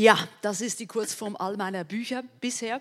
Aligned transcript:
Ja, 0.00 0.16
das 0.40 0.62
ist 0.62 0.80
die 0.80 0.86
Kurzform 0.86 1.36
all 1.36 1.58
meiner 1.58 1.84
Bücher 1.84 2.22
bisher. 2.40 2.80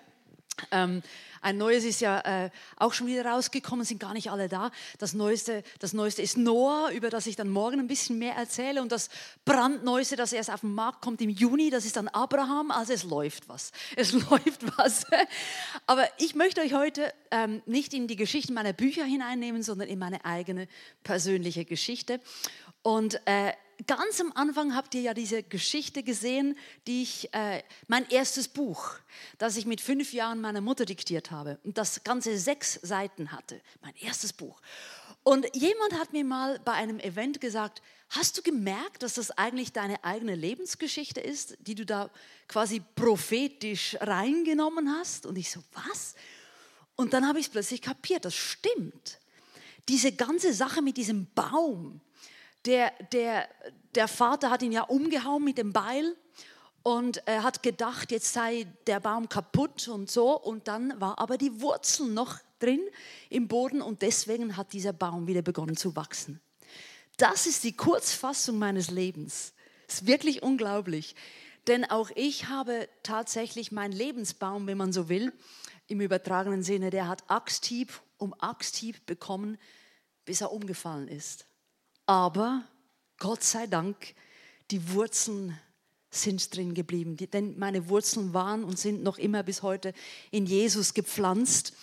Ähm, 0.72 1.02
ein 1.42 1.58
neues 1.58 1.84
ist 1.84 2.00
ja 2.00 2.22
äh, 2.22 2.50
auch 2.78 2.94
schon 2.94 3.08
wieder 3.08 3.26
rausgekommen, 3.26 3.84
sind 3.84 4.00
gar 4.00 4.14
nicht 4.14 4.32
alle 4.32 4.48
da. 4.48 4.72
Das 5.00 5.14
neueste, 5.14 5.64
das 5.80 5.92
neueste 5.92 6.22
ist 6.22 6.38
Noah, 6.38 6.92
über 6.92 7.10
das 7.10 7.28
ich 7.28 7.36
dann 7.36 7.50
morgen 7.50 7.82
ein 7.82 7.88
bisschen 7.88 8.20
mehr 8.20 8.36
erzähle. 8.36 8.82
Und 8.82 8.94
das 8.94 9.10
brandneueste, 9.44 10.16
das 10.16 10.32
erst 10.32 10.50
auf 10.50 10.62
den 10.62 10.74
Markt 10.74 11.02
kommt 11.02 11.20
im 11.20 11.30
Juni, 11.30 11.70
das 11.70 11.84
ist 11.84 11.98
dann 11.98 12.08
Abraham. 12.08 12.72
Also 12.72 12.94
es 12.94 13.04
läuft 13.04 13.50
was. 13.50 13.74
Es 13.98 14.14
läuft 14.30 14.78
was. 14.78 15.06
Aber 15.88 16.08
ich 16.20 16.36
möchte 16.36 16.62
euch 16.62 16.74
heute 16.74 17.14
ähm, 17.32 17.62
nicht 17.66 17.94
in 17.94 18.08
die 18.08 18.16
Geschichten 18.16 18.54
meiner 18.54 18.72
Bücher 18.72 19.04
hineinnehmen, 19.04 19.62
sondern 19.62 19.90
in 19.90 20.00
meine 20.00 20.24
eigene 20.24 20.70
persönliche 21.04 21.66
Geschichte. 21.66 22.22
Und 22.82 23.20
äh, 23.26 23.52
ganz 23.88 24.20
am 24.20 24.32
Anfang 24.34 24.76
habt 24.76 24.94
ihr 24.96 25.02
ja 25.02 25.14
diese 25.14 25.44
Geschichte 25.44 26.04
gesehen, 26.04 26.58
die 26.88 27.04
ich, 27.04 27.34
äh, 27.34 27.64
mein 27.88 28.08
erstes 28.10 28.48
Buch, 28.48 28.96
das 29.38 29.58
ich 29.58 29.66
mit 29.66 29.82
fünf 29.82 30.14
Jahren 30.14 30.42
meiner 30.42 30.62
Mutter 30.62 30.86
diktiert 30.86 31.32
habe 31.32 31.60
und 31.64 31.78
das 31.78 32.04
ganze 32.04 32.38
sechs 32.38 32.80
Seiten 32.82 33.32
hatte, 33.32 33.62
mein 33.82 33.96
erstes 33.96 34.34
Buch. 34.34 34.62
Und 35.24 35.48
jemand 35.56 35.94
hat 35.94 36.14
mir 36.14 36.24
mal 36.24 36.60
bei 36.60 36.74
einem 36.74 37.00
Event 37.00 37.42
gesagt, 37.42 37.82
hast 38.10 38.38
du 38.38 38.42
gemerkt, 38.42 39.04
dass 39.04 39.16
das 39.16 39.32
eigentlich 39.32 39.74
deine 39.74 40.04
eigene 40.04 40.36
Lebensgeschichte 40.36 41.20
ist, 41.20 41.58
die 41.60 41.76
du 41.76 41.86
da 41.86 42.10
quasi 42.48 42.82
prophetisch 42.96 43.98
reingenommen 44.00 44.90
hast? 44.90 45.26
Und 45.26 45.38
ich 45.38 45.52
so, 45.52 45.62
was? 45.74 46.16
Und 46.96 47.14
dann 47.14 47.28
habe 47.28 47.40
ich 47.40 47.48
es 47.48 47.52
plötzlich 47.52 47.82
kapiert, 47.82 48.26
das 48.26 48.36
stimmt. 48.36 49.20
Diese 49.88 50.12
ganze 50.12 50.54
Sache 50.54 50.82
mit 50.82 50.98
diesem 50.98 51.28
Baum, 51.34 52.02
der, 52.66 52.92
der, 53.12 53.48
der 53.96 54.08
Vater 54.08 54.50
hat 54.50 54.62
ihn 54.62 54.72
ja 54.72 54.84
umgehauen 54.84 55.44
mit 55.44 55.58
dem 55.58 55.74
Beil 55.74 56.16
und 56.84 57.22
er 57.28 57.44
hat 57.44 57.64
gedacht, 57.64 58.12
jetzt 58.12 58.34
sei 58.34 58.68
der 58.88 59.00
Baum 59.00 59.30
kaputt 59.30 59.88
und 59.88 60.10
so. 60.10 60.40
Und 60.40 60.68
dann 60.68 61.00
war 61.00 61.20
aber 61.20 61.38
die 61.38 61.62
Wurzel 61.62 62.08
noch 62.08 62.40
drin 62.60 62.82
im 63.30 63.48
Boden 63.48 63.82
und 63.82 64.02
deswegen 64.02 64.58
hat 64.58 64.74
dieser 64.74 64.94
Baum 64.94 65.28
wieder 65.28 65.42
begonnen 65.42 65.78
zu 65.78 65.96
wachsen. 65.96 66.42
Das 67.18 67.46
ist 67.46 67.64
die 67.64 67.76
Kurzfassung 67.76 68.58
meines 68.58 68.92
Lebens. 68.92 69.54
Ist 69.88 70.08
wirklich 70.08 70.42
unglaublich. 70.42 71.16
Denn 71.68 71.84
auch 71.86 72.10
ich 72.16 72.48
habe 72.48 72.88
tatsächlich 73.04 73.72
meinen 73.72 73.92
Lebensbaum, 73.92 74.68
wenn 74.68 74.78
man 74.78 74.94
so 74.94 75.10
will, 75.10 75.34
im 75.88 76.02
übertragenen 76.02 76.64
Sinne, 76.64 76.92
der 76.92 77.08
hat 77.08 77.30
Axthieb 77.30 77.92
um 78.18 78.34
Axthieb 78.40 79.06
bekommen, 79.06 79.58
bis 80.26 80.42
er 80.42 80.52
umgefallen 80.52 81.08
ist. 81.08 81.49
Aber 82.10 82.64
Gott 83.20 83.44
sei 83.44 83.68
Dank, 83.68 84.16
die 84.72 84.94
Wurzeln 84.94 85.56
sind 86.10 86.56
drin 86.56 86.74
geblieben. 86.74 87.16
Denn 87.18 87.60
meine 87.60 87.88
Wurzeln 87.88 88.34
waren 88.34 88.64
und 88.64 88.80
sind 88.80 89.04
noch 89.04 89.20
immer 89.20 89.44
bis 89.44 89.62
heute 89.62 89.94
in 90.32 90.48
Jesus 90.48 90.96
gepflanzt, 90.96 91.74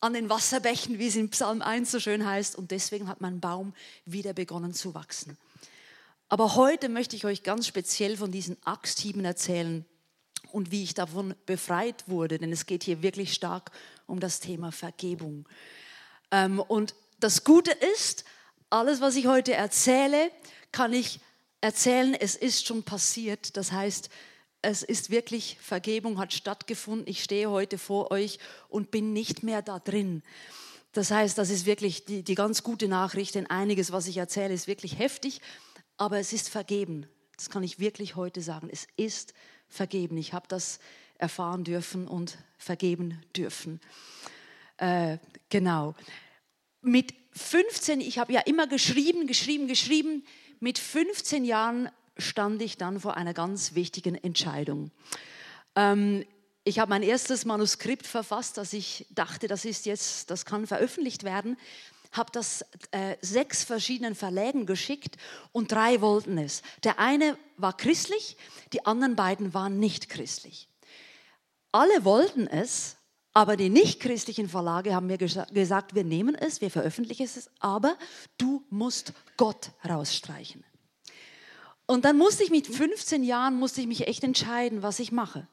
an 0.00 0.12
den 0.12 0.28
Wasserbächen, 0.28 0.98
wie 0.98 1.06
es 1.06 1.14
in 1.14 1.30
Psalm 1.30 1.62
1 1.62 1.88
so 1.88 2.00
schön 2.00 2.26
heißt. 2.26 2.56
Und 2.56 2.72
deswegen 2.72 3.06
hat 3.06 3.20
mein 3.20 3.38
Baum 3.38 3.72
wieder 4.06 4.32
begonnen 4.32 4.74
zu 4.74 4.92
wachsen. 4.92 5.38
Aber 6.28 6.56
heute 6.56 6.88
möchte 6.88 7.14
ich 7.14 7.24
euch 7.24 7.44
ganz 7.44 7.68
speziell 7.68 8.16
von 8.16 8.32
diesen 8.32 8.56
Axthieben 8.64 9.24
erzählen 9.24 9.84
und 10.50 10.72
wie 10.72 10.82
ich 10.82 10.94
davon 10.94 11.36
befreit 11.46 12.08
wurde, 12.08 12.38
denn 12.38 12.50
es 12.50 12.66
geht 12.66 12.82
hier 12.82 13.02
wirklich 13.02 13.34
stark 13.34 13.70
um 14.08 14.18
das 14.18 14.40
Thema 14.40 14.72
Vergebung. 14.72 15.48
Ähm, 16.32 16.58
und 16.58 16.96
das 17.20 17.44
Gute 17.44 17.70
ist, 17.94 18.24
alles, 18.70 19.00
was 19.00 19.16
ich 19.16 19.26
heute 19.26 19.52
erzähle, 19.52 20.30
kann 20.72 20.92
ich 20.92 21.20
erzählen, 21.60 22.14
es 22.14 22.36
ist 22.36 22.66
schon 22.66 22.84
passiert. 22.84 23.56
Das 23.56 23.72
heißt, 23.72 24.08
es 24.62 24.82
ist 24.82 25.10
wirklich, 25.10 25.58
Vergebung 25.60 26.18
hat 26.18 26.32
stattgefunden. 26.32 27.08
Ich 27.08 27.22
stehe 27.22 27.50
heute 27.50 27.78
vor 27.78 28.10
euch 28.10 28.38
und 28.68 28.90
bin 28.90 29.12
nicht 29.12 29.42
mehr 29.42 29.62
da 29.62 29.78
drin. 29.78 30.22
Das 30.92 31.10
heißt, 31.10 31.38
das 31.38 31.50
ist 31.50 31.66
wirklich 31.66 32.04
die, 32.04 32.22
die 32.22 32.34
ganz 32.34 32.62
gute 32.62 32.88
Nachricht, 32.88 33.34
denn 33.34 33.48
einiges, 33.48 33.92
was 33.92 34.06
ich 34.06 34.16
erzähle, 34.16 34.54
ist 34.54 34.66
wirklich 34.66 34.98
heftig, 34.98 35.40
aber 35.96 36.18
es 36.18 36.32
ist 36.32 36.48
vergeben. 36.48 37.06
Das 37.36 37.48
kann 37.48 37.62
ich 37.62 37.78
wirklich 37.78 38.16
heute 38.16 38.42
sagen. 38.42 38.68
Es 38.70 38.86
ist 38.96 39.34
vergeben. 39.68 40.16
Ich 40.18 40.32
habe 40.32 40.46
das 40.48 40.80
erfahren 41.16 41.64
dürfen 41.64 42.08
und 42.08 42.38
vergeben 42.58 43.22
dürfen. 43.36 43.80
Äh, 44.78 45.18
genau. 45.48 45.94
Mit 46.82 47.14
15, 47.32 48.00
ich 48.00 48.18
habe 48.18 48.32
ja 48.32 48.40
immer 48.40 48.66
geschrieben, 48.66 49.26
geschrieben, 49.26 49.68
geschrieben. 49.68 50.24
Mit 50.58 50.78
15 50.78 51.44
Jahren 51.44 51.90
stand 52.16 52.60
ich 52.62 52.76
dann 52.76 53.00
vor 53.00 53.16
einer 53.16 53.34
ganz 53.34 53.74
wichtigen 53.74 54.14
Entscheidung. 54.14 54.90
Ähm, 55.76 56.24
ich 56.64 56.78
habe 56.78 56.90
mein 56.90 57.02
erstes 57.02 57.44
Manuskript 57.44 58.06
verfasst, 58.06 58.58
das 58.58 58.72
ich 58.72 59.06
dachte, 59.10 59.48
das 59.48 59.64
ist 59.64 59.86
jetzt, 59.86 60.30
das 60.30 60.44
kann 60.44 60.66
veröffentlicht 60.66 61.24
werden. 61.24 61.56
Habe 62.12 62.30
das 62.32 62.64
äh, 62.90 63.16
sechs 63.22 63.64
verschiedenen 63.64 64.14
Verlägen 64.14 64.66
geschickt 64.66 65.16
und 65.52 65.72
drei 65.72 66.00
wollten 66.00 66.38
es. 66.38 66.62
Der 66.82 66.98
eine 66.98 67.38
war 67.56 67.76
christlich, 67.76 68.36
die 68.72 68.84
anderen 68.84 69.16
beiden 69.16 69.54
waren 69.54 69.78
nicht 69.78 70.08
christlich. 70.08 70.68
Alle 71.72 72.04
wollten 72.04 72.46
es, 72.46 72.96
aber 73.32 73.56
die 73.56 73.68
nichtchristlichen 73.68 74.48
Verlage 74.48 74.94
haben 74.94 75.06
mir 75.06 75.18
gesagt, 75.18 75.94
wir 75.94 76.04
nehmen 76.04 76.34
es, 76.34 76.60
wir 76.60 76.70
veröffentlichen 76.70 77.24
es, 77.24 77.50
aber 77.60 77.96
du 78.38 78.64
musst 78.70 79.12
Gott 79.36 79.70
rausstreichen. 79.88 80.64
Und 81.86 82.04
dann 82.04 82.18
musste 82.18 82.44
ich 82.44 82.50
mit 82.50 82.66
15 82.66 83.22
Jahren, 83.24 83.56
musste 83.56 83.80
ich 83.80 83.86
mich 83.86 84.06
echt 84.06 84.24
entscheiden, 84.24 84.82
was 84.82 85.00
ich 85.00 85.12
mache. 85.12 85.46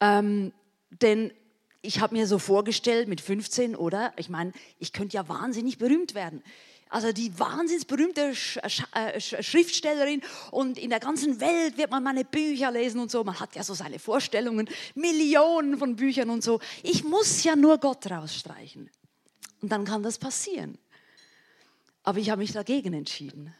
Ähm, 0.00 0.52
denn 0.90 1.32
ich 1.80 2.00
habe 2.00 2.14
mir 2.14 2.26
so 2.26 2.38
vorgestellt 2.38 3.08
mit 3.08 3.20
15, 3.20 3.74
oder? 3.76 4.12
Ich 4.16 4.28
meine, 4.28 4.52
ich 4.78 4.92
könnte 4.92 5.16
ja 5.16 5.28
wahnsinnig 5.28 5.78
berühmt 5.78 6.14
werden 6.14 6.42
also 6.92 7.10
die 7.10 7.38
wahnsinnsberühmte 7.38 8.34
äh, 8.92 9.20
Schriftstellerin 9.20 10.20
und 10.50 10.78
in 10.78 10.90
der 10.90 11.00
ganzen 11.00 11.40
Welt 11.40 11.78
wird 11.78 11.90
man 11.90 12.02
meine 12.02 12.24
Bücher 12.24 12.70
lesen 12.70 13.00
und 13.00 13.10
so. 13.10 13.24
Man 13.24 13.40
hat 13.40 13.54
ja 13.56 13.64
so 13.64 13.72
seine 13.72 13.98
Vorstellungen, 13.98 14.68
Millionen 14.94 15.78
von 15.78 15.96
Büchern 15.96 16.28
und 16.28 16.44
so. 16.44 16.60
Ich 16.82 17.02
muss 17.02 17.44
ja 17.44 17.56
nur 17.56 17.78
Gott 17.78 18.10
rausstreichen. 18.10 18.90
Und 19.62 19.72
dann 19.72 19.86
kann 19.86 20.02
das 20.02 20.18
passieren. 20.18 20.76
Aber 22.02 22.18
ich 22.18 22.28
habe 22.28 22.42
mich 22.42 22.52
dagegen 22.52 22.92
entschieden, 22.92 23.54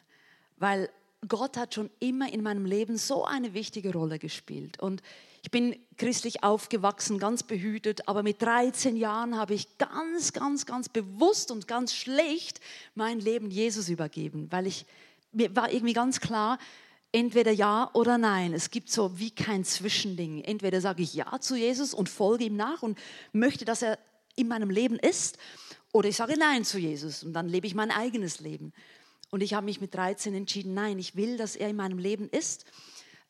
weil 0.59 0.91
Gott 1.27 1.57
hat 1.57 1.75
schon 1.75 1.89
immer 2.01 2.31
in 2.31 2.43
meinem 2.43 2.67
Leben 2.67 2.99
so 2.99 3.25
eine 3.25 3.55
wichtige 3.55 3.93
Rolle 3.93 4.19
gespielt. 4.19 4.79
Und 4.79 5.03
ich 5.43 5.51
bin 5.51 5.77
christlich 6.03 6.43
aufgewachsen, 6.43 7.21
ganz 7.21 7.45
behütet, 7.45 8.09
aber 8.09 8.25
mit 8.25 8.43
13 8.43 8.97
Jahren 8.97 9.39
habe 9.39 9.55
ich 9.55 9.79
ganz, 9.79 10.33
ganz, 10.33 10.67
ganz 10.67 10.89
bewusst 10.89 11.53
und 11.53 11.69
ganz 11.69 11.95
schlecht 11.95 12.61
mein 12.97 13.21
Leben 13.21 13.53
Jesus 13.53 13.89
übergeben, 13.89 14.49
weil 14.51 14.67
ich, 14.67 14.85
mir 15.31 15.55
war 15.55 15.73
irgendwie 15.73 15.93
ganz 15.93 16.19
klar, 16.19 16.59
entweder 17.13 17.53
ja 17.53 17.89
oder 17.93 18.19
nein. 18.19 18.53
Es 18.53 18.73
gibt 18.73 18.91
so 18.91 19.17
wie 19.21 19.31
kein 19.31 19.65
Zwischending. 19.65 20.43
Entweder 20.43 20.81
sage 20.81 21.05
ich 21.05 21.15
ja 21.15 21.39
zu 21.39 21.55
Jesus 21.55 21.95
und 21.95 22.09
folge 22.09 22.47
ihm 22.47 22.57
nach 22.57 22.83
und 22.83 22.99
möchte, 23.33 23.65
dass 23.65 23.83
er 23.83 23.97
in 24.35 24.49
meinem 24.49 24.71
Leben 24.71 24.97
ist, 24.97 25.39
oder 25.93 26.09
ich 26.09 26.17
sage 26.17 26.35
nein 26.37 26.65
zu 26.65 26.81
Jesus 26.81 27.23
und 27.23 27.33
dann 27.33 27.49
lebe 27.49 27.69
ich 27.69 27.77
mein 27.77 27.93
eigenes 27.93 28.41
Leben. 28.41 28.73
Und 29.31 29.41
ich 29.41 29.55
habe 29.55 29.67
mich 29.67 29.81
mit 29.81 29.95
13 29.95 30.35
entschieden, 30.35 30.75
nein, 30.75 30.99
ich 30.99 31.15
will, 31.15 31.37
dass 31.37 31.55
er 31.55 31.69
in 31.69 31.77
meinem 31.77 31.99
Leben 31.99 32.29
ist. 32.29 32.65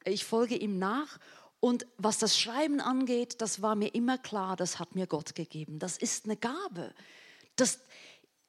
Ich 0.07 0.25
folge 0.25 0.57
ihm 0.57 0.79
nach 0.79 1.19
und 1.63 1.87
was 1.97 2.19
das 2.19 2.37
Schreiben 2.37 2.81
angeht, 2.81 3.41
das 3.41 3.63
war 3.63 3.77
mir 3.77 3.95
immer 3.95 4.19
klar, 4.19 4.57
das 4.57 4.81
hat 4.81 4.97
mir 4.97 5.07
Gott 5.07 5.37
gegeben. 5.37 5.79
Das 5.79 5.97
ist 5.97 6.25
eine 6.25 6.37
Gabe. 6.37 6.93
Das, 7.55 7.79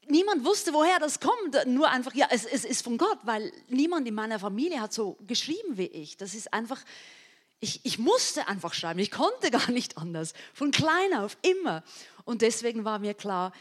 niemand 0.07 0.43
wusste, 0.43 0.73
woher 0.73 0.97
das 0.97 1.19
kommt. 1.19 1.67
Nur 1.67 1.91
einfach, 1.91 2.15
ja, 2.15 2.25
es, 2.31 2.43
es 2.43 2.65
ist 2.65 2.83
von 2.83 2.97
Gott, 2.97 3.19
weil 3.21 3.51
niemand 3.67 4.07
in 4.07 4.15
meiner 4.15 4.39
Familie 4.39 4.81
hat 4.81 4.93
so 4.93 5.19
geschrieben 5.27 5.77
wie 5.77 5.85
ich. 5.85 6.17
Das 6.17 6.33
ist 6.33 6.51
einfach, 6.55 6.83
ich, 7.59 7.81
ich 7.83 7.99
musste 7.99 8.47
einfach 8.47 8.73
schreiben. 8.73 8.99
Ich 8.99 9.11
konnte 9.11 9.51
gar 9.51 9.69
nicht 9.69 9.95
anders. 9.99 10.33
Von 10.51 10.71
klein 10.71 11.13
auf, 11.13 11.37
immer. 11.43 11.83
Und 12.25 12.41
deswegen 12.41 12.83
war 12.83 12.97
mir 12.97 13.13
klar, 13.13 13.53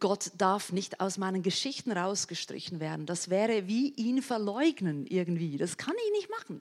Gott 0.00 0.32
darf 0.36 0.72
nicht 0.72 0.98
aus 0.98 1.16
meinen 1.16 1.44
Geschichten 1.44 1.92
rausgestrichen 1.92 2.80
werden. 2.80 3.06
Das 3.06 3.30
wäre 3.30 3.68
wie 3.68 3.90
ihn 3.90 4.20
verleugnen 4.20 5.06
irgendwie. 5.06 5.58
Das 5.58 5.76
kann 5.76 5.94
ich 6.06 6.12
nicht 6.12 6.28
machen. 6.28 6.60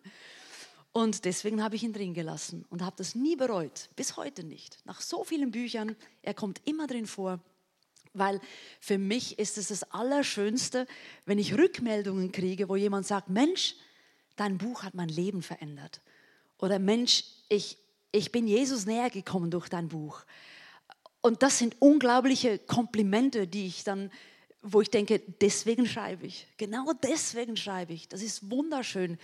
Und 0.91 1.25
deswegen 1.25 1.63
habe 1.63 1.75
ich 1.75 1.83
ihn 1.83 1.93
drin 1.93 2.13
gelassen 2.13 2.65
und 2.69 2.81
habe 2.81 2.95
das 2.97 3.13
nie 3.13 3.35
bereut, 3.35 3.89
bis 3.95 4.17
heute 4.17 4.43
nicht. 4.43 4.79
Nach 4.85 5.01
so 5.01 5.23
vielen 5.23 5.51
Büchern, 5.51 5.95
er 6.23 6.33
kommt 6.33 6.61
immer 6.65 6.87
drin 6.87 7.05
vor, 7.05 7.39
weil 8.13 8.41
für 8.79 8.97
mich 8.97 9.37
ist 9.37 9.57
es 9.57 9.67
das 9.67 9.83
Allerschönste, 9.91 10.87
wenn 11.25 11.37
ich 11.37 11.57
Rückmeldungen 11.57 12.31
kriege, 12.31 12.69
wo 12.69 12.75
jemand 12.75 13.05
sagt, 13.05 13.29
Mensch, 13.29 13.75
dein 14.35 14.57
Buch 14.57 14.83
hat 14.83 14.95
mein 14.95 15.09
Leben 15.09 15.43
verändert. 15.43 16.01
Oder 16.57 16.79
Mensch, 16.79 17.23
ich, 17.49 17.77
ich 18.11 18.31
bin 18.31 18.47
Jesus 18.47 18.85
näher 18.85 19.11
gekommen 19.11 19.51
durch 19.51 19.69
dein 19.69 19.89
Buch. 19.89 20.23
Und 21.21 21.43
das 21.43 21.59
sind 21.59 21.75
unglaubliche 21.79 22.57
Komplimente, 22.57 23.47
die 23.47 23.67
ich 23.67 23.83
dann, 23.83 24.11
wo 24.63 24.81
ich 24.81 24.89
denke, 24.89 25.21
deswegen 25.41 25.85
schreibe 25.85 26.25
ich. 26.25 26.47
Genau 26.57 26.91
deswegen 27.03 27.57
schreibe 27.57 27.93
ich. 27.93 28.07
Das 28.07 28.23
ist 28.23 28.49
wunderschön 28.49 29.19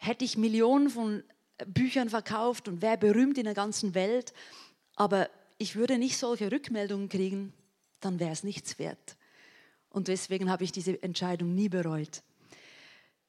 hätte 0.00 0.24
ich 0.24 0.38
Millionen 0.38 0.88
von 0.88 1.22
Büchern 1.66 2.08
verkauft 2.08 2.68
und 2.68 2.80
wäre 2.80 2.96
berühmt 2.96 3.36
in 3.36 3.44
der 3.44 3.54
ganzen 3.54 3.94
Welt, 3.94 4.32
aber 4.96 5.28
ich 5.58 5.76
würde 5.76 5.98
nicht 5.98 6.16
solche 6.16 6.50
Rückmeldungen 6.50 7.10
kriegen, 7.10 7.52
dann 8.00 8.18
wäre 8.18 8.32
es 8.32 8.42
nichts 8.42 8.78
wert. 8.78 9.16
Und 9.90 10.08
deswegen 10.08 10.50
habe 10.50 10.64
ich 10.64 10.72
diese 10.72 11.02
Entscheidung 11.02 11.54
nie 11.54 11.68
bereut. 11.68 12.22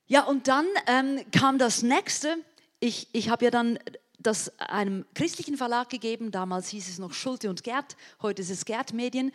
Ja, 0.07 0.23
und 0.23 0.47
dann 0.47 0.65
ähm, 0.87 1.19
kam 1.31 1.57
das 1.57 1.83
nächste. 1.83 2.37
Ich, 2.79 3.09
ich 3.11 3.29
habe 3.29 3.45
ja 3.45 3.51
dann 3.51 3.77
das 4.17 4.57
einem 4.59 5.05
christlichen 5.13 5.57
Verlag 5.57 5.89
gegeben. 5.89 6.31
Damals 6.31 6.69
hieß 6.69 6.87
es 6.87 6.99
noch 6.99 7.13
Schulte 7.13 7.49
und 7.49 7.63
Gerd, 7.63 7.97
heute 8.21 8.41
ist 8.43 8.49
es 8.49 8.63
Gerd 8.63 8.93
Medien. 8.93 9.33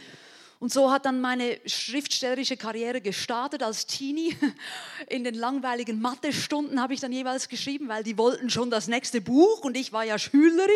Und 0.59 0.73
so 0.73 0.91
hat 0.91 1.05
dann 1.05 1.21
meine 1.21 1.61
schriftstellerische 1.67 2.57
Karriere 2.57 3.03
gestartet 3.03 3.63
als 3.63 3.87
Teenie. 3.87 4.37
In 5.09 5.23
den 5.23 5.35
langweiligen 5.35 6.01
Mathe-Stunden 6.01 6.81
habe 6.81 6.95
ich 6.95 7.01
dann 7.01 7.13
jeweils 7.13 7.49
geschrieben, 7.49 7.89
weil 7.89 8.03
die 8.03 8.17
wollten 8.17 8.49
schon 8.49 8.71
das 8.71 8.89
nächste 8.89 9.21
Buch 9.21 9.61
und 9.65 9.77
ich 9.77 9.93
war 9.93 10.05
ja 10.05 10.19
Schülerin, 10.19 10.71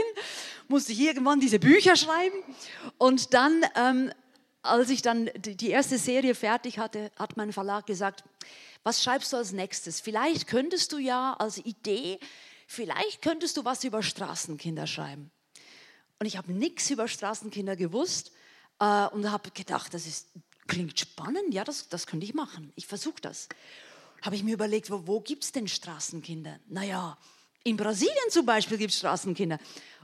musste 0.68 0.92
ich 0.92 1.00
irgendwann 1.00 1.40
diese 1.40 1.58
Bücher 1.58 1.96
schreiben. 1.96 2.36
Und 2.98 3.32
dann, 3.32 3.64
ähm, 3.74 4.12
als 4.62 4.90
ich 4.90 5.00
dann 5.00 5.30
die 5.36 5.70
erste 5.70 5.96
Serie 5.96 6.34
fertig 6.34 6.78
hatte, 6.78 7.10
hat 7.16 7.38
mein 7.38 7.52
Verlag 7.52 7.86
gesagt, 7.86 8.24
was 8.82 9.02
schreibst 9.02 9.32
du 9.32 9.38
als 9.38 9.52
nächstes? 9.52 10.00
Vielleicht 10.00 10.46
könntest 10.46 10.92
du 10.92 10.98
ja 10.98 11.34
als 11.38 11.56
Idee, 11.56 12.18
vielleicht 12.66 13.22
könntest 13.22 13.56
du 13.56 13.64
was 13.64 13.84
über 13.84 14.02
Straßenkinder 14.02 14.86
schreiben. 14.86 15.30
Und 16.18 16.26
ich 16.26 16.36
habe 16.36 16.52
nichts 16.52 16.90
über 16.90 17.08
Straßenkinder 17.08 17.76
gewusst 17.76 18.32
äh, 18.80 19.06
und 19.08 19.30
habe 19.30 19.50
gedacht, 19.50 19.94
das 19.94 20.06
ist, 20.06 20.28
klingt 20.66 20.98
spannend, 20.98 21.54
ja, 21.54 21.64
das, 21.64 21.88
das 21.88 22.06
könnte 22.06 22.26
ich 22.26 22.34
machen. 22.34 22.72
Ich 22.74 22.86
versuche 22.86 23.20
das. 23.20 23.48
Habe 24.22 24.34
ich 24.34 24.42
mir 24.42 24.54
überlegt, 24.54 24.90
wo, 24.90 25.06
wo 25.06 25.20
gibt 25.20 25.44
es 25.44 25.52
denn 25.52 25.68
Straßenkinder? 25.68 26.58
Naja, 26.68 27.16
in 27.62 27.76
Brasilien 27.76 28.30
zum 28.30 28.46
Beispiel 28.46 28.78
gibt 28.78 28.92
es 28.92 28.98
Straßenkinder. 28.98 29.58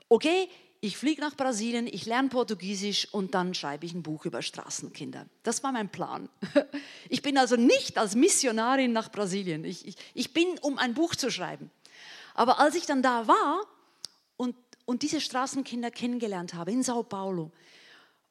Okay, 0.08 0.49
ich 0.81 0.96
fliege 0.96 1.20
nach 1.20 1.34
Brasilien, 1.34 1.87
ich 1.87 2.06
lerne 2.06 2.28
Portugiesisch 2.28 3.12
und 3.12 3.34
dann 3.34 3.55
schreibe 3.55 3.87
ich 3.87 3.94
ein 3.94 4.02
Buch 4.02 4.25
über 4.25 4.43
Straßenkinder. 4.43 5.26
Das 5.43 5.62
war 5.62 5.73
mein 5.73 5.90
Plan. 5.90 6.28
Ich 7.08 7.23
bin 7.23 7.38
also 7.38 7.55
nicht 7.55 7.99
als 7.99 8.17
Missionarin 8.17 8.93
nach 8.93 9.12
Brasilien. 9.12 9.64
Ich, 9.64 9.87
ich, 9.87 9.96
ich 10.12 10.32
bin, 10.32 10.46
um 10.61 10.76
ein 10.76 10.93
Buch 10.94 11.14
zu 11.14 11.31
schreiben. 11.31 11.70
Aber 12.34 12.58
als 12.58 12.75
ich 12.75 12.84
dann 12.84 13.00
da 13.00 13.28
war 13.28 13.61
und, 14.37 14.56
und 14.84 15.02
diese 15.02 15.20
Straßenkinder 15.20 15.93
kennengelernt 15.93 16.55
habe 16.55 16.73
in 16.73 16.82
Sao 16.82 17.05
Paulo, 17.05 17.52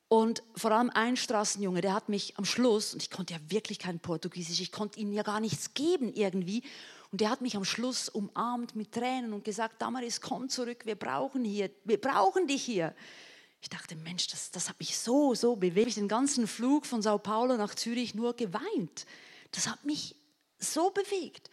und 0.07 0.44
vor 0.56 0.72
allem 0.72 0.92
ein 0.92 1.18
Straßenjunge, 1.18 1.81
der 1.81 1.94
hat 1.94 2.10
mich 2.10 2.38
am 2.38 2.46
Schluss, 2.46 2.94
und 2.94 3.02
ich 3.02 3.10
konnte 3.10 3.34
ja 3.34 3.40
wirklich 3.50 3.80
kein 3.80 4.00
Portugiesisch, 4.00 4.60
ich 4.60 4.72
konnte 4.72 5.00
ihnen 5.00 5.13
ja 5.13 5.24
gar 5.24 5.40
nichts 5.40 5.74
geben 5.74 6.13
irgendwie, 6.13 6.63
und 7.12 7.22
der 7.22 7.30
hat 7.30 7.42
mich 7.42 7.56
am 7.56 7.66
Schluss 7.66 8.10
umarmt 8.10 8.75
mit 8.75 8.92
Tränen 8.92 9.34
und 9.34 9.44
gesagt, 9.44 9.81
Damaris, 9.81 10.22
komm 10.22 10.50
zurück, 10.50 10.86
wir 10.86 10.96
brauchen 10.96 11.44
hier, 11.46 11.69
wir 11.84 12.00
brauchen 12.00 12.48
dich 12.48 12.63
hier. 12.63 12.94
Ich 13.62 13.69
dachte, 13.69 13.96
Mensch, 13.96 14.28
das, 14.28 14.52
das 14.52 14.69
hat 14.69 14.80
mich 14.80 14.98
so, 14.98 15.34
so 15.34 15.56
bewegt. 15.56 15.88
Ich 15.88 15.96
den 15.96 16.08
ganzen 16.08 16.46
Flug 16.46 16.86
von 16.86 17.01
Sao 17.01 17.18
Paulo 17.18 17.58
nach 17.58 17.74
Zürich 17.74 18.13
nur 18.13 18.36
geweint. 18.36 19.06
Das 19.51 19.68
hat 19.68 19.86
mich 19.86 20.16
so 20.60 20.92
bewegt. 20.92 21.50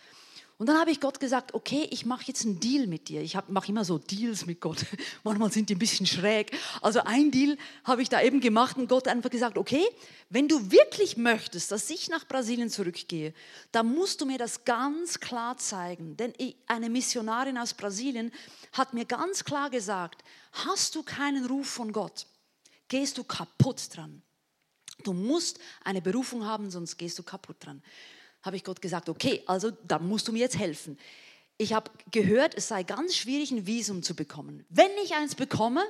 Und 0.63 0.69
dann 0.69 0.79
habe 0.79 0.93
ich 0.93 1.01
Gott 1.01 1.19
gesagt, 1.19 1.55
okay, 1.55 1.89
ich 1.91 2.07
mache 2.07 2.23
jetzt 2.29 2.45
einen 2.45 2.61
Deal 2.61 2.87
mit 2.87 3.09
dir. 3.09 3.21
Ich 3.21 3.37
mache 3.49 3.67
immer 3.67 3.85
so 3.85 3.99
Deals 3.99 4.47
mit 4.47 4.61
Gott. 4.61 4.87
Manchmal 5.25 5.51
sind 5.51 5.69
die 5.69 5.75
ein 5.75 5.79
bisschen 5.81 6.07
schräg. 6.07 6.57
Also 6.81 7.01
ein 7.01 7.33
Deal 7.33 7.59
habe 7.83 8.01
ich 8.01 8.09
da 8.09 8.23
eben 8.23 8.41
gemacht 8.41 8.77
und 8.77 8.87
Gott 8.87 9.09
einfach 9.09 9.29
gesagt, 9.29 9.59
okay, 9.59 9.85
wenn 10.31 10.47
du 10.47 10.71
wirklich 10.71 11.17
möchtest, 11.17 11.73
dass 11.73 11.91
ich 11.91 12.09
nach 12.11 12.29
Brasilien 12.29 12.71
zurückgehe, 12.71 13.35
dann 13.73 13.93
musst 13.93 14.21
du 14.21 14.25
mir 14.25 14.39
das 14.39 14.65
ganz 14.65 15.19
klar 15.19 15.57
zeigen. 15.57 16.17
Denn 16.17 16.33
eine 16.69 16.89
Missionarin 16.89 17.59
aus 17.59 17.75
Brasilien 17.75 18.31
hat 18.71 18.95
mir 18.95 19.05
ganz 19.05 19.43
klar 19.43 19.69
gesagt, 19.69 20.23
hast 20.53 20.95
du 20.95 21.03
keinen 21.03 21.45
Ruf 21.47 21.67
von 21.67 21.93
Gott, 21.93 22.29
gehst 22.87 23.19
du 23.19 23.25
kaputt 23.25 23.89
dran. 23.97 24.23
Du 25.03 25.13
musst 25.13 25.59
eine 25.83 26.01
Berufung 26.01 26.47
haben, 26.47 26.71
sonst 26.71 26.99
gehst 26.99 27.19
du 27.19 27.25
kaputt 27.25 27.57
dran 27.59 27.83
habe 28.43 28.57
ich 28.57 28.65
Gott 28.65 28.83
gesagt, 28.83 29.09
okay, 29.09 29.43
also 29.47 29.71
da 29.87 29.99
musst 29.99 30.29
du 30.29 30.33
mir 30.33 30.41
jetzt 30.41 30.59
helfen. 30.59 30.99
Ich 31.59 31.73
habe 31.73 31.91
gehört, 32.11 32.55
es 32.57 32.69
sei 32.69 32.83
ganz 32.83 33.15
schwierig, 33.15 33.51
ein 33.51 33.67
Visum 33.67 34.03
zu 34.03 34.15
bekommen. 34.15 34.65
Wenn 34.69 34.91
ich 35.03 35.15
eins 35.15 35.35
bekomme, 35.35 35.83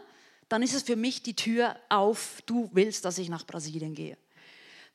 dann 0.48 0.62
ist 0.62 0.74
es 0.74 0.82
für 0.82 0.96
mich 0.96 1.22
die 1.22 1.34
Tür 1.34 1.76
auf, 1.88 2.42
du 2.44 2.68
willst, 2.72 3.04
dass 3.04 3.18
ich 3.18 3.30
nach 3.30 3.46
Brasilien 3.46 3.94
gehe. 3.94 4.18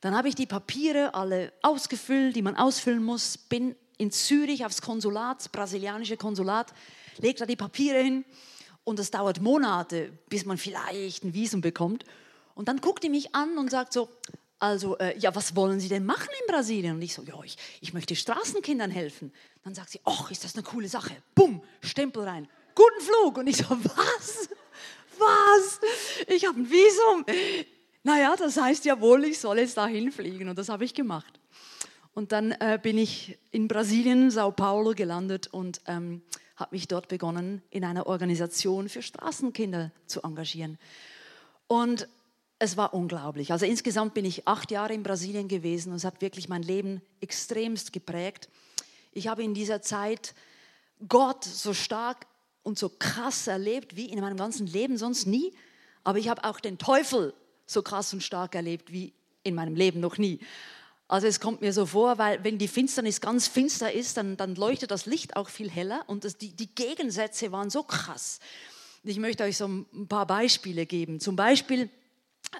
Dann 0.00 0.16
habe 0.16 0.28
ich 0.28 0.36
die 0.36 0.46
Papiere 0.46 1.14
alle 1.14 1.52
ausgefüllt, 1.62 2.36
die 2.36 2.42
man 2.42 2.56
ausfüllen 2.56 3.02
muss, 3.02 3.36
bin 3.36 3.74
in 3.96 4.12
Zürich 4.12 4.64
aufs 4.64 4.80
Konsulat, 4.80 5.40
das 5.40 5.48
brasilianische 5.48 6.16
Konsulat, 6.16 6.72
lege 7.16 7.40
da 7.40 7.46
die 7.46 7.56
Papiere 7.56 8.00
hin 8.00 8.24
und 8.84 9.00
es 9.00 9.10
dauert 9.10 9.42
Monate, 9.42 10.12
bis 10.28 10.44
man 10.44 10.56
vielleicht 10.56 11.24
ein 11.24 11.34
Visum 11.34 11.60
bekommt. 11.60 12.04
Und 12.54 12.68
dann 12.68 12.80
guckt 12.80 13.02
die 13.02 13.08
mich 13.08 13.34
an 13.34 13.58
und 13.58 13.70
sagt 13.70 13.92
so, 13.92 14.08
also, 14.58 14.98
äh, 14.98 15.16
ja, 15.18 15.34
was 15.34 15.54
wollen 15.54 15.78
Sie 15.78 15.88
denn 15.88 16.04
machen 16.04 16.28
in 16.40 16.52
Brasilien? 16.52 16.96
Und 16.96 17.02
ich 17.02 17.14
so, 17.14 17.22
ja, 17.22 17.34
ich, 17.44 17.56
ich 17.80 17.92
möchte 17.92 18.16
Straßenkindern 18.16 18.90
helfen. 18.90 19.32
Dann 19.62 19.74
sagt 19.74 19.90
sie, 19.90 20.00
ach, 20.04 20.30
ist 20.30 20.42
das 20.44 20.54
eine 20.54 20.64
coole 20.64 20.88
Sache. 20.88 21.14
Bumm, 21.34 21.62
Stempel 21.80 22.24
rein. 22.24 22.48
Guten 22.74 23.00
Flug. 23.00 23.38
Und 23.38 23.46
ich 23.46 23.58
so, 23.58 23.66
was? 23.70 24.48
Was? 25.18 25.80
Ich 26.28 26.46
habe 26.46 26.60
ein 26.60 26.70
Visum. 26.70 27.24
Naja, 28.02 28.34
das 28.36 28.56
heißt 28.56 28.84
ja 28.84 29.00
wohl, 29.00 29.24
ich 29.24 29.38
soll 29.38 29.58
jetzt 29.58 29.76
dahin 29.76 30.10
fliegen. 30.10 30.48
Und 30.48 30.58
das 30.58 30.68
habe 30.68 30.84
ich 30.84 30.94
gemacht. 30.94 31.38
Und 32.14 32.32
dann 32.32 32.52
äh, 32.52 32.80
bin 32.82 32.98
ich 32.98 33.38
in 33.52 33.68
Brasilien, 33.68 34.32
Sao 34.32 34.50
Paulo 34.50 34.92
gelandet 34.92 35.46
und 35.48 35.80
ähm, 35.86 36.22
habe 36.56 36.74
mich 36.74 36.88
dort 36.88 37.06
begonnen, 37.06 37.62
in 37.70 37.84
einer 37.84 38.08
Organisation 38.08 38.88
für 38.88 39.02
Straßenkinder 39.02 39.92
zu 40.06 40.22
engagieren. 40.22 40.78
Und 41.68 42.08
es 42.58 42.76
war 42.76 42.92
unglaublich. 42.94 43.52
Also 43.52 43.66
insgesamt 43.66 44.14
bin 44.14 44.24
ich 44.24 44.48
acht 44.48 44.70
Jahre 44.70 44.92
in 44.92 45.02
Brasilien 45.02 45.48
gewesen 45.48 45.90
und 45.90 45.96
es 45.96 46.04
hat 46.04 46.20
wirklich 46.20 46.48
mein 46.48 46.62
Leben 46.62 47.00
extremst 47.20 47.92
geprägt. 47.92 48.48
Ich 49.12 49.28
habe 49.28 49.42
in 49.42 49.54
dieser 49.54 49.80
Zeit 49.80 50.34
Gott 51.08 51.44
so 51.44 51.72
stark 51.72 52.26
und 52.64 52.78
so 52.78 52.88
krass 52.88 53.46
erlebt 53.46 53.96
wie 53.96 54.06
in 54.06 54.20
meinem 54.20 54.36
ganzen 54.36 54.66
Leben 54.66 54.98
sonst 54.98 55.26
nie. 55.26 55.54
Aber 56.02 56.18
ich 56.18 56.28
habe 56.28 56.44
auch 56.44 56.58
den 56.58 56.78
Teufel 56.78 57.32
so 57.66 57.82
krass 57.82 58.12
und 58.12 58.22
stark 58.22 58.54
erlebt 58.54 58.92
wie 58.92 59.12
in 59.44 59.54
meinem 59.54 59.76
Leben 59.76 60.00
noch 60.00 60.18
nie. 60.18 60.40
Also 61.06 61.26
es 61.26 61.40
kommt 61.40 61.60
mir 61.62 61.72
so 61.72 61.86
vor, 61.86 62.18
weil 62.18 62.42
wenn 62.44 62.58
die 62.58 62.68
Finsternis 62.68 63.20
ganz 63.20 63.46
finster 63.46 63.92
ist, 63.92 64.16
dann, 64.16 64.36
dann 64.36 64.56
leuchtet 64.56 64.90
das 64.90 65.06
Licht 65.06 65.36
auch 65.36 65.48
viel 65.48 65.70
heller 65.70 66.04
und 66.06 66.24
das, 66.24 66.36
die, 66.36 66.54
die 66.54 66.74
Gegensätze 66.74 67.50
waren 67.52 67.70
so 67.70 67.82
krass. 67.82 68.40
Ich 69.04 69.18
möchte 69.18 69.44
euch 69.44 69.56
so 69.56 69.66
ein 69.66 70.06
paar 70.08 70.26
Beispiele 70.26 70.84
geben. 70.84 71.20
Zum 71.20 71.36
Beispiel 71.36 71.88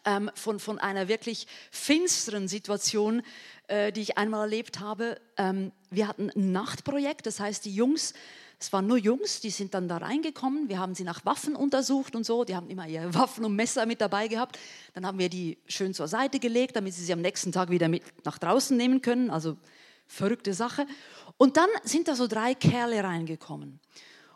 ähm, 0.04 0.30
von, 0.34 0.60
von 0.60 0.78
einer 0.78 1.08
wirklich 1.08 1.46
finsteren 1.70 2.48
Situation, 2.48 3.22
äh, 3.68 3.92
die 3.92 4.02
ich 4.02 4.18
einmal 4.18 4.42
erlebt 4.42 4.80
habe. 4.80 5.20
Ähm, 5.36 5.72
wir 5.90 6.08
hatten 6.08 6.30
ein 6.30 6.52
Nachtprojekt, 6.52 7.26
das 7.26 7.40
heißt, 7.40 7.64
die 7.64 7.74
Jungs, 7.74 8.14
es 8.60 8.72
waren 8.72 8.88
nur 8.88 8.96
Jungs, 8.96 9.40
die 9.40 9.50
sind 9.50 9.74
dann 9.74 9.86
da 9.86 9.98
reingekommen. 9.98 10.68
Wir 10.68 10.80
haben 10.80 10.94
sie 10.94 11.04
nach 11.04 11.24
Waffen 11.24 11.54
untersucht 11.54 12.16
und 12.16 12.24
so. 12.24 12.44
Die 12.44 12.56
haben 12.56 12.68
immer 12.68 12.88
ihre 12.88 13.14
Waffen 13.14 13.44
und 13.44 13.54
Messer 13.54 13.86
mit 13.86 14.00
dabei 14.00 14.26
gehabt. 14.26 14.58
Dann 14.94 15.06
haben 15.06 15.18
wir 15.18 15.28
die 15.28 15.58
schön 15.68 15.94
zur 15.94 16.08
Seite 16.08 16.40
gelegt, 16.40 16.74
damit 16.74 16.94
sie 16.94 17.04
sie 17.04 17.12
am 17.12 17.20
nächsten 17.20 17.52
Tag 17.52 17.70
wieder 17.70 17.86
mit 17.86 18.02
nach 18.24 18.36
draußen 18.38 18.76
nehmen 18.76 19.00
können. 19.00 19.30
Also 19.30 19.56
verrückte 20.08 20.54
Sache. 20.54 20.86
Und 21.36 21.56
dann 21.56 21.68
sind 21.84 22.08
da 22.08 22.16
so 22.16 22.26
drei 22.26 22.54
Kerle 22.54 23.04
reingekommen. 23.04 23.78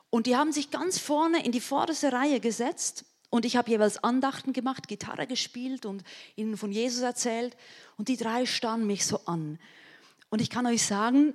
Und 0.09 0.27
die 0.27 0.37
haben 0.37 0.53
sich 0.53 0.71
ganz 0.71 0.99
vorne 0.99 1.45
in 1.45 1.51
die 1.51 1.61
vorderste 1.61 2.13
Reihe 2.13 2.39
gesetzt 2.39 3.05
und 3.33 3.47
ich 3.47 3.57
habe 3.57 3.71
jeweils 3.71 4.05
Andachten 4.05 4.53
gemacht, 4.53 4.89
Gitarre 4.89 5.27
gespielt 5.27 5.87
und 5.87 6.05
ihnen 6.37 6.59
von 6.59 6.71
Jesus 6.71 7.01
erzählt. 7.01 7.57
Und 7.97 8.09
die 8.09 8.19
drei 8.19 8.45
starren 8.45 8.87
mich 8.87 9.07
so 9.07 9.25
an. 9.25 9.59
Und 10.29 10.43
ich 10.43 10.51
kann 10.51 10.67
euch 10.67 10.85
sagen, 10.85 11.33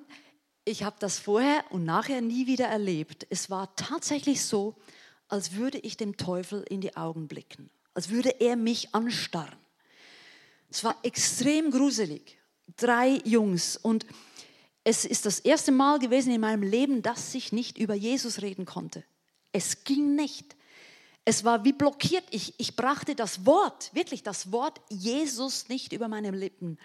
ich 0.64 0.84
habe 0.84 0.98
das 1.00 1.18
vorher 1.18 1.64
und 1.72 1.86
nachher 1.86 2.22
nie 2.22 2.46
wieder 2.46 2.68
erlebt. 2.68 3.26
Es 3.32 3.50
war 3.50 3.76
tatsächlich 3.76 4.44
so, 4.44 4.76
als 5.28 5.54
würde 5.54 5.80
ich 5.80 5.98
dem 5.98 6.18
Teufel 6.18 6.64
in 6.70 6.82
die 6.82 6.96
Augen 6.96 7.28
blicken, 7.28 7.72
als 7.96 8.10
würde 8.10 8.30
er 8.42 8.58
mich 8.58 8.94
anstarren. 8.94 9.58
Es 10.70 10.84
war 10.84 10.98
extrem 11.02 11.72
gruselig. 11.72 12.38
Drei 12.76 13.22
Jungs 13.26 13.76
und 13.76 14.06
es 14.84 15.04
ist 15.04 15.26
das 15.26 15.40
erste 15.40 15.72
Mal 15.72 15.98
gewesen 15.98 16.32
in 16.32 16.42
meinem 16.42 16.62
Leben, 16.62 17.02
dass 17.02 17.34
ich 17.34 17.52
nicht 17.52 17.80
über 17.80 17.96
Jesus 17.96 18.44
reden 18.44 18.66
konnte. 18.66 19.04
Es 19.52 19.84
ging 19.84 20.14
nicht. 20.14 20.57
Es 21.30 21.44
war 21.44 21.66
wie 21.66 21.74
blockiert. 21.74 22.24
Ich, 22.32 22.54
ich 22.58 22.78
brachte 22.78 23.14
das 23.14 23.46
Wort, 23.46 23.94
wirklich 23.94 24.24
das 24.24 24.54
Wort 24.54 24.80
Jesus 24.88 25.68
nicht 25.68 25.92
über 25.92 26.08
meine 26.08 26.32
Lippen. 26.32 26.80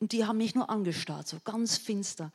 Und 0.00 0.12
die 0.12 0.26
haben 0.26 0.36
mich 0.36 0.54
nur 0.54 0.68
angestarrt, 0.68 1.28
so 1.28 1.38
ganz 1.42 1.78
finster. 1.78 2.30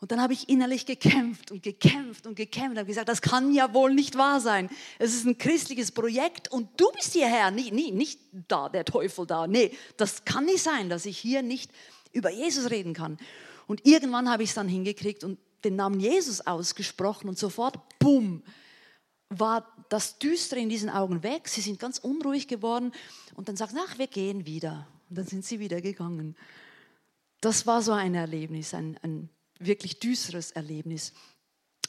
Und 0.00 0.10
dann 0.10 0.22
habe 0.22 0.32
ich 0.32 0.48
innerlich 0.48 0.86
gekämpft 0.86 1.50
und 1.50 1.62
gekämpft 1.62 2.26
und 2.26 2.34
gekämpft 2.34 2.70
und 2.70 2.78
habe 2.78 2.86
gesagt, 2.86 3.10
das 3.10 3.20
kann 3.20 3.52
ja 3.52 3.74
wohl 3.74 3.92
nicht 3.92 4.16
wahr 4.16 4.40
sein. 4.40 4.70
Es 4.98 5.14
ist 5.14 5.26
ein 5.26 5.36
christliches 5.36 5.92
Projekt 5.92 6.50
und 6.50 6.80
du 6.80 6.90
bist 6.92 7.12
hierher, 7.12 7.50
nie, 7.50 7.70
nie, 7.70 7.90
nicht 7.90 8.18
da, 8.48 8.70
der 8.70 8.86
Teufel 8.86 9.26
da. 9.26 9.46
Nee, 9.46 9.76
das 9.98 10.24
kann 10.24 10.46
nicht 10.46 10.62
sein, 10.62 10.88
dass 10.88 11.04
ich 11.04 11.18
hier 11.18 11.42
nicht 11.42 11.70
über 12.12 12.30
Jesus 12.30 12.70
reden 12.70 12.94
kann. 12.94 13.18
Und 13.66 13.84
irgendwann 13.84 14.30
habe 14.30 14.44
ich 14.44 14.48
es 14.48 14.54
dann 14.54 14.68
hingekriegt 14.68 15.24
und 15.24 15.38
den 15.62 15.76
Namen 15.76 16.00
Jesus 16.00 16.40
ausgesprochen 16.46 17.28
und 17.28 17.36
sofort, 17.36 17.98
bumm, 17.98 18.42
war 19.30 19.74
das 19.88 20.18
Düstere 20.18 20.60
in 20.60 20.68
diesen 20.68 20.90
Augen 20.90 21.22
weg. 21.22 21.48
Sie 21.48 21.60
sind 21.60 21.78
ganz 21.78 21.98
unruhig 21.98 22.48
geworden 22.48 22.92
und 23.34 23.48
dann 23.48 23.56
sagt, 23.56 23.74
ach, 23.76 23.98
wir 23.98 24.06
gehen 24.06 24.46
wieder. 24.46 24.86
Und 25.08 25.18
dann 25.18 25.26
sind 25.26 25.44
sie 25.44 25.60
wieder 25.60 25.80
gegangen. 25.80 26.36
Das 27.40 27.66
war 27.66 27.82
so 27.82 27.92
ein 27.92 28.14
Erlebnis, 28.14 28.74
ein, 28.74 28.98
ein 29.02 29.28
wirklich 29.58 30.00
düsteres 30.00 30.50
Erlebnis. 30.50 31.12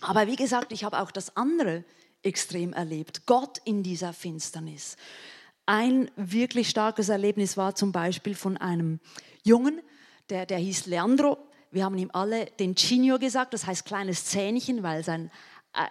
Aber 0.01 0.27
wie 0.27 0.35
gesagt, 0.35 0.71
ich 0.71 0.83
habe 0.83 0.99
auch 0.99 1.11
das 1.11 1.35
andere 1.35 1.83
extrem 2.23 2.73
erlebt. 2.73 3.25
Gott 3.25 3.59
in 3.65 3.83
dieser 3.83 4.13
Finsternis. 4.13 4.97
Ein 5.65 6.09
wirklich 6.15 6.69
starkes 6.69 7.09
Erlebnis 7.09 7.57
war 7.57 7.75
zum 7.75 7.91
Beispiel 7.91 8.35
von 8.35 8.57
einem 8.57 8.99
Jungen, 9.43 9.81
der, 10.29 10.45
der 10.45 10.57
hieß 10.57 10.87
Leandro. 10.87 11.37
Wir 11.71 11.85
haben 11.85 11.97
ihm 11.97 12.09
alle 12.11 12.45
den 12.45 12.75
Chinio 12.75 13.19
gesagt, 13.19 13.53
das 13.53 13.67
heißt 13.67 13.85
kleines 13.85 14.25
Zähnchen, 14.25 14.83
weil 14.83 15.03
sein, 15.03 15.31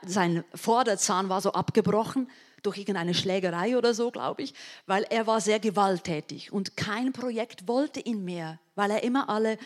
sein 0.06 0.44
Vorderzahn 0.54 1.28
war 1.28 1.40
so 1.40 1.52
abgebrochen 1.52 2.30
durch 2.62 2.78
irgendeine 2.78 3.14
Schlägerei 3.14 3.76
oder 3.76 3.94
so, 3.94 4.10
glaube 4.10 4.42
ich, 4.42 4.54
weil 4.86 5.04
er 5.04 5.26
war 5.26 5.40
sehr 5.40 5.60
gewalttätig 5.60 6.52
und 6.52 6.76
kein 6.76 7.12
Projekt 7.12 7.68
wollte 7.68 8.00
ihn 8.00 8.24
mehr, 8.24 8.58
weil 8.74 8.90
er 8.90 9.02
immer 9.04 9.28
alle, 9.28 9.58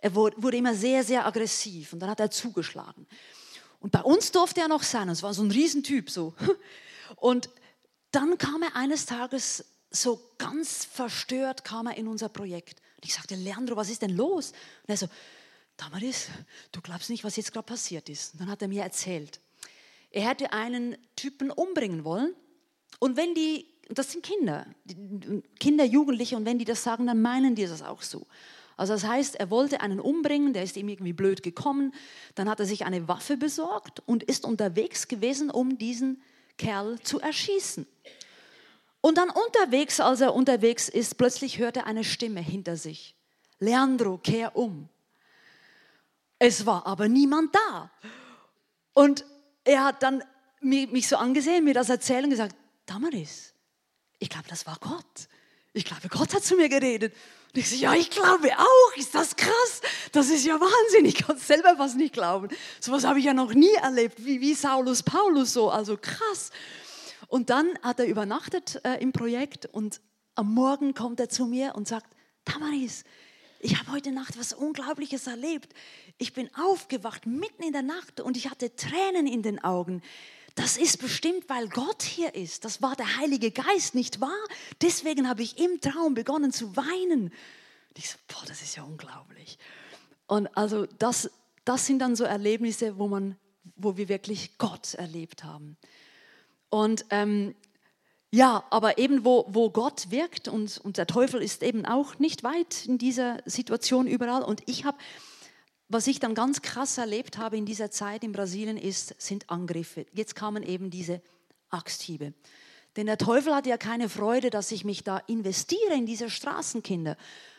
er 0.00 0.14
wurde 0.14 0.56
immer 0.56 0.74
sehr, 0.74 1.04
sehr 1.04 1.26
aggressiv 1.26 1.92
und 1.92 2.00
dann 2.00 2.10
hat 2.10 2.20
er 2.20 2.30
zugeschlagen. 2.30 3.06
Und 3.80 3.92
bei 3.92 4.00
uns 4.00 4.32
durfte 4.32 4.60
er 4.60 4.68
noch 4.68 4.82
sein, 4.82 5.08
es 5.08 5.22
war 5.22 5.34
so 5.34 5.42
ein 5.42 5.50
Riesentyp 5.50 6.10
so. 6.10 6.34
Und 7.16 7.48
dann 8.10 8.36
kam 8.38 8.62
er 8.62 8.74
eines 8.74 9.06
Tages 9.06 9.64
so 9.90 10.20
ganz 10.36 10.84
verstört, 10.84 11.64
kam 11.64 11.86
er 11.86 11.96
in 11.96 12.08
unser 12.08 12.28
Projekt. 12.28 12.80
Und 12.96 13.04
ich 13.04 13.14
sagte, 13.14 13.34
Leandro, 13.36 13.76
was 13.76 13.88
ist 13.88 14.02
denn 14.02 14.16
los? 14.16 14.50
Und 14.82 14.88
er 14.88 14.96
so, 14.96 15.08
Damaris, 15.76 16.26
du 16.72 16.80
glaubst 16.80 17.08
nicht, 17.08 17.22
was 17.22 17.36
jetzt 17.36 17.52
gerade 17.52 17.66
passiert 17.66 18.08
ist. 18.08 18.34
Und 18.34 18.40
dann 18.40 18.50
hat 18.50 18.62
er 18.62 18.68
mir 18.68 18.82
erzählt, 18.82 19.40
er 20.10 20.28
hätte 20.28 20.52
einen 20.52 20.96
Typen 21.16 21.50
umbringen 21.50 22.04
wollen. 22.04 22.34
Und 22.98 23.16
wenn 23.16 23.34
die, 23.34 23.66
das 23.88 24.12
sind 24.12 24.24
Kinder, 24.24 24.66
Kinder, 25.60 25.84
Jugendliche, 25.84 26.36
und 26.36 26.44
wenn 26.44 26.58
die 26.58 26.64
das 26.64 26.82
sagen, 26.82 27.06
dann 27.06 27.20
meinen 27.20 27.54
die 27.54 27.66
das 27.66 27.82
auch 27.82 28.02
so. 28.02 28.26
Also 28.76 28.92
das 28.92 29.04
heißt, 29.04 29.34
er 29.34 29.50
wollte 29.50 29.80
einen 29.80 29.98
umbringen, 29.98 30.52
der 30.52 30.62
ist 30.62 30.76
ihm 30.76 30.88
irgendwie 30.88 31.12
blöd 31.12 31.42
gekommen. 31.42 31.92
Dann 32.36 32.48
hat 32.48 32.60
er 32.60 32.66
sich 32.66 32.86
eine 32.86 33.08
Waffe 33.08 33.36
besorgt 33.36 34.02
und 34.06 34.22
ist 34.22 34.44
unterwegs 34.44 35.08
gewesen, 35.08 35.50
um 35.50 35.78
diesen 35.78 36.22
Kerl 36.58 37.00
zu 37.00 37.20
erschießen. 37.20 37.86
Und 39.00 39.18
dann 39.18 39.30
unterwegs, 39.30 40.00
als 40.00 40.20
er 40.20 40.34
unterwegs 40.34 40.88
ist, 40.88 41.18
plötzlich 41.18 41.58
hört 41.58 41.76
er 41.76 41.86
eine 41.86 42.04
Stimme 42.04 42.40
hinter 42.40 42.76
sich. 42.76 43.16
Leandro, 43.58 44.18
kehr 44.18 44.56
um. 44.56 44.88
Es 46.38 46.64
war 46.64 46.86
aber 46.86 47.08
niemand 47.08 47.54
da. 47.54 47.90
Und 48.94 49.24
er 49.68 49.84
hat 49.84 50.02
dann 50.02 50.24
mich 50.60 51.06
so 51.06 51.16
angesehen, 51.16 51.64
mir 51.64 51.74
das 51.74 51.90
erzählt 51.90 52.24
und 52.24 52.30
gesagt, 52.30 52.56
Damaris, 52.86 53.52
ich 54.18 54.30
glaube, 54.30 54.48
das 54.48 54.66
war 54.66 54.78
Gott. 54.80 55.28
Ich 55.74 55.84
glaube, 55.84 56.08
Gott 56.08 56.34
hat 56.34 56.42
zu 56.42 56.56
mir 56.56 56.68
geredet. 56.68 57.14
Und 57.54 57.60
ich 57.60 57.68
so, 57.68 57.76
ja, 57.76 57.94
ich 57.94 58.10
glaube 58.10 58.50
auch. 58.56 58.96
Ist 58.96 59.14
das 59.14 59.36
krass? 59.36 59.82
Das 60.12 60.30
ist 60.30 60.44
ja 60.44 60.58
Wahnsinn. 60.58 61.04
Ich 61.04 61.16
kann 61.16 61.36
selber 61.38 61.76
fast 61.76 61.96
nicht 61.96 62.14
glauben. 62.14 62.48
So 62.80 62.92
was 62.92 63.04
habe 63.04 63.18
ich 63.18 63.26
ja 63.26 63.34
noch 63.34 63.52
nie 63.52 63.72
erlebt, 63.74 64.24
wie, 64.24 64.40
wie 64.40 64.54
Saulus 64.54 65.02
Paulus 65.02 65.52
so. 65.52 65.70
Also 65.70 65.96
krass. 65.96 66.50
Und 67.28 67.50
dann 67.50 67.78
hat 67.82 68.00
er 68.00 68.06
übernachtet 68.06 68.80
äh, 68.84 69.00
im 69.02 69.12
Projekt 69.12 69.66
und 69.66 70.00
am 70.34 70.54
Morgen 70.54 70.94
kommt 70.94 71.20
er 71.20 71.28
zu 71.28 71.44
mir 71.44 71.74
und 71.74 71.86
sagt, 71.86 72.06
Tamaris, 72.44 73.04
ich 73.60 73.78
habe 73.78 73.92
heute 73.92 74.12
Nacht 74.12 74.38
was 74.38 74.52
Unglaubliches 74.52 75.26
erlebt. 75.26 75.74
Ich 76.16 76.32
bin 76.32 76.48
aufgewacht 76.54 77.26
mitten 77.26 77.62
in 77.62 77.72
der 77.72 77.82
Nacht 77.82 78.20
und 78.20 78.36
ich 78.36 78.48
hatte 78.50 78.74
Tränen 78.76 79.26
in 79.26 79.42
den 79.42 79.62
Augen. 79.62 80.02
Das 80.54 80.76
ist 80.76 80.98
bestimmt, 80.98 81.48
weil 81.48 81.68
Gott 81.68 82.02
hier 82.02 82.34
ist. 82.34 82.64
Das 82.64 82.82
war 82.82 82.96
der 82.96 83.18
Heilige 83.18 83.50
Geist, 83.50 83.94
nicht 83.94 84.20
wahr? 84.20 84.38
Deswegen 84.82 85.28
habe 85.28 85.42
ich 85.42 85.58
im 85.58 85.80
Traum 85.80 86.14
begonnen 86.14 86.52
zu 86.52 86.76
weinen. 86.76 87.24
Und 87.24 87.98
ich 87.98 88.10
so, 88.10 88.18
boah, 88.26 88.44
das 88.46 88.62
ist 88.62 88.76
ja 88.76 88.82
unglaublich. 88.82 89.58
Und 90.26 90.48
also 90.56 90.86
das, 90.98 91.30
das 91.64 91.86
sind 91.86 92.00
dann 92.00 92.16
so 92.16 92.24
Erlebnisse, 92.24 92.98
wo, 92.98 93.08
man, 93.08 93.36
wo 93.76 93.96
wir 93.96 94.08
wirklich 94.08 94.58
Gott 94.58 94.94
erlebt 94.94 95.44
haben. 95.44 95.76
Und 96.70 97.06
ähm, 97.10 97.54
ja, 98.30 98.64
aber 98.70 98.98
eben 98.98 99.24
wo, 99.24 99.46
wo 99.48 99.70
Gott 99.70 100.10
wirkt 100.10 100.48
und, 100.48 100.78
und 100.78 100.98
der 100.98 101.06
Teufel 101.06 101.42
ist 101.42 101.62
eben 101.62 101.86
auch 101.86 102.18
nicht 102.18 102.42
weit 102.42 102.84
in 102.84 102.98
dieser 102.98 103.38
Situation 103.46 104.06
überall. 104.06 104.42
Und 104.42 104.62
ich 104.66 104.84
habe, 104.84 104.98
was 105.88 106.06
ich 106.06 106.20
dann 106.20 106.34
ganz 106.34 106.60
krass 106.60 106.98
erlebt 106.98 107.38
habe 107.38 107.56
in 107.56 107.64
dieser 107.64 107.90
Zeit 107.90 108.22
in 108.24 108.32
Brasilien, 108.32 108.76
ist, 108.76 109.14
sind 109.18 109.48
Angriffe. 109.48 110.04
Jetzt 110.12 110.34
kamen 110.34 110.62
eben 110.62 110.90
diese 110.90 111.22
Axthiebe. 111.70 112.34
Denn 112.96 113.06
der 113.06 113.16
Teufel 113.16 113.54
hatte 113.54 113.70
ja 113.70 113.78
keine 113.78 114.10
Freude, 114.10 114.50
dass 114.50 114.72
ich 114.72 114.84
mich 114.84 115.04
da 115.04 115.18
investiere 115.18 115.94
in 115.94 116.04
diese 116.04 116.28
Straßenkinder. 116.28 117.16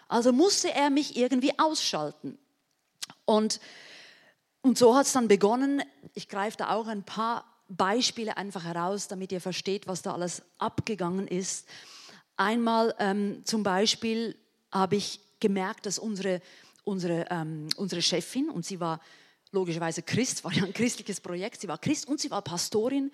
Also 0.07 0.33
musste 0.33 0.71
er 0.71 0.91
mich 0.91 1.15
irgendwie 1.15 1.57
ausschalten. 1.57 2.37
Und, 3.25 3.59
und 4.61 4.77
so 4.77 4.95
hat 4.95 5.07
es 5.07 5.13
dann 5.13 5.27
begonnen. 5.27 5.81
Ich 6.13 6.27
greife 6.27 6.57
da 6.57 6.75
auch 6.75 6.87
ein 6.87 7.03
paar 7.03 7.45
Beispiele 7.69 8.35
einfach 8.35 8.63
heraus, 8.63 9.07
damit 9.07 9.31
ihr 9.31 9.39
versteht, 9.39 9.87
was 9.87 10.01
da 10.01 10.13
alles 10.13 10.41
abgegangen 10.57 11.27
ist. 11.27 11.67
Einmal 12.35 12.95
ähm, 12.99 13.41
zum 13.45 13.63
Beispiel 13.63 14.35
habe 14.71 14.95
ich 14.95 15.21
gemerkt, 15.39 15.85
dass 15.85 15.99
unsere, 15.99 16.41
unsere, 16.83 17.27
ähm, 17.29 17.69
unsere 17.77 18.01
Chefin, 18.01 18.49
und 18.49 18.65
sie 18.65 18.79
war 18.79 18.99
logischerweise 19.51 20.01
Christ, 20.01 20.43
war 20.43 20.51
ja 20.51 20.63
ein 20.63 20.73
christliches 20.73 21.21
Projekt, 21.21 21.61
sie 21.61 21.67
war 21.67 21.77
Christ 21.77 22.07
und 22.07 22.19
sie 22.19 22.31
war 22.31 22.41
Pastorin 22.41 23.11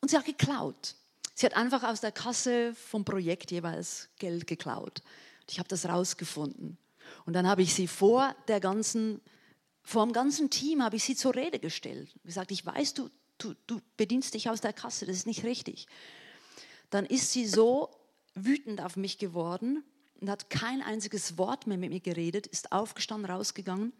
und 0.00 0.10
sie 0.10 0.16
hat 0.16 0.24
geklaut. 0.24 0.94
Sie 1.34 1.46
hat 1.46 1.54
einfach 1.54 1.84
aus 1.84 2.00
der 2.00 2.12
Kasse 2.12 2.74
vom 2.74 3.04
Projekt 3.04 3.50
jeweils 3.52 4.08
Geld 4.18 4.46
geklaut. 4.46 5.02
Ich 5.48 5.58
habe 5.58 5.68
das 5.68 5.86
rausgefunden. 5.86 6.76
Und 7.24 7.32
dann 7.32 7.46
habe 7.46 7.62
ich 7.62 7.74
sie 7.74 7.86
vor 7.86 8.34
der 8.48 8.60
ganzen, 8.60 9.20
vor 9.82 10.04
dem 10.04 10.12
ganzen 10.12 10.50
Team 10.50 10.82
habe 10.82 10.96
ich 10.96 11.04
sie 11.04 11.14
zur 11.14 11.34
Rede 11.34 11.58
gestellt. 11.58 12.10
Gesagt, 12.24 12.50
ich 12.50 12.66
weiß, 12.66 12.94
du, 12.94 13.08
du, 13.38 13.54
du 13.66 13.80
bedienst 13.96 14.34
dich 14.34 14.50
aus 14.50 14.60
der 14.60 14.72
Kasse, 14.72 15.06
das 15.06 15.16
ist 15.16 15.26
nicht 15.26 15.44
richtig. 15.44 15.86
Dann 16.90 17.06
ist 17.06 17.32
sie 17.32 17.46
so 17.46 17.90
wütend 18.34 18.80
auf 18.80 18.96
mich 18.96 19.18
geworden 19.18 19.84
und 20.20 20.30
hat 20.30 20.50
kein 20.50 20.82
einziges 20.82 21.38
Wort 21.38 21.66
mehr 21.66 21.78
mit 21.78 21.90
mir 21.90 22.00
geredet, 22.00 22.46
ist 22.46 22.72
aufgestanden, 22.72 23.30
rausgegangen, 23.30 23.92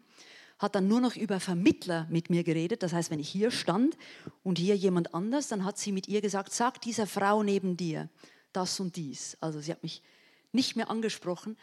hat 0.57 0.75
dann 0.75 0.87
nur 0.87 0.99
noch 0.99 1.15
über 1.15 1.39
Vermittler 1.39 2.05
mit 2.09 2.29
mir 2.29 2.43
geredet. 2.43 2.83
Das 2.83 2.91
heißt, 2.91 3.11
wenn 3.11 3.19
ich 3.19 3.29
hier 3.29 3.51
stand 3.51 3.97
und 4.43 4.57
hier 4.57 4.75
jemand 4.75 5.13
anders, 5.13 5.47
dann 5.47 5.63
hat 5.63 5.77
sie 5.77 5.91
mit 5.91 6.07
ihr 6.07 6.21
gesagt, 6.21 6.51
sag 6.51 6.81
dieser 6.81 7.07
Frau 7.07 7.43
neben 7.43 7.77
dir 7.77 8.09
das 8.51 8.79
und 8.79 8.95
dies. 8.95 9.37
Also 9.39 9.61
sie 9.61 9.71
hat 9.71 9.83
mich 9.83 10.01
nicht 10.51 10.75
mehr 10.75 10.89
angesprochen 10.89 11.57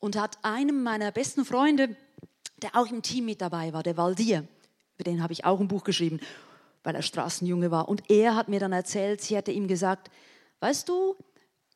und 0.00 0.16
hat 0.16 0.44
einem 0.44 0.82
meiner 0.82 1.12
besten 1.12 1.44
Freunde, 1.44 1.96
der 2.62 2.74
auch 2.74 2.90
im 2.90 3.02
Team 3.02 3.26
mit 3.26 3.40
dabei 3.40 3.72
war, 3.72 3.82
der 3.82 3.96
Valdir, 3.96 4.48
über 4.94 5.04
den 5.04 5.22
habe 5.22 5.32
ich 5.32 5.44
auch 5.44 5.60
ein 5.60 5.68
Buch 5.68 5.84
geschrieben, 5.84 6.20
weil 6.86 6.94
er 6.94 7.02
Straßenjunge 7.02 7.72
war. 7.72 7.88
Und 7.88 8.08
er 8.08 8.36
hat 8.36 8.48
mir 8.48 8.60
dann 8.60 8.72
erzählt, 8.72 9.20
sie 9.20 9.34
hätte 9.34 9.50
ihm 9.50 9.66
gesagt, 9.66 10.08
weißt 10.60 10.88
du, 10.88 11.16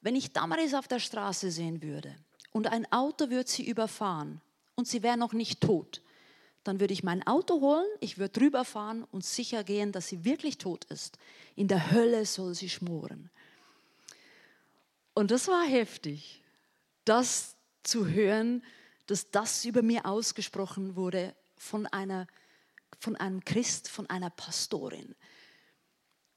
wenn 0.02 0.14
ich 0.14 0.32
Damaris 0.32 0.72
auf 0.72 0.86
der 0.86 1.00
Straße 1.00 1.50
sehen 1.50 1.82
würde 1.82 2.14
und 2.52 2.68
ein 2.68 2.90
Auto 2.92 3.28
würde 3.28 3.50
sie 3.50 3.66
überfahren 3.66 4.40
und 4.76 4.86
sie 4.86 5.02
wäre 5.02 5.16
noch 5.16 5.32
nicht 5.32 5.60
tot, 5.60 6.00
dann 6.62 6.78
würde 6.78 6.92
ich 6.94 7.02
mein 7.02 7.26
Auto 7.26 7.60
holen, 7.60 7.86
ich 7.98 8.18
würde 8.18 8.38
drüber 8.38 8.64
fahren 8.64 9.02
und 9.10 9.24
sicher 9.24 9.64
gehen, 9.64 9.90
dass 9.90 10.06
sie 10.06 10.24
wirklich 10.24 10.58
tot 10.58 10.84
ist. 10.84 11.18
In 11.56 11.66
der 11.66 11.90
Hölle 11.90 12.24
soll 12.24 12.54
sie 12.54 12.68
schmoren. 12.68 13.30
Und 15.12 15.32
das 15.32 15.48
war 15.48 15.64
heftig, 15.64 16.40
das 17.04 17.56
zu 17.82 18.06
hören, 18.06 18.62
dass 19.08 19.32
das 19.32 19.64
über 19.64 19.82
mir 19.82 20.06
ausgesprochen 20.06 20.94
wurde 20.94 21.34
von 21.56 21.88
einer 21.88 22.28
von 23.00 23.16
einem 23.16 23.44
Christ, 23.44 23.88
von 23.88 24.08
einer 24.08 24.30
Pastorin. 24.30 25.16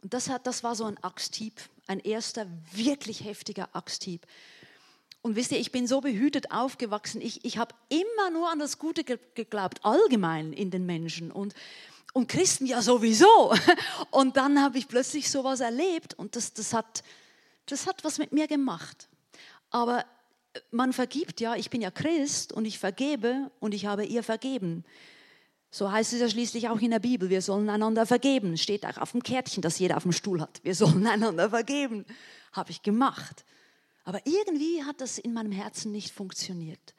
Und 0.01 0.13
das, 0.13 0.29
hat, 0.29 0.47
das 0.47 0.63
war 0.63 0.75
so 0.75 0.85
ein 0.85 0.97
Axthieb, 1.03 1.61
ein 1.87 1.99
erster 1.99 2.47
wirklich 2.71 3.23
heftiger 3.23 3.69
Axthieb. 3.73 4.25
Und 5.21 5.35
wisst 5.35 5.51
ihr, 5.51 5.59
ich 5.59 5.71
bin 5.71 5.87
so 5.87 6.01
behütet 6.01 6.51
aufgewachsen. 6.51 7.21
Ich, 7.21 7.45
ich 7.45 7.57
habe 7.57 7.75
immer 7.89 8.29
nur 8.31 8.49
an 8.49 8.59
das 8.59 8.79
Gute 8.79 9.03
geglaubt, 9.03 9.85
allgemein 9.85 10.51
in 10.51 10.71
den 10.71 10.85
Menschen. 10.85 11.31
Und, 11.31 11.53
und 12.13 12.27
Christen 12.27 12.65
ja 12.65 12.81
sowieso. 12.81 13.53
Und 14.11 14.35
dann 14.35 14.61
habe 14.61 14.77
ich 14.77 14.87
plötzlich 14.87 15.29
sowas 15.29 15.59
erlebt 15.59 16.13
und 16.15 16.35
das, 16.35 16.53
das, 16.53 16.73
hat, 16.73 17.03
das 17.65 17.87
hat 17.87 18.03
was 18.03 18.17
mit 18.17 18.31
mir 18.31 18.47
gemacht. 18.47 19.07
Aber 19.69 20.05
man 20.71 20.93
vergibt 20.93 21.41
ja, 21.41 21.55
ich 21.55 21.69
bin 21.69 21.81
ja 21.81 21.89
Christ 21.89 22.53
und 22.53 22.65
ich 22.65 22.77
vergebe 22.77 23.49
und 23.59 23.73
ich 23.73 23.85
habe 23.85 24.05
ihr 24.05 24.23
vergeben. 24.23 24.83
So 25.73 25.91
heißt 25.91 26.13
es 26.13 26.19
ja 26.19 26.29
schließlich 26.29 26.69
auch 26.69 26.79
in 26.81 26.91
der 26.91 26.99
Bibel, 26.99 27.31
wir 27.31 27.41
sollen 27.41 27.67
einander 27.67 28.05
vergeben. 28.05 28.57
Steht 28.57 28.85
auch 28.85 28.97
auf 28.97 29.13
dem 29.13 29.23
Kärtchen, 29.23 29.63
das 29.63 29.79
jeder 29.79 29.97
auf 29.97 30.03
dem 30.03 30.11
Stuhl 30.11 30.39
hat. 30.39 30.63
Wir 30.63 30.75
sollen 30.75 31.07
einander 31.07 31.49
vergeben. 31.49 32.05
Habe 32.51 32.69
ich 32.69 32.83
gemacht. 32.83 33.43
Aber 34.03 34.23
irgendwie 34.27 34.83
hat 34.83 35.01
das 35.01 35.17
in 35.17 35.33
meinem 35.33 35.51
Herzen 35.51 35.91
nicht 35.91 36.13
funktioniert. 36.13 36.93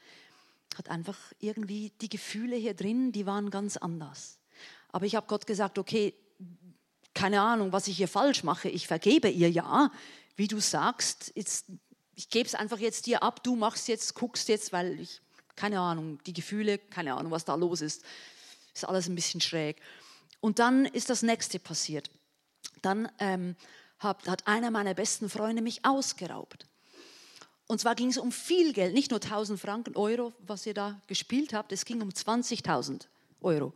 Hat 0.77 0.91
einfach 0.91 1.17
irgendwie 1.39 1.93
die 2.01 2.09
Gefühle 2.09 2.57
hier 2.57 2.75
drin, 2.75 3.13
die 3.13 3.27
waren 3.27 3.49
ganz 3.51 3.77
anders. 3.77 4.41
Aber 4.89 5.07
ich 5.07 5.15
habe 5.15 5.29
Gott 5.29 5.47
gesagt, 5.47 5.79
okay, 5.79 6.13
keine 7.15 7.43
Ahnung, 7.43 7.73
was 7.73 7.87
ich 7.87 7.97
hier 7.97 8.09
falsch 8.09 8.43
mache. 8.43 8.69
Ich 8.69 8.89
vergebe 8.89 9.29
ihr 9.29 9.53
ja, 9.53 9.93
wie 10.35 10.49
du 10.49 10.59
sagst. 10.59 11.31
Jetzt, 11.37 11.67
ich 12.17 12.29
gebe 12.29 12.49
es 12.49 12.57
einfach 12.57 12.79
jetzt 12.79 13.07
dir 13.07 13.23
ab, 13.23 13.45
du 13.45 13.55
machst 13.55 13.87
jetzt, 13.87 14.17
guckst 14.17 14.49
jetzt, 14.49 14.73
weil 14.73 14.99
ich, 14.99 15.21
keine 15.55 15.79
Ahnung, 15.79 16.19
die 16.27 16.33
Gefühle, 16.33 16.79
keine 16.79 17.15
Ahnung, 17.15 17.31
was 17.31 17.45
da 17.45 17.55
los 17.55 17.81
ist. 17.81 18.03
Ist 18.75 18.85
alles 18.85 19.09
ein 19.09 19.15
bisschen 19.15 19.41
schräg. 19.41 19.81
Und 20.41 20.59
dann 20.59 20.85
ist 20.85 21.09
das 21.11 21.23
nächste 21.23 21.59
passiert. 21.59 22.11
Dann 22.83 23.11
ähm, 23.19 23.57
hat, 23.99 24.29
hat 24.29 24.47
einer 24.47 24.71
meiner 24.71 24.95
besten 24.95 25.31
Freunde 25.31 25.63
mich 25.63 25.85
ausgeraubt. 25.85 26.67
Und 27.67 27.81
zwar 27.81 27.95
ging 27.95 28.09
es 28.09 28.19
um 28.19 28.31
viel 28.31 28.73
Geld, 28.73 28.93
nicht 28.93 29.11
nur 29.11 29.23
1000 29.23 29.59
Franken, 29.59 29.97
Euro, 29.97 30.35
was 30.41 30.67
ihr 30.67 30.75
da 30.75 31.01
gespielt 31.07 31.55
habt, 31.55 31.73
es 31.73 31.85
ging 31.85 32.03
um 32.03 32.11
20.000 32.11 33.07
Euro. 33.41 33.73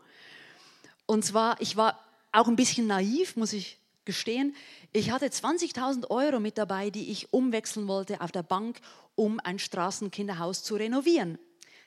Und 1.06 1.24
zwar, 1.24 1.58
ich 1.60 1.76
war 1.76 1.98
auch 2.32 2.48
ein 2.48 2.56
bisschen 2.56 2.86
naiv, 2.86 3.36
muss 3.36 3.54
ich 3.54 3.78
gestehen. 4.04 4.54
Ich 4.92 5.10
hatte 5.10 5.26
20.000 5.26 6.10
Euro 6.10 6.40
mit 6.40 6.58
dabei, 6.58 6.90
die 6.90 7.10
ich 7.10 7.32
umwechseln 7.32 7.88
wollte 7.88 8.20
auf 8.20 8.32
der 8.32 8.42
Bank, 8.42 8.80
um 9.14 9.40
ein 9.40 9.58
Straßenkinderhaus 9.58 10.62
zu 10.62 10.76
renovieren. 10.76 11.38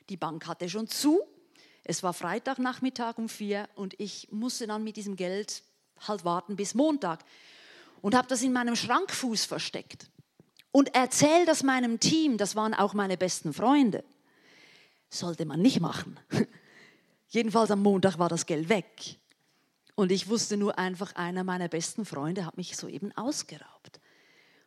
Die 0.10 0.18
Bank 0.18 0.48
hatte 0.48 0.70
schon 0.70 0.88
zu. 0.88 1.22
Es 1.84 2.04
war 2.04 2.14
Freitagnachmittag 2.14 3.18
um 3.18 3.30
vier 3.30 3.68
und 3.76 4.00
ich 4.00 4.28
musste 4.32 4.68
dann 4.68 4.84
mit 4.84 4.98
diesem 4.98 5.16
Geld 5.16 5.64
halt 6.08 6.26
warten 6.26 6.56
bis 6.56 6.74
Montag 6.74 7.24
und 8.02 8.16
habe 8.16 8.28
das 8.28 8.42
in 8.42 8.54
meinem 8.54 8.76
Schrankfuß 8.76 9.46
versteckt 9.46 10.10
und 10.72 10.96
erzähle 10.96 11.46
das 11.46 11.64
meinem 11.64 12.00
Team, 12.00 12.38
das 12.38 12.56
waren 12.56 12.74
auch 12.74 12.94
meine 12.94 13.18
besten 13.18 13.54
Freunde. 13.54 14.04
Sollte 15.10 15.46
man 15.46 15.62
nicht 15.62 15.82
machen. 15.82 16.20
Jedenfalls 17.30 17.72
am 17.72 17.82
Montag 17.82 18.20
war 18.20 18.30
das 18.30 18.46
Geld 18.46 18.70
weg. 18.70 19.18
Und 19.96 20.12
ich 20.12 20.30
wusste 20.30 20.58
nur 20.58 20.78
einfach, 20.78 21.16
einer 21.16 21.44
meiner 21.44 21.68
besten 21.68 22.06
Freunde 22.06 22.46
hat 22.46 22.58
mich 22.58 22.78
soeben 22.78 23.12
ausgeraubt. 23.18 24.00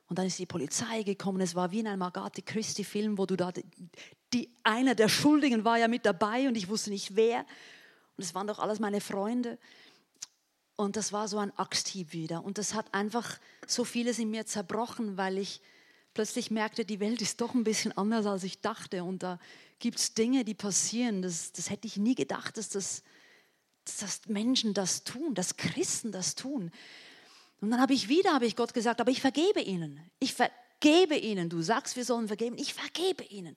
Und 0.08 0.18
dann 0.18 0.26
ist 0.26 0.38
die 0.38 0.46
Polizei 0.46 1.02
gekommen. 1.02 1.40
Es 1.40 1.54
war 1.54 1.70
wie 1.70 1.80
in 1.80 1.86
einem 1.86 2.02
Agatha 2.02 2.42
Christie-Film, 2.44 3.16
wo 3.16 3.26
du 3.26 3.36
da, 3.36 3.52
die, 4.32 4.50
einer 4.62 4.94
der 4.94 5.08
Schuldigen 5.08 5.64
war 5.64 5.78
ja 5.78 5.88
mit 5.88 6.04
dabei 6.04 6.46
und 6.48 6.56
ich 6.56 6.68
wusste 6.68 6.90
nicht 6.90 7.16
wer. 7.16 7.40
Und 8.16 8.24
es 8.24 8.34
waren 8.34 8.46
doch 8.46 8.58
alles 8.58 8.80
meine 8.80 9.00
Freunde. 9.00 9.58
Und 10.76 10.96
das 10.96 11.12
war 11.12 11.28
so 11.28 11.38
ein 11.38 11.56
Axthieb 11.56 12.12
wieder. 12.12 12.44
Und 12.44 12.58
das 12.58 12.74
hat 12.74 12.92
einfach 12.92 13.38
so 13.66 13.84
vieles 13.84 14.18
in 14.18 14.30
mir 14.30 14.44
zerbrochen, 14.44 15.16
weil 15.16 15.38
ich 15.38 15.60
plötzlich 16.14 16.50
merkte, 16.50 16.84
die 16.84 17.00
Welt 17.00 17.22
ist 17.22 17.40
doch 17.40 17.54
ein 17.54 17.64
bisschen 17.64 17.92
anders, 17.92 18.26
als 18.26 18.44
ich 18.44 18.60
dachte. 18.60 19.04
Und 19.04 19.22
da 19.22 19.38
gibt 19.78 19.98
es 19.98 20.14
Dinge, 20.14 20.44
die 20.44 20.54
passieren. 20.54 21.22
Das, 21.22 21.52
das 21.52 21.70
hätte 21.70 21.86
ich 21.86 21.96
nie 21.96 22.14
gedacht, 22.14 22.56
dass, 22.56 22.68
das, 22.68 23.02
dass 24.00 24.26
Menschen 24.26 24.74
das 24.74 25.04
tun, 25.04 25.34
dass 25.34 25.56
Christen 25.56 26.12
das 26.12 26.34
tun. 26.34 26.70
Und 27.64 27.70
dann 27.70 27.80
habe 27.80 27.94
ich 27.94 28.08
wieder, 28.08 28.32
habe 28.32 28.46
ich 28.46 28.56
Gott 28.56 28.74
gesagt, 28.74 29.00
aber 29.00 29.10
ich 29.10 29.20
vergebe 29.20 29.60
ihnen. 29.60 30.00
Ich 30.20 30.34
vergebe 30.34 31.16
ihnen. 31.16 31.48
Du 31.48 31.62
sagst, 31.62 31.96
wir 31.96 32.04
sollen 32.04 32.28
vergeben. 32.28 32.56
Ich 32.58 32.74
vergebe 32.74 33.24
ihnen. 33.24 33.56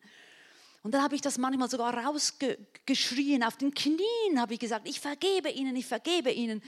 Und 0.84 0.94
dann 0.94 1.04
habe 1.04 1.16
ich 1.16 1.22
das 1.22 1.38
manchmal 1.38 1.70
sogar 1.70 1.94
rausgeschrien. 1.94 3.44
Auf 3.44 3.58
den 3.58 3.74
Knien 3.74 4.40
habe 4.40 4.54
ich 4.54 4.60
gesagt, 4.60 4.88
ich 4.88 5.00
vergebe 5.00 5.50
ihnen, 5.50 5.76
ich 5.76 5.86
vergebe 5.86 6.32
ihnen 6.32 6.62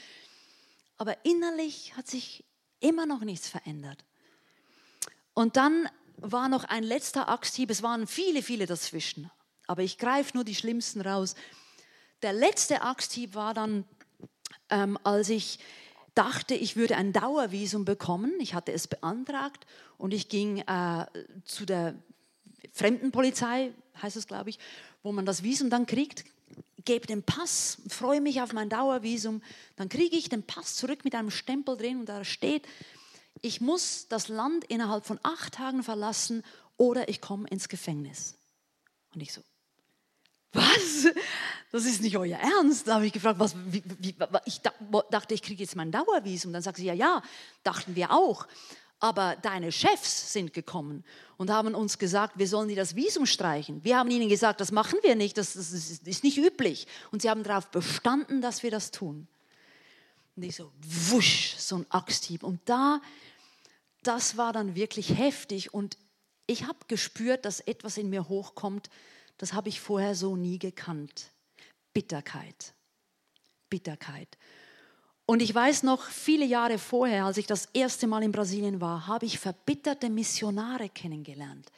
aber 0.99 1.25
innerlich 1.25 1.95
hat 1.95 2.07
sich 2.07 2.45
immer 2.81 3.07
noch 3.07 3.21
nichts 3.21 3.47
verändert. 3.47 4.05
Und 5.33 5.55
dann 5.55 5.89
war 6.17 6.49
noch 6.49 6.65
ein 6.65 6.83
letzter 6.83 7.29
Axthieb, 7.29 7.71
es 7.71 7.81
waren 7.81 8.05
viele, 8.05 8.43
viele 8.43 8.65
dazwischen, 8.65 9.31
aber 9.65 9.81
ich 9.81 9.97
greife 9.97 10.35
nur 10.35 10.43
die 10.43 10.55
schlimmsten 10.55 10.99
raus. 11.01 11.35
Der 12.21 12.33
letzte 12.33 12.81
Axthieb 12.81 13.33
war 13.33 13.53
dann, 13.53 13.85
ähm, 14.69 14.99
als 15.03 15.29
ich 15.29 15.59
dachte, 16.19 16.53
ich 16.53 16.75
würde 16.75 16.97
ein 16.97 17.13
Dauervisum 17.13 17.85
bekommen. 17.85 18.33
Ich 18.39 18.53
hatte 18.53 18.71
es 18.71 18.87
beantragt 18.87 19.65
und 19.97 20.13
ich 20.13 20.29
ging 20.29 20.59
äh, 20.59 21.05
zu 21.45 21.65
der 21.65 21.95
Fremdenpolizei, 22.73 23.71
heißt 24.01 24.17
es, 24.17 24.27
glaube 24.27 24.49
ich, 24.49 24.59
wo 25.01 25.11
man 25.11 25.25
das 25.25 25.43
Visum 25.43 25.69
dann 25.69 25.85
kriegt 25.85 26.25
gebe 26.85 27.05
den 27.05 27.21
Pass, 27.21 27.77
freue 27.87 28.21
mich 28.21 28.41
auf 28.41 28.53
mein 28.53 28.69
Dauervisum, 28.69 29.43
dann 29.75 29.89
kriege 29.89 30.15
ich 30.17 30.29
den 30.29 30.41
Pass 30.43 30.75
zurück 30.75 31.03
mit 31.03 31.13
einem 31.13 31.29
Stempel 31.29 31.77
drin 31.77 31.99
und 31.99 32.09
da 32.09 32.23
steht, 32.23 32.67
ich 33.41 33.61
muss 33.61 34.07
das 34.07 34.27
Land 34.27 34.65
innerhalb 34.65 35.05
von 35.05 35.19
acht 35.23 35.53
Tagen 35.53 35.83
verlassen 35.83 36.43
oder 36.77 37.07
ich 37.07 37.21
komme 37.21 37.47
ins 37.49 37.69
Gefängnis. 37.69 38.35
Und 39.13 39.21
ich 39.21 39.33
so, 39.33 39.41
was? 40.53 41.07
Das 41.71 41.85
ist 41.85 42.01
nicht 42.01 42.17
euer 42.17 42.37
Ernst. 42.37 42.87
Da 42.87 42.95
habe 42.95 43.05
ich 43.05 43.13
gefragt, 43.13 43.39
was, 43.39 43.55
wie, 43.67 43.83
wie, 43.99 44.15
ich 44.45 44.61
dachte, 45.11 45.33
ich 45.33 45.41
kriege 45.41 45.61
jetzt 45.61 45.75
mein 45.75 45.91
Dauervisum. 45.91 46.51
Dann 46.51 46.63
sagt 46.63 46.77
sie, 46.77 46.85
ja, 46.85 46.93
ja, 46.93 47.21
dachten 47.63 47.95
wir 47.95 48.11
auch 48.11 48.47
aber 48.99 49.37
deine 49.41 49.71
Chefs 49.71 50.33
sind 50.33 50.53
gekommen 50.53 51.05
und 51.37 51.49
haben 51.49 51.73
uns 51.73 51.97
gesagt, 51.97 52.37
wir 52.37 52.47
sollen 52.47 52.67
dir 52.67 52.75
das 52.75 52.95
Visum 52.95 53.25
streichen. 53.25 53.83
Wir 53.83 53.97
haben 53.97 54.11
ihnen 54.11 54.27
gesagt, 54.27 54.59
das 54.59 54.71
machen 54.71 54.99
wir 55.03 55.15
nicht, 55.15 55.37
das, 55.37 55.53
das 55.53 55.71
ist 55.71 56.23
nicht 56.23 56.37
üblich. 56.37 56.85
Und 57.11 57.21
sie 57.21 57.29
haben 57.29 57.43
darauf 57.43 57.67
bestanden, 57.71 58.41
dass 58.41 58.61
wir 58.61 58.71
das 58.71 58.91
tun. 58.91 59.27
Und 60.35 60.43
ich 60.43 60.55
so, 60.55 60.71
wusch, 60.81 61.55
so 61.57 61.77
ein 61.77 61.85
Axthieb. 61.89 62.43
Und 62.43 62.59
da, 62.65 63.01
das 64.03 64.35
war 64.35 64.51
dann 64.51 64.75
wirklich 64.75 65.17
heftig. 65.17 65.73
Und 65.73 65.97
ich 66.45 66.67
habe 66.67 66.79
gespürt, 66.87 67.45
dass 67.45 67.61
etwas 67.61 67.97
in 67.97 68.09
mir 68.09 68.27
hochkommt, 68.27 68.89
das 69.39 69.53
habe 69.53 69.69
ich 69.69 69.79
vorher 69.79 70.13
so 70.13 70.35
nie 70.35 70.59
gekannt. 70.59 71.31
Bitterkeit. 71.93 72.73
Bitterkeit. 73.69 74.37
Und 75.25 75.41
ich 75.41 75.53
weiß 75.53 75.83
noch, 75.83 76.03
viele 76.05 76.45
Jahre 76.45 76.77
vorher, 76.77 77.25
als 77.25 77.37
ich 77.37 77.47
das 77.47 77.69
erste 77.73 78.05
Mal 78.05 78.23
in 78.23 78.31
Brasilien 78.31 78.81
war, 78.81 79.07
habe 79.07 79.25
ich 79.25 79.39
verbitterte 79.39 80.09
Missionare 80.09 80.89
kennengelernt. 80.89 81.71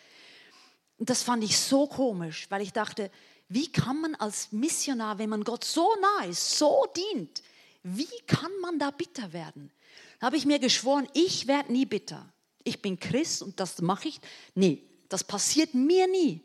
Und 0.97 1.09
das 1.09 1.21
fand 1.23 1.43
ich 1.43 1.57
so 1.57 1.87
komisch, 1.87 2.47
weil 2.49 2.61
ich 2.61 2.73
dachte, 2.73 3.11
wie 3.47 3.71
kann 3.71 4.01
man 4.01 4.15
als 4.15 4.51
Missionar, 4.51 5.19
wenn 5.19 5.29
man 5.29 5.43
Gott 5.43 5.63
so 5.63 5.87
nah 6.01 6.25
ist, 6.25 6.57
so 6.57 6.85
dient, 6.95 7.43
wie 7.83 8.07
kann 8.25 8.51
man 8.61 8.79
da 8.79 8.91
bitter 8.91 9.33
werden? 9.33 9.71
Da 10.19 10.27
habe 10.27 10.37
ich 10.37 10.45
mir 10.45 10.59
geschworen, 10.59 11.07
ich 11.13 11.47
werde 11.47 11.71
nie 11.71 11.85
bitter. 11.85 12.31
Ich 12.63 12.81
bin 12.81 12.99
Christ 12.99 13.41
und 13.41 13.59
das 13.59 13.81
mache 13.81 14.07
ich. 14.07 14.19
Nee, 14.55 14.81
das 15.09 15.23
passiert 15.23 15.73
mir 15.73 16.07
nie. 16.07 16.41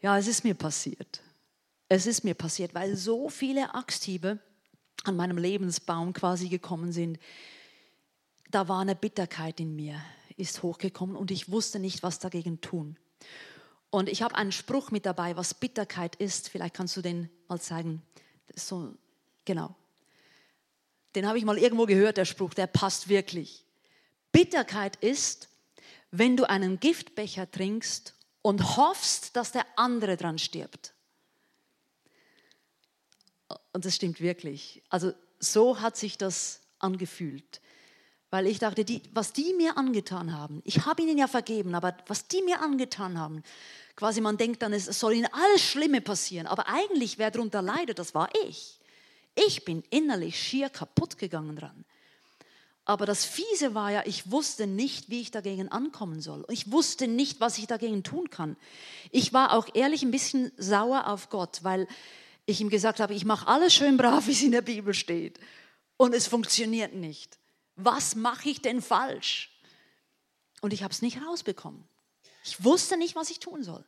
Ja, 0.00 0.16
es 0.16 0.26
ist 0.28 0.44
mir 0.44 0.54
passiert. 0.54 1.20
Es 1.88 2.06
ist 2.06 2.22
mir 2.22 2.34
passiert, 2.34 2.74
weil 2.74 2.96
so 2.96 3.28
viele 3.28 3.74
Axthiebe 3.74 4.38
an 5.04 5.16
meinem 5.16 5.38
Lebensbaum 5.38 6.12
quasi 6.12 6.48
gekommen 6.48 6.92
sind, 6.92 7.18
da 8.50 8.68
war 8.68 8.80
eine 8.80 8.94
Bitterkeit 8.94 9.60
in 9.60 9.74
mir, 9.74 10.00
ist 10.36 10.62
hochgekommen 10.62 11.16
und 11.16 11.30
ich 11.30 11.50
wusste 11.50 11.78
nicht, 11.78 12.02
was 12.02 12.18
dagegen 12.18 12.60
tun. 12.60 12.96
Und 13.90 14.08
ich 14.08 14.22
habe 14.22 14.34
einen 14.34 14.52
Spruch 14.52 14.90
mit 14.90 15.06
dabei, 15.06 15.36
was 15.36 15.54
Bitterkeit 15.54 16.16
ist. 16.16 16.50
Vielleicht 16.50 16.74
kannst 16.74 16.96
du 16.96 17.02
den 17.02 17.30
mal 17.48 17.60
zeigen. 17.60 18.02
So, 18.54 18.94
genau. 19.44 19.74
Den 21.14 21.26
habe 21.26 21.38
ich 21.38 21.44
mal 21.44 21.58
irgendwo 21.58 21.86
gehört, 21.86 22.18
der 22.18 22.26
Spruch, 22.26 22.52
der 22.52 22.66
passt 22.66 23.08
wirklich. 23.08 23.64
Bitterkeit 24.30 24.96
ist, 24.96 25.48
wenn 26.10 26.36
du 26.36 26.48
einen 26.48 26.80
Giftbecher 26.80 27.50
trinkst 27.50 28.14
und 28.42 28.76
hoffst, 28.76 29.36
dass 29.36 29.52
der 29.52 29.66
andere 29.76 30.16
dran 30.16 30.38
stirbt. 30.38 30.94
Und 33.72 33.84
das 33.84 33.96
stimmt 33.96 34.20
wirklich. 34.20 34.82
Also 34.88 35.12
so 35.38 35.80
hat 35.80 35.96
sich 35.96 36.18
das 36.18 36.60
angefühlt. 36.78 37.60
Weil 38.30 38.46
ich 38.46 38.58
dachte, 38.58 38.84
die, 38.84 39.02
was 39.12 39.32
die 39.32 39.54
mir 39.54 39.78
angetan 39.78 40.36
haben, 40.36 40.60
ich 40.64 40.84
habe 40.84 41.02
ihnen 41.02 41.16
ja 41.16 41.26
vergeben, 41.26 41.74
aber 41.74 41.96
was 42.06 42.28
die 42.28 42.42
mir 42.42 42.60
angetan 42.60 43.18
haben, 43.18 43.42
quasi 43.96 44.20
man 44.20 44.36
denkt 44.36 44.60
dann, 44.60 44.74
es 44.74 44.84
soll 44.84 45.14
ihnen 45.14 45.28
alles 45.32 45.62
Schlimme 45.62 46.02
passieren, 46.02 46.46
aber 46.46 46.68
eigentlich, 46.68 47.18
wer 47.18 47.30
darunter 47.30 47.62
leidet, 47.62 47.98
das 47.98 48.14
war 48.14 48.28
ich. 48.46 48.80
Ich 49.34 49.64
bin 49.64 49.82
innerlich 49.88 50.38
schier 50.38 50.68
kaputt 50.68 51.16
gegangen 51.16 51.56
dran. 51.56 51.84
Aber 52.88 53.04
das 53.04 53.26
Fiese 53.26 53.74
war 53.74 53.92
ja, 53.92 54.02
ich 54.06 54.30
wusste 54.30 54.66
nicht, 54.66 55.10
wie 55.10 55.20
ich 55.20 55.30
dagegen 55.30 55.68
ankommen 55.68 56.22
soll. 56.22 56.46
Ich 56.48 56.72
wusste 56.72 57.06
nicht, 57.06 57.38
was 57.38 57.58
ich 57.58 57.66
dagegen 57.66 58.02
tun 58.02 58.30
kann. 58.30 58.56
Ich 59.10 59.34
war 59.34 59.52
auch 59.52 59.68
ehrlich 59.74 60.02
ein 60.02 60.10
bisschen 60.10 60.52
sauer 60.56 61.06
auf 61.06 61.28
Gott, 61.28 61.58
weil 61.64 61.86
ich 62.46 62.62
ihm 62.62 62.70
gesagt 62.70 63.00
habe, 63.00 63.12
ich 63.12 63.26
mache 63.26 63.46
alles 63.46 63.74
schön 63.74 63.98
brav, 63.98 64.26
wie 64.26 64.32
es 64.32 64.42
in 64.42 64.52
der 64.52 64.62
Bibel 64.62 64.94
steht. 64.94 65.38
Und 65.98 66.14
es 66.14 66.26
funktioniert 66.26 66.94
nicht. 66.94 67.38
Was 67.76 68.14
mache 68.16 68.48
ich 68.48 68.62
denn 68.62 68.80
falsch? 68.80 69.50
Und 70.62 70.72
ich 70.72 70.82
habe 70.82 70.94
es 70.94 71.02
nicht 71.02 71.20
rausbekommen. 71.20 71.84
Ich 72.42 72.64
wusste 72.64 72.96
nicht, 72.96 73.14
was 73.14 73.28
ich 73.28 73.38
tun 73.38 73.62
soll. 73.62 73.84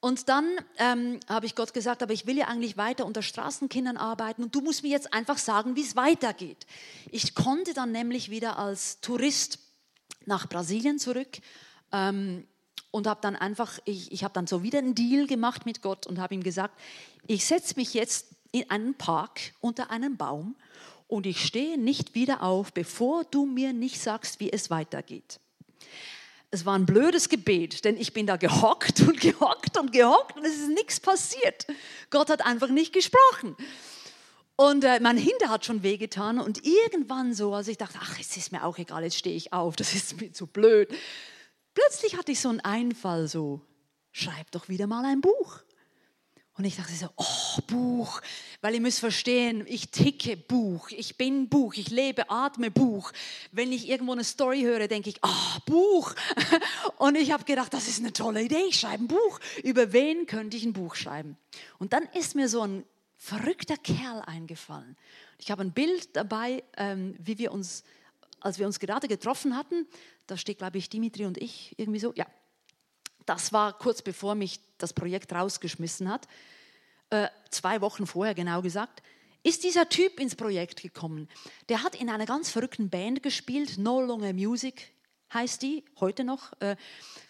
Und 0.00 0.30
dann 0.30 0.46
ähm, 0.78 1.20
habe 1.28 1.44
ich 1.44 1.54
Gott 1.54 1.74
gesagt, 1.74 2.02
aber 2.02 2.12
ich 2.14 2.26
will 2.26 2.38
ja 2.38 2.48
eigentlich 2.48 2.78
weiter 2.78 3.04
unter 3.04 3.22
Straßenkindern 3.22 3.98
arbeiten 3.98 4.42
und 4.42 4.54
du 4.54 4.62
musst 4.62 4.82
mir 4.82 4.88
jetzt 4.88 5.12
einfach 5.12 5.36
sagen, 5.36 5.76
wie 5.76 5.82
es 5.82 5.94
weitergeht. 5.94 6.66
Ich 7.10 7.34
konnte 7.34 7.74
dann 7.74 7.92
nämlich 7.92 8.30
wieder 8.30 8.58
als 8.58 9.00
Tourist 9.02 9.58
nach 10.24 10.48
Brasilien 10.48 10.98
zurück. 10.98 11.38
Ähm, 11.92 12.46
und 12.90 13.06
habe 13.06 13.20
dann 13.20 13.36
einfach, 13.36 13.78
ich, 13.84 14.10
ich 14.12 14.24
habe 14.24 14.34
dann 14.34 14.46
so 14.46 14.62
wieder 14.62 14.78
einen 14.78 14.94
Deal 14.94 15.26
gemacht 15.26 15.66
mit 15.66 15.82
Gott 15.82 16.06
und 16.06 16.18
habe 16.18 16.34
ihm 16.34 16.42
gesagt, 16.42 16.78
ich 17.26 17.46
setze 17.46 17.74
mich 17.76 17.94
jetzt 17.94 18.26
in 18.52 18.68
einen 18.70 18.94
Park 18.94 19.40
unter 19.60 19.90
einem 19.90 20.16
Baum 20.16 20.56
und 21.06 21.26
ich 21.26 21.44
stehe 21.44 21.78
nicht 21.78 22.14
wieder 22.14 22.42
auf, 22.42 22.72
bevor 22.72 23.24
du 23.24 23.46
mir 23.46 23.72
nicht 23.72 24.00
sagst, 24.00 24.40
wie 24.40 24.52
es 24.52 24.70
weitergeht. 24.70 25.40
Es 26.52 26.66
war 26.66 26.76
ein 26.76 26.86
blödes 26.86 27.28
Gebet, 27.28 27.84
denn 27.84 27.96
ich 27.96 28.12
bin 28.12 28.26
da 28.26 28.36
gehockt 28.36 29.00
und 29.02 29.20
gehockt 29.20 29.78
und 29.78 29.92
gehockt 29.92 30.36
und 30.36 30.44
es 30.44 30.58
ist 30.58 30.68
nichts 30.68 30.98
passiert. 30.98 31.66
Gott 32.10 32.28
hat 32.28 32.44
einfach 32.44 32.68
nicht 32.68 32.92
gesprochen. 32.92 33.56
Und 34.56 34.84
äh, 34.84 35.00
mein 35.00 35.16
Hinter 35.16 35.48
hat 35.48 35.64
schon 35.64 35.82
wehgetan 35.82 36.38
und 36.38 36.66
irgendwann 36.66 37.32
so, 37.32 37.54
als 37.54 37.68
ich 37.68 37.78
dachte, 37.78 37.98
ach, 38.02 38.18
es 38.20 38.36
ist 38.36 38.52
mir 38.52 38.64
auch 38.64 38.78
egal, 38.78 39.04
jetzt 39.04 39.16
stehe 39.16 39.34
ich 39.34 39.52
auf, 39.52 39.76
das 39.76 39.94
ist 39.94 40.20
mir 40.20 40.32
zu 40.32 40.46
blöd. 40.46 40.92
Plötzlich 41.72 42.18
hatte 42.18 42.32
ich 42.32 42.40
so 42.40 42.48
einen 42.48 42.60
Einfall 42.60 43.28
so, 43.28 43.62
schreib 44.12 44.50
doch 44.50 44.68
wieder 44.68 44.86
mal 44.86 45.04
ein 45.04 45.20
Buch. 45.20 45.60
Und 46.56 46.64
ich 46.64 46.76
dachte 46.76 46.92
so, 46.92 47.08
oh, 47.16 47.60
Buch, 47.68 48.20
weil 48.60 48.74
ihr 48.74 48.80
müsst 48.80 49.00
verstehen, 49.00 49.64
ich 49.66 49.90
ticke 49.90 50.36
Buch, 50.36 50.90
ich 50.90 51.16
bin 51.16 51.48
Buch, 51.48 51.74
ich 51.74 51.90
lebe, 51.90 52.28
atme 52.28 52.70
Buch. 52.70 53.12
Wenn 53.52 53.72
ich 53.72 53.88
irgendwo 53.88 54.12
eine 54.12 54.24
Story 54.24 54.62
höre, 54.62 54.88
denke 54.88 55.10
ich, 55.10 55.20
oh, 55.22 55.60
Buch. 55.64 56.14
Und 56.98 57.16
ich 57.16 57.32
habe 57.32 57.44
gedacht, 57.44 57.72
das 57.72 57.88
ist 57.88 58.00
eine 58.00 58.12
tolle 58.12 58.42
Idee, 58.42 58.64
ich 58.68 58.78
schreibe 58.78 59.04
ein 59.04 59.08
Buch. 59.08 59.40
Über 59.62 59.92
wen 59.92 60.26
könnte 60.26 60.56
ich 60.56 60.64
ein 60.64 60.72
Buch 60.72 60.96
schreiben? 60.96 61.38
Und 61.78 61.92
dann 61.92 62.02
ist 62.14 62.34
mir 62.34 62.48
so 62.48 62.62
ein 62.62 62.84
verrückter 63.16 63.76
Kerl 63.76 64.22
eingefallen. 64.26 64.96
Ich 65.38 65.50
habe 65.50 65.62
ein 65.62 65.72
Bild 65.72 66.14
dabei, 66.16 66.64
ähm, 66.76 67.14
wie 67.18 67.38
wir 67.38 67.52
uns, 67.52 67.84
als 68.40 68.58
wir 68.58 68.66
uns 68.66 68.80
gerade 68.80 69.08
getroffen 69.08 69.56
hatten, 69.56 69.86
da 70.26 70.36
steht, 70.36 70.58
glaube 70.58 70.78
ich, 70.78 70.88
Dimitri 70.88 71.26
und 71.26 71.38
ich 71.38 71.74
irgendwie 71.78 72.00
so, 72.00 72.12
ja, 72.14 72.26
das 73.30 73.52
war 73.52 73.78
kurz 73.78 74.02
bevor 74.02 74.34
mich 74.34 74.58
das 74.78 74.92
Projekt 74.92 75.32
rausgeschmissen 75.32 76.08
hat, 76.08 76.26
äh, 77.10 77.28
zwei 77.50 77.80
Wochen 77.80 78.04
vorher 78.04 78.34
genau 78.34 78.60
gesagt, 78.60 79.04
ist 79.44 79.62
dieser 79.62 79.88
Typ 79.88 80.18
ins 80.18 80.34
Projekt 80.34 80.82
gekommen. 80.82 81.28
Der 81.68 81.84
hat 81.84 81.94
in 81.94 82.10
einer 82.10 82.26
ganz 82.26 82.50
verrückten 82.50 82.90
Band 82.90 83.22
gespielt, 83.22 83.78
No 83.78 84.00
Longer 84.00 84.32
Music 84.32 84.92
heißt 85.32 85.62
die, 85.62 85.84
heute 86.00 86.24
noch, 86.24 86.60
äh, 86.60 86.74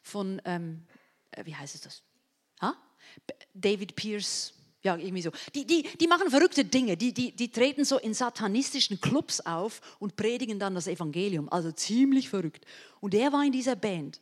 von, 0.03 0.41
ähm, 0.47 0.87
äh, 1.33 1.45
wie 1.45 1.55
heißt 1.55 1.75
es 1.75 1.83
das? 1.83 2.03
Ha? 2.63 2.75
David 3.53 3.95
Pierce, 3.95 4.55
ja, 4.83 4.97
irgendwie 4.97 5.21
so. 5.21 5.31
Die, 5.55 5.67
die, 5.67 5.83
die 5.83 6.07
machen 6.07 6.31
verrückte 6.31 6.65
Dinge, 6.65 6.97
die, 6.97 7.13
die, 7.13 7.37
die 7.37 7.51
treten 7.51 7.85
so 7.85 7.99
in 7.99 8.15
satanistischen 8.15 9.03
Clubs 9.03 9.43
auf 9.43 9.83
und 9.99 10.17
predigen 10.17 10.59
dann 10.59 10.75
das 10.75 10.87
Evangelium, 10.87 11.51
also 11.51 11.71
ziemlich 11.73 12.31
verrückt. 12.31 12.65
Und 13.01 13.13
der 13.13 13.35
war 13.35 13.45
in 13.45 13.53
dieser 13.53 13.77
Band. 13.77 14.19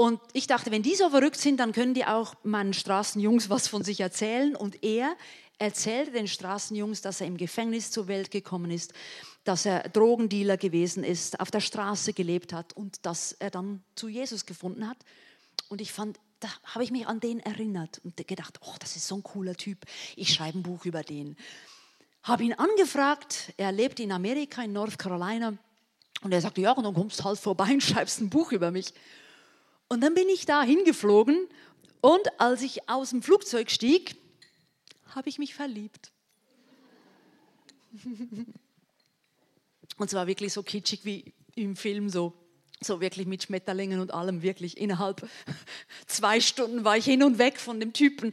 Und 0.00 0.18
ich 0.32 0.46
dachte, 0.46 0.70
wenn 0.70 0.82
die 0.82 0.94
so 0.94 1.10
verrückt 1.10 1.36
sind, 1.36 1.60
dann 1.60 1.72
können 1.72 1.92
die 1.92 2.06
auch 2.06 2.32
meinen 2.42 2.72
Straßenjungs 2.72 3.50
was 3.50 3.68
von 3.68 3.84
sich 3.84 4.00
erzählen. 4.00 4.56
Und 4.56 4.82
er 4.82 5.14
erzählte 5.58 6.12
den 6.12 6.26
Straßenjungs, 6.26 7.02
dass 7.02 7.20
er 7.20 7.26
im 7.26 7.36
Gefängnis 7.36 7.90
zur 7.90 8.08
Welt 8.08 8.30
gekommen 8.30 8.70
ist, 8.70 8.94
dass 9.44 9.66
er 9.66 9.90
Drogendealer 9.90 10.56
gewesen 10.56 11.04
ist, 11.04 11.38
auf 11.38 11.50
der 11.50 11.60
Straße 11.60 12.14
gelebt 12.14 12.54
hat 12.54 12.72
und 12.72 13.04
dass 13.04 13.32
er 13.32 13.50
dann 13.50 13.84
zu 13.94 14.08
Jesus 14.08 14.46
gefunden 14.46 14.88
hat. 14.88 14.96
Und 15.68 15.82
ich 15.82 15.92
fand, 15.92 16.18
da 16.40 16.48
habe 16.64 16.82
ich 16.82 16.92
mich 16.92 17.06
an 17.06 17.20
den 17.20 17.40
erinnert 17.40 18.00
und 18.02 18.16
gedacht, 18.26 18.58
oh, 18.62 18.74
das 18.78 18.96
ist 18.96 19.06
so 19.06 19.16
ein 19.16 19.22
cooler 19.22 19.54
Typ. 19.54 19.84
Ich 20.16 20.32
schreibe 20.32 20.60
ein 20.60 20.62
Buch 20.62 20.86
über 20.86 21.02
den. 21.02 21.36
Habe 22.22 22.44
ihn 22.44 22.54
angefragt, 22.54 23.52
er 23.58 23.70
lebt 23.70 24.00
in 24.00 24.12
Amerika, 24.12 24.62
in 24.62 24.72
North 24.72 24.98
Carolina. 24.98 25.58
Und 26.22 26.32
er 26.32 26.40
sagte, 26.40 26.62
ja, 26.62 26.72
und 26.72 26.84
dann 26.84 26.94
kommst 26.94 27.20
du 27.20 27.24
halt 27.24 27.38
vorbei 27.38 27.74
und 27.74 27.82
schreibst 27.82 28.22
ein 28.22 28.30
Buch 28.30 28.52
über 28.52 28.70
mich. 28.70 28.94
Und 29.90 30.00
dann 30.02 30.14
bin 30.14 30.28
ich 30.28 30.46
da 30.46 30.62
hingeflogen 30.62 31.48
und 32.00 32.40
als 32.40 32.62
ich 32.62 32.88
aus 32.88 33.10
dem 33.10 33.22
Flugzeug 33.22 33.72
stieg, 33.72 34.14
habe 35.16 35.28
ich 35.28 35.38
mich 35.40 35.52
verliebt. 35.54 36.12
Und 39.96 40.08
zwar 40.08 40.28
wirklich 40.28 40.52
so 40.52 40.62
kitschig 40.62 41.04
wie 41.04 41.34
im 41.56 41.74
Film, 41.76 42.08
so, 42.08 42.32
so 42.80 43.00
wirklich 43.00 43.26
mit 43.26 43.42
Schmetterlingen 43.42 44.00
und 44.00 44.14
allem, 44.14 44.40
wirklich 44.40 44.78
innerhalb 44.78 45.28
zwei 46.06 46.40
Stunden 46.40 46.84
war 46.84 46.96
ich 46.96 47.04
hin 47.04 47.22
und 47.22 47.38
weg 47.38 47.60
von 47.60 47.80
dem 47.80 47.92
Typen 47.92 48.32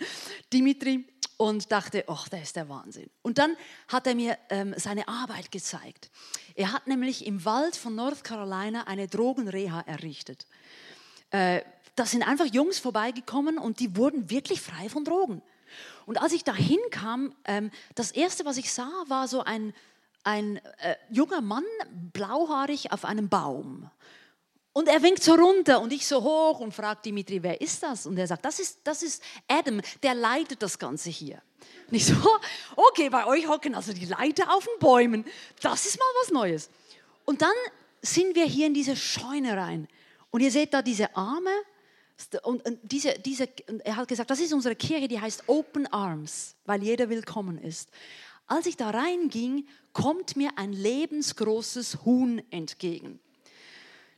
Dimitri 0.53 1.05
und 1.35 1.71
dachte, 1.73 2.05
ach, 2.07 2.29
der 2.29 2.43
ist 2.43 2.55
der 2.55 2.69
Wahnsinn. 2.69 3.09
Und 3.21 3.37
dann 3.37 3.57
hat 3.89 4.07
er 4.07 4.15
mir 4.15 4.37
ähm, 4.49 4.75
seine 4.77 5.09
Arbeit 5.09 5.51
gezeigt. 5.51 6.09
Er 6.55 6.71
hat 6.71 6.87
nämlich 6.87 7.25
im 7.25 7.43
Wald 7.43 7.75
von 7.75 7.95
North 7.95 8.23
Carolina 8.23 8.83
eine 8.83 9.09
Drogenreha 9.09 9.81
errichtet. 9.81 10.45
Äh, 11.31 11.61
da 11.95 12.05
sind 12.05 12.23
einfach 12.23 12.45
Jungs 12.45 12.79
vorbeigekommen 12.79 13.57
und 13.57 13.79
die 13.79 13.95
wurden 13.95 14.29
wirklich 14.29 14.61
frei 14.61 14.89
von 14.89 15.03
Drogen. 15.03 15.41
Und 16.05 16.21
als 16.21 16.31
ich 16.31 16.43
da 16.43 16.53
hinkam, 16.53 17.35
ähm, 17.45 17.71
das 17.95 18.11
Erste, 18.11 18.45
was 18.45 18.57
ich 18.57 18.71
sah, 18.71 18.91
war 19.07 19.27
so 19.27 19.43
ein, 19.43 19.73
ein 20.23 20.57
äh, 20.79 20.95
junger 21.09 21.41
Mann, 21.41 21.65
blauhaarig 22.13 22.91
auf 22.91 23.03
einem 23.03 23.29
Baum. 23.29 23.89
Und 24.73 24.87
er 24.87 25.01
winkt 25.01 25.23
so 25.23 25.33
runter 25.33 25.81
und 25.81 25.91
ich 25.91 26.05
so 26.05 26.21
hoch 26.21 26.59
und 26.59 26.71
frage 26.71 27.01
Dimitri, 27.05 27.41
wer 27.41 27.59
ist 27.59 27.81
das? 27.81 28.05
Und 28.05 28.15
er 28.17 28.27
sagt, 28.27 28.45
das 28.45 28.59
ist, 28.59 28.81
das 28.83 29.01
ist 29.01 29.23
Adam, 29.47 29.81
der 30.03 30.13
leitet 30.13 30.61
das 30.61 30.77
Ganze 30.77 31.09
hier. 31.09 31.41
Und 31.87 31.95
ich 31.95 32.05
so, 32.05 32.13
okay, 32.75 33.09
bei 33.09 33.25
euch 33.25 33.47
hocken 33.47 33.73
also 33.73 33.91
die 33.91 34.05
Leiter 34.05 34.53
auf 34.53 34.65
den 34.65 34.79
Bäumen. 34.79 35.25
Das 35.61 35.87
ist 35.87 35.97
mal 35.97 36.05
was 36.21 36.31
Neues. 36.31 36.69
Und 37.25 37.41
dann 37.41 37.55
sind 38.03 38.35
wir 38.35 38.45
hier 38.45 38.67
in 38.67 38.75
diese 38.75 38.95
Scheune 38.95 39.57
rein. 39.57 39.87
Und 40.37 40.43
ihr 40.43 40.51
seht 40.51 40.71
da 40.71 40.83
diese 40.83 41.15
Arme. 41.15 41.49
Und, 42.43 42.61
diese, 42.83 43.17
diese, 43.17 43.49
er 43.83 43.95
hat 43.95 44.07
gesagt, 44.07 44.29
das 44.29 44.39
ist 44.39 44.53
unsere 44.53 44.75
Kirche, 44.75 45.07
die 45.07 45.19
heißt 45.19 45.45
Open 45.47 45.87
Arms, 45.87 46.55
weil 46.65 46.83
jeder 46.83 47.09
willkommen 47.09 47.57
ist. 47.57 47.89
Als 48.45 48.67
ich 48.67 48.77
da 48.77 48.91
reinging, 48.91 49.67
kommt 49.93 50.35
mir 50.35 50.51
ein 50.55 50.73
lebensgroßes 50.73 52.05
Huhn 52.05 52.43
entgegen. 52.51 53.19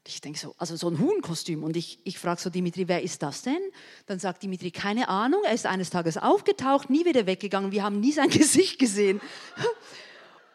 Ich 0.06 0.20
denke 0.20 0.38
so, 0.38 0.54
also 0.58 0.76
so 0.76 0.90
ein 0.90 1.00
Huhnkostüm. 1.00 1.64
Und 1.64 1.78
ich, 1.78 2.00
ich 2.04 2.20
frage 2.20 2.42
so 2.42 2.50
Dimitri, 2.50 2.90
wer 2.90 3.02
ist 3.02 3.24
das 3.24 3.44
denn? 3.44 3.62
Dann 4.06 4.20
sagt 4.20 4.44
Dimitri, 4.44 4.72
keine 4.72 5.08
Ahnung. 5.08 5.44
Er 5.46 5.54
ist 5.54 5.68
eines 5.68 5.90
Tages 5.90 6.18
aufgetaucht, 6.18 6.90
nie 6.90 7.06
wieder 7.06 7.28
weggegangen. 7.28 7.72
Wir 7.72 7.84
haben 7.84 8.02
nie 8.02 8.12
sein 8.12 8.30
Gesicht 8.30 8.78
gesehen. 8.78 9.22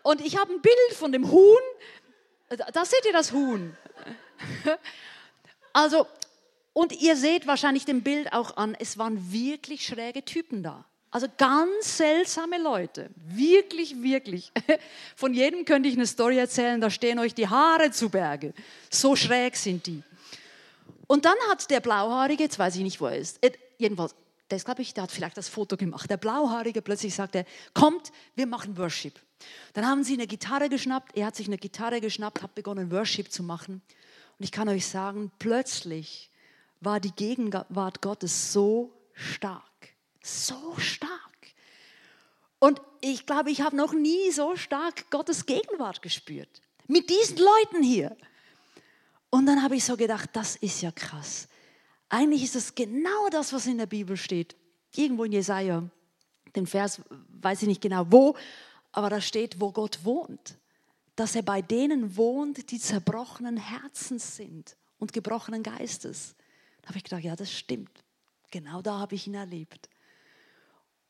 Und 0.02 0.20
ich 0.20 0.36
habe 0.36 0.52
ein 0.52 0.60
Bild 0.60 0.92
von 0.92 1.10
dem 1.10 1.30
Huhn. 1.30 1.62
Da 2.50 2.84
seht 2.84 3.06
ihr 3.06 3.14
das 3.14 3.32
Huhn. 3.32 3.74
Also, 5.74 6.06
und 6.72 6.98
ihr 7.02 7.16
seht 7.16 7.46
wahrscheinlich 7.46 7.84
dem 7.84 8.02
Bild 8.02 8.32
auch 8.32 8.56
an, 8.56 8.74
es 8.78 8.96
waren 8.96 9.30
wirklich 9.30 9.84
schräge 9.84 10.24
Typen 10.24 10.62
da. 10.62 10.86
Also 11.10 11.26
ganz 11.36 11.98
seltsame 11.98 12.58
Leute. 12.58 13.10
Wirklich, 13.16 14.02
wirklich. 14.02 14.50
Von 15.16 15.34
jedem 15.34 15.64
könnte 15.64 15.88
ich 15.88 15.94
eine 15.94 16.06
Story 16.06 16.38
erzählen, 16.38 16.80
da 16.80 16.90
stehen 16.90 17.18
euch 17.18 17.34
die 17.34 17.46
Haare 17.46 17.90
zu 17.90 18.08
Berge. 18.08 18.54
So 18.90 19.14
schräg 19.14 19.56
sind 19.56 19.86
die. 19.86 20.02
Und 21.06 21.24
dann 21.24 21.36
hat 21.50 21.70
der 21.70 21.80
Blauhaarige, 21.80 22.44
jetzt 22.44 22.58
weiß 22.58 22.76
ich 22.76 22.82
nicht, 22.82 23.00
wo 23.00 23.06
er 23.06 23.18
ist, 23.18 23.44
äh, 23.44 23.52
jedenfalls, 23.78 24.14
ist, 24.50 24.64
glaube 24.64 24.82
ich, 24.82 24.94
der 24.94 25.04
hat 25.04 25.12
vielleicht 25.12 25.36
das 25.36 25.48
Foto 25.48 25.76
gemacht. 25.76 26.08
Der 26.08 26.16
Blauhaarige 26.16 26.82
plötzlich 26.82 27.14
sagt 27.14 27.34
er, 27.34 27.44
kommt, 27.74 28.12
wir 28.36 28.46
machen 28.46 28.76
Worship. 28.78 29.14
Dann 29.72 29.86
haben 29.86 30.04
sie 30.04 30.14
eine 30.14 30.28
Gitarre 30.28 30.68
geschnappt, 30.68 31.16
er 31.16 31.26
hat 31.26 31.36
sich 31.36 31.48
eine 31.48 31.58
Gitarre 31.58 32.00
geschnappt, 32.00 32.42
hat 32.42 32.54
begonnen 32.54 32.90
Worship 32.92 33.30
zu 33.32 33.42
machen. 33.42 33.82
Und 34.38 34.44
ich 34.44 34.52
kann 34.52 34.68
euch 34.68 34.86
sagen, 34.86 35.30
plötzlich 35.38 36.30
war 36.80 37.00
die 37.00 37.12
Gegenwart 37.12 38.02
Gottes 38.02 38.52
so 38.52 38.92
stark, 39.12 39.94
so 40.22 40.76
stark. 40.76 41.12
Und 42.58 42.80
ich 43.00 43.26
glaube, 43.26 43.50
ich 43.50 43.60
habe 43.60 43.76
noch 43.76 43.92
nie 43.92 44.30
so 44.30 44.56
stark 44.56 45.10
Gottes 45.10 45.46
Gegenwart 45.46 46.02
gespürt. 46.02 46.62
Mit 46.86 47.10
diesen 47.10 47.38
Leuten 47.38 47.82
hier. 47.82 48.16
Und 49.30 49.46
dann 49.46 49.62
habe 49.62 49.76
ich 49.76 49.84
so 49.84 49.96
gedacht, 49.96 50.30
das 50.32 50.56
ist 50.56 50.82
ja 50.82 50.90
krass. 50.90 51.48
Eigentlich 52.08 52.44
ist 52.44 52.56
es 52.56 52.74
genau 52.74 53.28
das, 53.30 53.52
was 53.52 53.66
in 53.66 53.78
der 53.78 53.86
Bibel 53.86 54.16
steht. 54.16 54.56
Irgendwo 54.94 55.24
in 55.24 55.32
Jesaja, 55.32 55.82
den 56.54 56.66
Vers 56.66 57.00
weiß 57.28 57.62
ich 57.62 57.68
nicht 57.68 57.80
genau 57.80 58.06
wo, 58.10 58.36
aber 58.92 59.10
da 59.10 59.20
steht, 59.20 59.60
wo 59.60 59.72
Gott 59.72 60.04
wohnt 60.04 60.56
dass 61.16 61.36
er 61.36 61.42
bei 61.42 61.62
denen 61.62 62.16
wohnt, 62.16 62.70
die 62.70 62.78
zerbrochenen 62.78 63.56
Herzens 63.56 64.36
sind 64.36 64.76
und 64.98 65.12
gebrochenen 65.12 65.62
Geistes. 65.62 66.34
Da 66.82 66.88
habe 66.88 66.98
ich 66.98 67.04
gedacht, 67.04 67.22
ja, 67.22 67.36
das 67.36 67.52
stimmt. 67.52 68.04
Genau 68.50 68.82
da 68.82 68.98
habe 68.98 69.14
ich 69.14 69.26
ihn 69.26 69.34
erlebt. 69.34 69.88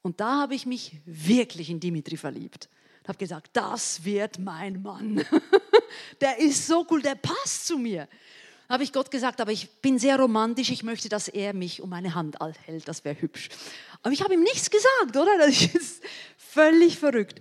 Und 0.02 0.20
da 0.20 0.42
habe 0.42 0.54
ich 0.54 0.66
mich 0.66 1.00
wirklich 1.06 1.70
in 1.70 1.80
Dimitri 1.80 2.16
verliebt. 2.16 2.68
Ich 3.02 3.08
habe 3.08 3.18
gesagt, 3.18 3.50
das 3.54 4.04
wird 4.04 4.38
mein 4.38 4.82
Mann. 4.82 5.24
der 6.20 6.38
ist 6.38 6.66
so 6.66 6.86
cool, 6.90 7.02
der 7.02 7.14
passt 7.14 7.66
zu 7.66 7.78
mir. 7.78 8.08
Da 8.68 8.74
habe 8.74 8.84
ich 8.84 8.92
Gott 8.92 9.10
gesagt, 9.10 9.40
aber 9.40 9.52
ich 9.52 9.70
bin 9.82 9.98
sehr 9.98 10.18
romantisch, 10.18 10.70
ich 10.70 10.82
möchte, 10.82 11.08
dass 11.08 11.28
er 11.28 11.52
mich 11.52 11.82
um 11.82 11.90
meine 11.90 12.14
Hand 12.14 12.36
hält, 12.64 12.88
das 12.88 13.04
wäre 13.04 13.20
hübsch. 13.20 13.50
Aber 14.02 14.12
ich 14.12 14.22
habe 14.22 14.34
ihm 14.34 14.42
nichts 14.42 14.70
gesagt, 14.70 15.16
oder? 15.16 15.38
Das 15.38 15.62
ist 15.62 16.02
völlig 16.36 16.98
verrückt. 16.98 17.40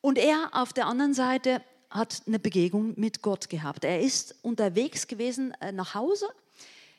Und 0.00 0.18
er 0.18 0.50
auf 0.52 0.72
der 0.72 0.86
anderen 0.86 1.14
Seite 1.14 1.62
hat 1.92 2.22
eine 2.26 2.38
Begegnung 2.38 2.94
mit 2.96 3.22
Gott 3.22 3.48
gehabt. 3.48 3.84
Er 3.84 4.00
ist 4.00 4.34
unterwegs 4.42 5.06
gewesen 5.06 5.54
äh, 5.60 5.72
nach 5.72 5.94
Hause. 5.94 6.26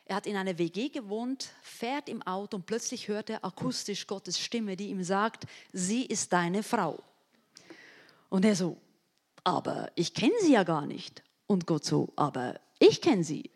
er 0.06 0.18
hat 0.18 0.28
in 0.28 0.36
einer 0.36 0.58
WG 0.58 0.90
gewohnt, 0.90 1.50
fährt 1.62 2.10
im 2.10 2.22
Auto 2.22 2.58
und 2.58 2.66
plötzlich 2.66 3.08
hört 3.08 3.30
er 3.30 3.44
akustisch 3.44 4.06
Gottes 4.06 4.40
Stimme, 4.40 4.76
die 4.76 4.90
ihm 4.90 5.04
sagt, 5.04 5.46
sie 5.72 6.06
ist 6.06 6.32
deine 6.32 6.62
Frau. 6.62 7.00
Und 8.30 8.46
er 8.46 8.56
so, 8.56 8.78
aber 9.44 9.92
ich 9.96 10.14
kenne 10.14 10.34
sie 10.42 10.54
ja 10.54 10.64
gar 10.64 10.86
nicht. 10.86 11.24
Und 11.48 11.66
Gott 11.66 11.86
so, 11.86 12.10
aber 12.16 12.60
ich 12.80 13.02
kenne 13.02 13.24
sie. 13.24 13.50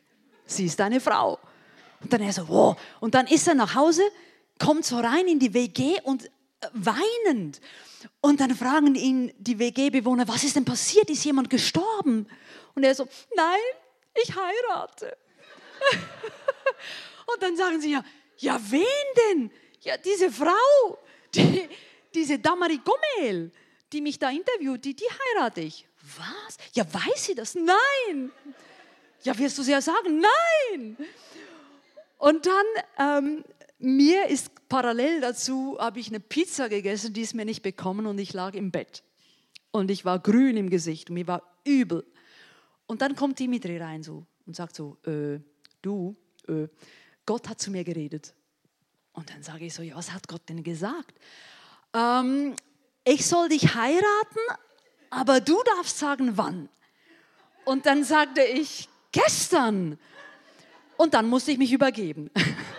Sie 0.45 0.65
ist 0.65 0.79
deine 0.79 0.99
Frau. 0.99 1.39
Und 2.01 2.13
dann 2.13 2.21
er 2.21 2.33
so, 2.33 2.47
wow. 2.47 2.77
Und 2.99 3.13
dann 3.15 3.27
ist 3.27 3.47
er 3.47 3.55
nach 3.55 3.75
Hause, 3.75 4.01
kommt 4.59 4.85
so 4.85 4.97
rein 4.97 5.27
in 5.27 5.39
die 5.39 5.53
WG 5.53 5.99
und 6.03 6.29
weinend. 6.73 7.61
Und 8.21 8.39
dann 8.41 8.55
fragen 8.55 8.95
ihn 8.95 9.33
die 9.37 9.59
WG-Bewohner, 9.59 10.27
was 10.27 10.43
ist 10.43 10.55
denn 10.55 10.65
passiert? 10.65 11.09
Ist 11.09 11.23
jemand 11.23 11.49
gestorben? 11.49 12.27
Und 12.75 12.83
er 12.83 12.95
so, 12.95 13.07
nein, 13.35 13.59
ich 14.21 14.35
heirate. 14.35 15.17
und 17.33 17.41
dann 17.41 17.55
sagen 17.55 17.81
sie 17.81 17.91
ja, 17.91 18.03
ja, 18.37 18.59
wen 18.69 18.85
denn? 19.29 19.51
Ja, 19.81 19.97
diese 19.97 20.31
Frau, 20.31 20.97
die, 21.33 21.67
diese 22.13 22.39
Damari 22.39 22.79
Gomel, 22.83 23.51
die 23.91 24.01
mich 24.01 24.19
da 24.19 24.29
interviewt, 24.29 24.83
die, 24.85 24.95
die 24.95 25.05
heirate 25.05 25.61
ich. 25.61 25.87
Was? 26.17 26.57
Ja, 26.73 26.85
weiß 26.91 27.25
sie 27.25 27.35
das? 27.35 27.55
Nein. 27.55 28.31
Ja, 29.23 29.37
wirst 29.37 29.57
du 29.57 29.63
sie 29.63 29.71
ja 29.71 29.81
sagen? 29.81 30.21
Nein. 30.21 30.97
Und 32.17 32.45
dann, 32.45 32.65
ähm, 32.99 33.45
mir 33.79 34.27
ist 34.27 34.51
parallel 34.69 35.21
dazu, 35.21 35.77
habe 35.79 35.99
ich 35.99 36.09
eine 36.09 36.19
Pizza 36.19 36.69
gegessen, 36.69 37.13
die 37.13 37.21
ist 37.21 37.33
mir 37.33 37.45
nicht 37.45 37.61
bekommen 37.61 38.05
und 38.05 38.17
ich 38.19 38.33
lag 38.33 38.53
im 38.53 38.71
Bett. 38.71 39.03
Und 39.71 39.91
ich 39.91 40.05
war 40.05 40.19
grün 40.19 40.57
im 40.57 40.69
Gesicht 40.69 41.09
und 41.09 41.15
mir 41.15 41.27
war 41.27 41.43
übel. 41.63 42.05
Und 42.85 43.01
dann 43.01 43.15
kommt 43.15 43.39
Dimitri 43.39 43.77
rein 43.77 44.03
so 44.03 44.25
und 44.45 44.55
sagt 44.55 44.75
so, 44.75 44.97
äh, 45.05 45.39
du, 45.81 46.15
äh, 46.47 46.67
Gott 47.25 47.49
hat 47.49 47.59
zu 47.59 47.71
mir 47.71 47.83
geredet. 47.83 48.33
Und 49.13 49.29
dann 49.29 49.43
sage 49.43 49.65
ich 49.65 49.73
so, 49.73 49.83
ja, 49.83 49.95
was 49.95 50.13
hat 50.13 50.27
Gott 50.27 50.47
denn 50.47 50.63
gesagt? 50.63 51.19
Ähm, 51.93 52.55
ich 53.03 53.25
soll 53.25 53.49
dich 53.49 53.75
heiraten, 53.75 54.39
aber 55.09 55.41
du 55.41 55.61
darfst 55.75 55.97
sagen, 55.97 56.37
wann. 56.37 56.69
Und 57.65 57.85
dann 57.85 58.03
sagte 58.03 58.41
ich, 58.41 58.87
gestern. 59.11 59.99
Und 60.97 61.13
dann 61.13 61.27
musste 61.27 61.51
ich 61.51 61.57
mich 61.57 61.73
übergeben. 61.73 62.31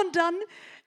Und 0.00 0.16
dann 0.16 0.34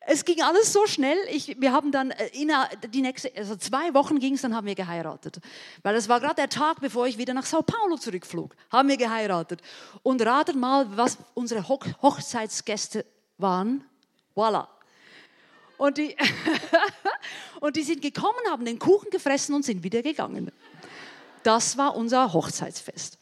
es 0.09 0.23
ging 0.23 0.41
alles 0.41 0.71
so 0.71 0.87
schnell. 0.87 1.17
Ich, 1.29 1.59
wir 1.59 1.73
haben 1.73 1.91
dann 1.91 2.11
äh, 2.11 2.27
in 2.27 2.49
die 2.91 3.01
nächste, 3.01 3.29
also 3.35 3.57
zwei 3.57 3.93
Wochen 3.93 4.19
ging 4.19 4.35
es, 4.35 4.41
dann 4.41 4.55
haben 4.55 4.65
wir 4.65 4.73
geheiratet. 4.73 5.39
Weil 5.83 5.95
es 5.95 6.07
war 6.07 6.21
gerade 6.21 6.35
der 6.35 6.49
Tag, 6.49 6.79
bevor 6.79 7.07
ich 7.07 7.17
wieder 7.17 7.33
nach 7.33 7.45
Sao 7.45 7.61
Paulo 7.61 7.97
zurückflog, 7.97 8.55
haben 8.71 8.87
wir 8.87 8.95
geheiratet. 8.95 9.61
Und 10.03 10.25
ratet 10.25 10.55
mal, 10.55 10.87
was 10.95 11.17
unsere 11.33 11.67
Hoch 11.67 11.85
Hochzeitsgäste 12.01 13.05
waren. 13.37 13.83
Voila. 14.33 14.69
Und 15.77 15.97
die, 15.97 16.15
und 17.59 17.75
die 17.75 17.83
sind 17.83 18.01
gekommen, 18.01 18.39
haben 18.49 18.63
den 18.63 18.79
Kuchen 18.79 19.09
gefressen 19.09 19.55
und 19.55 19.65
sind 19.65 19.83
wieder 19.83 20.01
gegangen. 20.01 20.53
Das 21.43 21.77
war 21.77 21.97
unser 21.97 22.31
Hochzeitsfest. 22.31 23.16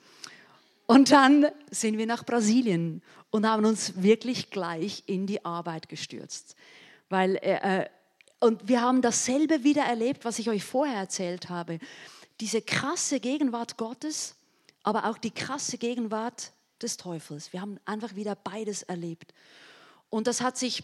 Und 0.88 1.12
dann 1.12 1.48
sind 1.72 1.98
wir 1.98 2.06
nach 2.06 2.26
Brasilien 2.26 3.02
und 3.32 3.48
haben 3.48 3.66
uns 3.66 4.02
wirklich 4.02 4.52
gleich 4.52 5.04
in 5.08 5.26
die 5.26 5.44
Arbeit 5.44 5.90
gestürzt. 5.90 6.56
Weil, 7.10 7.38
äh, 7.38 7.82
äh, 7.82 7.90
und 8.40 8.68
wir 8.68 8.82
haben 8.82 9.02
dasselbe 9.02 9.64
wieder 9.64 9.84
erlebt, 9.84 10.26
was 10.26 10.40
ich 10.40 10.50
euch 10.50 10.64
vorher 10.64 10.98
erzählt 10.98 11.50
habe. 11.50 11.80
Diese 12.40 12.62
krasse 12.62 13.20
Gegenwart 13.20 13.78
Gottes, 13.78 14.36
aber 14.84 15.10
auch 15.10 15.18
die 15.18 15.32
krasse 15.32 15.78
Gegenwart 15.78 16.52
des 16.82 16.98
Teufels. 16.98 17.54
Wir 17.54 17.62
haben 17.62 17.80
einfach 17.86 18.16
wieder 18.16 18.36
beides 18.36 18.84
erlebt. 18.84 19.34
Und 20.10 20.28
das 20.28 20.42
hat 20.42 20.58
sich, 20.58 20.84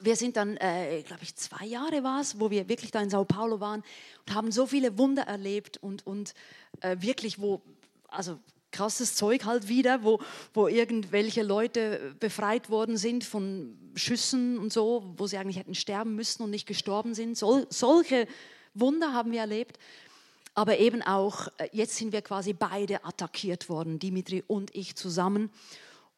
wir 0.00 0.16
sind 0.16 0.36
dann, 0.36 0.56
äh, 0.56 1.02
glaube 1.02 1.22
ich, 1.22 1.36
zwei 1.36 1.66
Jahre 1.66 2.02
war 2.02 2.20
es, 2.20 2.40
wo 2.40 2.50
wir 2.50 2.68
wirklich 2.68 2.92
da 2.92 3.00
in 3.00 3.10
Sao 3.10 3.24
Paulo 3.24 3.60
waren 3.60 3.82
und 4.26 4.34
haben 4.34 4.52
so 4.52 4.66
viele 4.66 4.96
Wunder 4.96 5.22
erlebt 5.24 5.76
und, 5.76 6.06
und 6.06 6.32
äh, 6.80 6.96
wirklich, 7.00 7.38
wo, 7.38 7.60
also 8.08 8.38
krasses 8.70 9.14
Zeug 9.14 9.44
halt 9.44 9.68
wieder, 9.68 10.04
wo, 10.04 10.20
wo 10.52 10.68
irgendwelche 10.68 11.42
Leute 11.42 12.14
befreit 12.20 12.70
worden 12.70 12.96
sind 12.96 13.24
von 13.24 13.76
Schüssen 13.94 14.58
und 14.58 14.72
so, 14.72 15.14
wo 15.16 15.26
sie 15.26 15.38
eigentlich 15.38 15.58
hätten 15.58 15.74
sterben 15.74 16.14
müssen 16.14 16.42
und 16.42 16.50
nicht 16.50 16.66
gestorben 16.66 17.14
sind. 17.14 17.36
Sol, 17.36 17.66
solche 17.70 18.26
Wunder 18.74 19.12
haben 19.12 19.32
wir 19.32 19.40
erlebt. 19.40 19.78
Aber 20.54 20.78
eben 20.78 21.02
auch, 21.02 21.48
äh, 21.58 21.68
jetzt 21.72 21.96
sind 21.96 22.12
wir 22.12 22.22
quasi 22.22 22.52
beide 22.52 23.04
attackiert 23.04 23.68
worden, 23.68 24.00
Dimitri 24.00 24.42
und 24.46 24.74
ich 24.74 24.96
zusammen. 24.96 25.50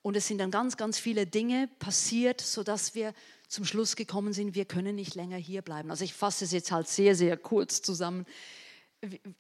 Und 0.02 0.16
es 0.16 0.26
sind 0.26 0.38
dann 0.38 0.50
ganz, 0.50 0.78
ganz 0.78 0.98
viele 0.98 1.26
Dinge 1.26 1.68
passiert, 1.78 2.40
sodass 2.40 2.94
wir 2.94 3.12
zum 3.48 3.66
Schluss 3.66 3.96
gekommen 3.96 4.32
sind, 4.32 4.54
wir 4.54 4.64
können 4.64 4.94
nicht 4.94 5.14
länger 5.14 5.36
hier 5.36 5.60
bleiben. 5.60 5.90
Also 5.90 6.04
ich 6.04 6.14
fasse 6.14 6.44
es 6.44 6.52
jetzt 6.52 6.72
halt 6.72 6.88
sehr, 6.88 7.14
sehr 7.14 7.36
kurz 7.36 7.82
zusammen 7.82 8.24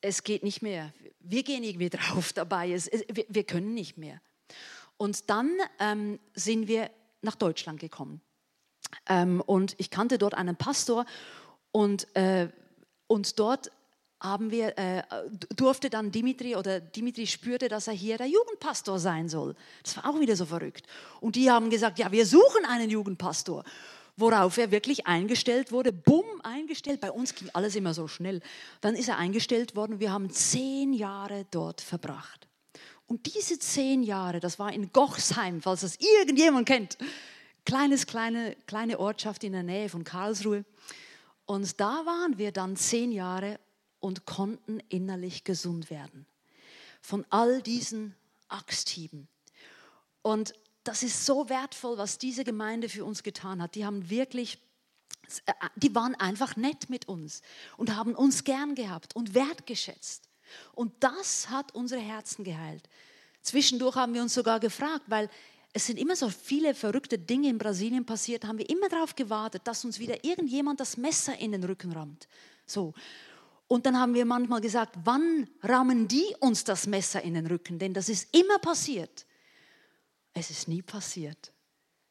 es 0.00 0.22
geht 0.24 0.42
nicht 0.42 0.62
mehr. 0.62 0.92
Wir 1.20 1.42
gehen 1.42 1.62
irgendwie 1.62 1.90
drauf 1.90 2.32
dabei. 2.32 2.72
Es, 2.72 2.90
wir, 2.90 3.24
wir, 3.28 3.44
können 3.44 3.74
nicht 3.74 3.98
mehr. 3.98 4.20
Und 4.96 5.28
dann 5.30 5.50
ähm, 5.78 6.18
sind 6.34 6.68
wir 6.68 6.90
nach 7.22 7.34
Deutschland 7.34 7.80
gekommen. 7.80 8.20
Ähm, 9.06 9.40
und 9.40 9.74
ich 9.78 9.90
kannte 9.90 10.18
dort 10.18 10.34
einen 10.34 10.56
Pastor 10.56 11.04
und, 11.72 12.14
äh, 12.16 12.48
und 13.06 13.38
dort 13.38 13.70
haben 14.20 14.50
wir, 14.50 14.76
äh, 14.76 15.02
durfte 15.56 15.88
dann 15.88 16.10
Dimitri 16.12 16.54
oder 16.54 16.80
Dimitri 16.80 17.26
spürte, 17.26 17.68
dass 17.68 17.86
er 17.86 17.94
hier 17.94 18.18
der 18.18 18.26
Jugendpastor 18.26 18.98
sein 18.98 19.28
soll. 19.28 19.54
Das 19.82 19.96
war 19.96 20.10
auch 20.10 20.20
wieder 20.20 20.36
so 20.36 20.44
verrückt. 20.44 20.86
Und 21.20 21.36
die 21.36 21.50
haben 21.50 21.70
gesagt, 21.70 21.98
ja, 21.98 22.12
wir 22.12 22.26
suchen 22.26 22.66
einen 22.66 22.90
Jugendpastor 22.90 23.64
worauf 24.20 24.58
er 24.58 24.70
wirklich 24.70 25.06
eingestellt 25.06 25.72
wurde. 25.72 25.92
Bumm, 25.92 26.24
eingestellt. 26.42 27.00
Bei 27.00 27.10
uns 27.10 27.34
ging 27.34 27.48
alles 27.52 27.74
immer 27.74 27.94
so 27.94 28.06
schnell. 28.08 28.40
Dann 28.80 28.94
ist 28.94 29.08
er 29.08 29.18
eingestellt 29.18 29.74
worden. 29.74 30.00
Wir 30.00 30.12
haben 30.12 30.30
zehn 30.30 30.92
Jahre 30.92 31.46
dort 31.50 31.80
verbracht. 31.80 32.46
Und 33.06 33.34
diese 33.34 33.58
zehn 33.58 34.02
Jahre, 34.02 34.38
das 34.38 34.58
war 34.58 34.72
in 34.72 34.92
Gochsheim, 34.92 35.60
falls 35.60 35.80
das 35.80 35.96
irgendjemand 35.96 36.68
kennt. 36.68 36.96
Kleines, 37.64 38.06
kleine, 38.06 38.56
kleine 38.66 39.00
Ortschaft 39.00 39.42
in 39.42 39.52
der 39.52 39.64
Nähe 39.64 39.88
von 39.88 40.04
Karlsruhe. 40.04 40.64
Und 41.44 41.80
da 41.80 42.06
waren 42.06 42.38
wir 42.38 42.52
dann 42.52 42.76
zehn 42.76 43.10
Jahre 43.10 43.58
und 43.98 44.26
konnten 44.26 44.80
innerlich 44.88 45.42
gesund 45.42 45.90
werden. 45.90 46.26
Von 47.00 47.26
all 47.30 47.62
diesen 47.62 48.14
Axthieben. 48.48 49.26
Und 50.22 50.54
das 50.84 51.02
ist 51.02 51.26
so 51.26 51.48
wertvoll, 51.48 51.98
was 51.98 52.18
diese 52.18 52.44
Gemeinde 52.44 52.88
für 52.88 53.04
uns 53.04 53.22
getan 53.22 53.60
hat. 53.62 53.74
Die 53.74 53.84
haben 53.84 54.08
wirklich, 54.08 54.58
die 55.76 55.94
waren 55.94 56.14
einfach 56.14 56.56
nett 56.56 56.88
mit 56.88 57.08
uns 57.08 57.42
und 57.76 57.94
haben 57.96 58.14
uns 58.14 58.44
gern 58.44 58.74
gehabt 58.74 59.14
und 59.14 59.34
wertgeschätzt. 59.34 60.28
Und 60.72 60.92
das 61.00 61.50
hat 61.50 61.74
unsere 61.74 62.00
Herzen 62.00 62.44
geheilt. 62.44 62.88
Zwischendurch 63.42 63.96
haben 63.96 64.14
wir 64.14 64.22
uns 64.22 64.34
sogar 64.34 64.60
gefragt, 64.60 65.04
weil 65.06 65.30
es 65.72 65.86
sind 65.86 65.98
immer 65.98 66.16
so 66.16 66.28
viele 66.28 66.74
verrückte 66.74 67.18
Dinge 67.18 67.48
in 67.48 67.58
Brasilien 67.58 68.04
passiert, 68.04 68.44
haben 68.44 68.58
wir 68.58 68.68
immer 68.68 68.88
darauf 68.88 69.14
gewartet, 69.14 69.62
dass 69.64 69.84
uns 69.84 69.98
wieder 69.98 70.24
irgendjemand 70.24 70.80
das 70.80 70.96
Messer 70.96 71.38
in 71.38 71.52
den 71.52 71.62
Rücken 71.62 71.92
rammt. 71.92 72.26
So. 72.66 72.92
Und 73.68 73.86
dann 73.86 73.96
haben 73.96 74.14
wir 74.14 74.24
manchmal 74.24 74.60
gesagt, 74.60 74.96
wann 75.04 75.48
rammen 75.62 76.08
die 76.08 76.34
uns 76.40 76.64
das 76.64 76.88
Messer 76.88 77.22
in 77.22 77.34
den 77.34 77.46
Rücken? 77.46 77.78
Denn 77.78 77.94
das 77.94 78.08
ist 78.08 78.34
immer 78.34 78.58
passiert. 78.58 79.26
Es 80.40 80.48
ist 80.48 80.68
nie 80.68 80.80
passiert. 80.80 81.52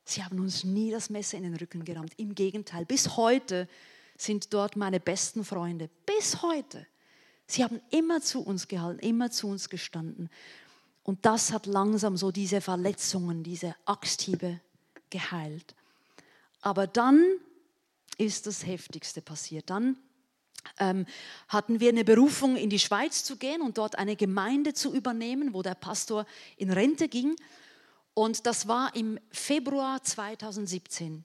Sie 0.05 0.23
haben 0.23 0.39
uns 0.39 0.63
nie 0.63 0.91
das 0.91 1.09
Messer 1.09 1.37
in 1.37 1.45
den 1.45 1.55
Rücken 1.55 1.83
gerammt. 1.83 2.13
Im 2.17 2.35
Gegenteil, 2.35 2.85
bis 2.85 3.17
heute 3.17 3.67
sind 4.17 4.53
dort 4.53 4.75
meine 4.75 4.99
besten 4.99 5.43
Freunde. 5.43 5.89
Bis 6.05 6.43
heute. 6.43 6.85
Sie 7.47 7.63
haben 7.63 7.81
immer 7.89 8.21
zu 8.21 8.41
uns 8.41 8.67
gehalten, 8.67 8.99
immer 8.99 9.31
zu 9.31 9.47
uns 9.47 9.67
gestanden. 9.67 10.29
Und 11.01 11.25
das 11.25 11.51
hat 11.51 11.65
langsam 11.65 12.17
so 12.17 12.31
diese 12.31 12.61
Verletzungen, 12.61 13.41
diese 13.41 13.75
Axthiebe 13.85 14.59
geheilt. 15.09 15.73
Aber 16.61 16.85
dann 16.85 17.25
ist 18.19 18.45
das 18.45 18.63
Heftigste 18.63 19.23
passiert. 19.23 19.71
Dann 19.71 19.97
ähm, 20.77 21.07
hatten 21.47 21.79
wir 21.79 21.89
eine 21.89 22.05
Berufung, 22.05 22.57
in 22.57 22.69
die 22.69 22.77
Schweiz 22.77 23.23
zu 23.23 23.37
gehen 23.37 23.63
und 23.63 23.79
dort 23.79 23.97
eine 23.97 24.15
Gemeinde 24.15 24.75
zu 24.75 24.93
übernehmen, 24.93 25.55
wo 25.55 25.63
der 25.63 25.73
Pastor 25.73 26.27
in 26.57 26.69
Rente 26.69 27.07
ging. 27.07 27.35
Und 28.19 28.45
das 28.45 28.67
war 28.67 28.93
im 28.97 29.17
Februar 29.31 30.03
2017 30.03 31.23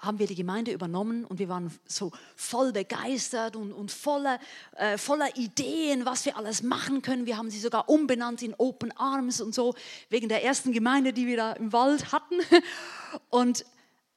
haben 0.00 0.18
wir 0.18 0.26
die 0.26 0.34
Gemeinde 0.34 0.72
übernommen 0.72 1.26
und 1.26 1.38
wir 1.38 1.50
waren 1.50 1.78
so 1.84 2.10
voll 2.36 2.72
begeistert 2.72 3.54
und, 3.54 3.70
und 3.70 3.90
voller, 3.90 4.38
äh, 4.76 4.96
voller 4.96 5.36
Ideen, 5.36 6.06
was 6.06 6.24
wir 6.24 6.38
alles 6.38 6.62
machen 6.62 7.02
können. 7.02 7.26
Wir 7.26 7.36
haben 7.36 7.50
sie 7.50 7.60
sogar 7.60 7.90
umbenannt 7.90 8.40
in 8.40 8.54
Open 8.54 8.96
Arms 8.96 9.42
und 9.42 9.54
so, 9.54 9.74
wegen 10.08 10.30
der 10.30 10.42
ersten 10.42 10.72
Gemeinde, 10.72 11.12
die 11.12 11.26
wir 11.26 11.36
da 11.36 11.52
im 11.52 11.70
Wald 11.70 12.12
hatten. 12.12 12.36
Und, 13.28 13.66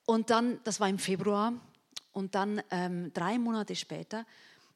und 0.05 0.29
dann, 0.29 0.61
das 0.63 0.79
war 0.79 0.87
im 0.87 0.99
Februar, 0.99 1.51
und 2.13 2.33
dann 2.33 2.61
ähm, 2.71 3.11
drei 3.13 3.37
Monate 3.39 3.75
später, 3.75 4.25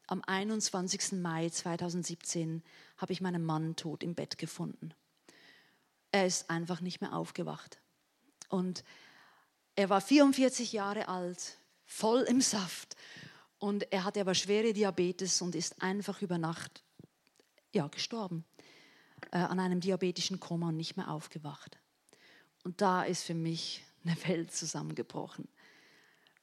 am 0.08 0.24
21. 0.26 1.14
Mai 1.22 1.50
2017, 1.50 2.64
habe 2.98 3.14
ich 3.14 3.22
meinen 3.22 3.46
Mann 3.46 3.78
tot 3.78 4.04
im 4.04 4.14
Bett 4.14 4.38
gefunden. 4.38 4.92
Er 6.18 6.26
ist 6.26 6.50
einfach 6.50 6.82
nicht 6.82 7.00
mehr 7.00 7.14
aufgewacht. 7.14 7.80
Und 8.50 8.84
er 9.76 9.90
war 9.90 10.02
44 10.02 10.74
Jahre 10.74 11.08
alt, 11.10 11.60
voll 11.86 12.22
im 12.22 12.42
Saft. 12.42 12.96
Und 13.60 13.92
er 13.92 14.04
hatte 14.04 14.22
aber 14.22 14.34
schwere 14.34 14.74
Diabetes 14.74 15.42
und 15.44 15.54
ist 15.54 15.82
einfach 15.82 16.24
über 16.24 16.40
Nacht 16.40 16.84
ja, 17.72 17.88
gestorben 17.88 18.46
äh, 19.32 19.38
an 19.38 19.60
einem 19.60 19.80
diabetischen 19.80 20.40
Koma 20.40 20.70
und 20.70 20.78
nicht 20.78 20.98
mehr 20.98 21.12
aufgewacht. 21.12 21.78
Und 22.64 22.82
da 22.82 23.04
ist 23.04 23.24
für 23.24 23.36
mich 23.36 23.84
eine 24.04 24.18
Welt 24.28 24.52
zusammengebrochen. 24.52 25.48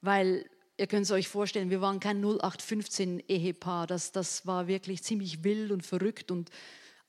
Weil 0.00 0.48
ihr 0.76 0.86
könnt 0.86 1.06
es 1.06 1.10
euch 1.10 1.28
vorstellen, 1.28 1.70
wir 1.70 1.80
waren 1.80 1.98
kein 1.98 2.24
0815-Ehepaar. 2.24 3.88
Das, 3.88 4.12
das 4.12 4.46
war 4.46 4.68
wirklich 4.68 5.02
ziemlich 5.02 5.42
wild 5.42 5.72
und 5.72 5.84
verrückt 5.84 6.30
und 6.30 6.50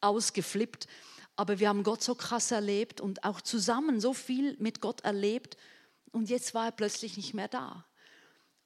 ausgeflippt. 0.02 0.88
Aber 1.36 1.60
wir 1.60 1.70
haben 1.70 1.84
Gott 1.84 2.02
so 2.02 2.16
krass 2.16 2.52
erlebt 2.52 3.02
und 3.02 3.24
auch 3.24 3.42
zusammen 3.42 4.00
so 4.00 4.14
viel 4.14 4.56
mit 4.60 4.82
Gott 4.82 5.02
erlebt. 5.02 5.58
Und 6.12 6.30
jetzt 6.30 6.54
war 6.54 6.68
er 6.68 6.72
plötzlich 6.72 7.18
nicht 7.18 7.34
mehr 7.34 7.48
da. 7.48 7.86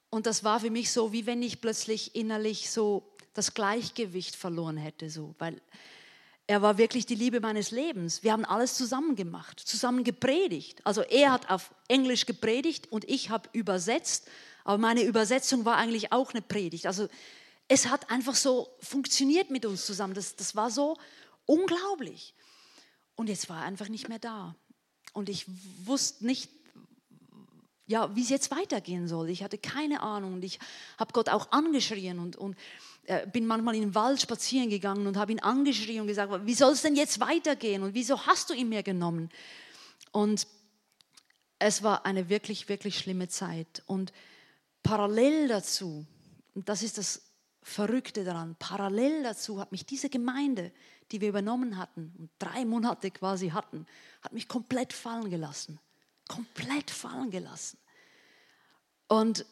Und 0.09 0.25
das 0.25 0.43
war 0.43 0.59
für 0.59 0.69
mich 0.69 0.91
so, 0.91 1.11
wie 1.11 1.25
wenn 1.25 1.41
ich 1.41 1.61
plötzlich 1.61 2.15
innerlich 2.15 2.69
so 2.69 3.15
das 3.33 3.53
Gleichgewicht 3.53 4.35
verloren 4.35 4.77
hätte. 4.77 5.09
So. 5.09 5.35
Weil 5.39 5.61
er 6.47 6.61
war 6.61 6.77
wirklich 6.77 7.05
die 7.05 7.15
Liebe 7.15 7.39
meines 7.39 7.71
Lebens. 7.71 8.23
Wir 8.23 8.31
haben 8.31 8.45
alles 8.45 8.73
zusammen 8.75 9.15
gemacht, 9.15 9.59
zusammen 9.59 10.03
gepredigt. 10.03 10.81
Also 10.83 11.01
er 11.01 11.31
hat 11.31 11.49
auf 11.49 11.73
Englisch 11.87 12.25
gepredigt 12.25 12.91
und 12.91 13.07
ich 13.07 13.29
habe 13.29 13.49
übersetzt. 13.53 14.27
Aber 14.63 14.79
meine 14.79 15.03
Übersetzung 15.03 15.65
war 15.65 15.77
eigentlich 15.77 16.11
auch 16.11 16.31
eine 16.31 16.41
Predigt. 16.41 16.87
Also 16.87 17.07
es 17.67 17.87
hat 17.87 18.09
einfach 18.09 18.33
so 18.33 18.67
funktioniert 18.79 19.51
mit 19.51 19.65
uns 19.65 19.85
zusammen. 19.85 20.15
Das, 20.15 20.35
das 20.35 20.55
war 20.55 20.71
so 20.71 20.97
unglaublich. 21.45 22.33
Und 23.19 23.27
jetzt 23.27 23.49
war 23.49 23.57
er 23.59 23.65
einfach 23.65 23.89
nicht 23.89 24.07
mehr 24.07 24.17
da. 24.17 24.55
Und 25.11 25.27
ich 25.27 25.45
wusste 25.83 26.25
nicht, 26.25 26.49
ja, 27.85 28.15
wie 28.15 28.21
es 28.21 28.29
jetzt 28.29 28.49
weitergehen 28.49 29.09
soll. 29.09 29.29
Ich 29.29 29.43
hatte 29.43 29.57
keine 29.57 30.01
Ahnung. 30.01 30.35
Und 30.35 30.45
ich 30.45 30.57
habe 30.97 31.11
Gott 31.11 31.27
auch 31.27 31.51
angeschrien 31.51 32.17
und, 32.17 32.37
und 32.37 32.55
äh, 33.07 33.27
bin 33.27 33.45
manchmal 33.45 33.75
in 33.75 33.81
den 33.81 33.93
Wald 33.93 34.21
spazieren 34.21 34.69
gegangen 34.69 35.05
und 35.05 35.17
habe 35.17 35.33
ihn 35.33 35.41
angeschrien 35.41 35.99
und 35.99 36.07
gesagt, 36.07 36.31
wie 36.45 36.53
soll 36.53 36.71
es 36.71 36.81
denn 36.81 36.95
jetzt 36.95 37.19
weitergehen 37.19 37.83
und 37.83 37.93
wieso 37.93 38.25
hast 38.25 38.51
du 38.51 38.53
ihn 38.53 38.69
mir 38.69 38.83
genommen? 38.83 39.29
Und 40.13 40.47
es 41.59 41.83
war 41.83 42.05
eine 42.05 42.29
wirklich, 42.29 42.69
wirklich 42.69 42.97
schlimme 42.97 43.27
Zeit. 43.27 43.83
Und 43.85 44.13
parallel 44.81 45.49
dazu, 45.49 46.05
und 46.55 46.69
das 46.69 46.83
ist 46.83 46.97
das 46.97 47.28
Verrückte 47.61 48.23
daran, 48.23 48.55
parallel 48.57 49.23
dazu 49.23 49.59
hat 49.59 49.71
mich 49.71 49.85
diese 49.85 50.09
Gemeinde, 50.09 50.71
die 51.11 51.21
wir 51.21 51.29
übernommen 51.29 51.77
hatten 51.77 52.13
und 52.17 52.29
drei 52.39 52.65
Monate 52.65 53.11
quasi 53.11 53.49
hatten, 53.49 53.85
hat 54.21 54.33
mich 54.33 54.47
komplett 54.47 54.93
fallen 54.93 55.29
gelassen. 55.29 55.79
Komplett 56.27 56.91
fallen 56.91 57.31
gelassen. 57.31 57.77
Und 59.07 59.45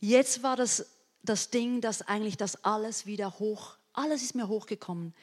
jetzt 0.00 0.42
war 0.42 0.56
das 0.56 0.86
das 1.26 1.50
Ding, 1.50 1.80
dass 1.80 2.02
eigentlich 2.02 2.36
das 2.36 2.64
alles 2.64 3.04
wieder 3.04 3.38
hoch, 3.38 3.76
alles 3.92 4.22
ist 4.22 4.34
mir 4.34 4.48
hochgekommen, 4.48 5.14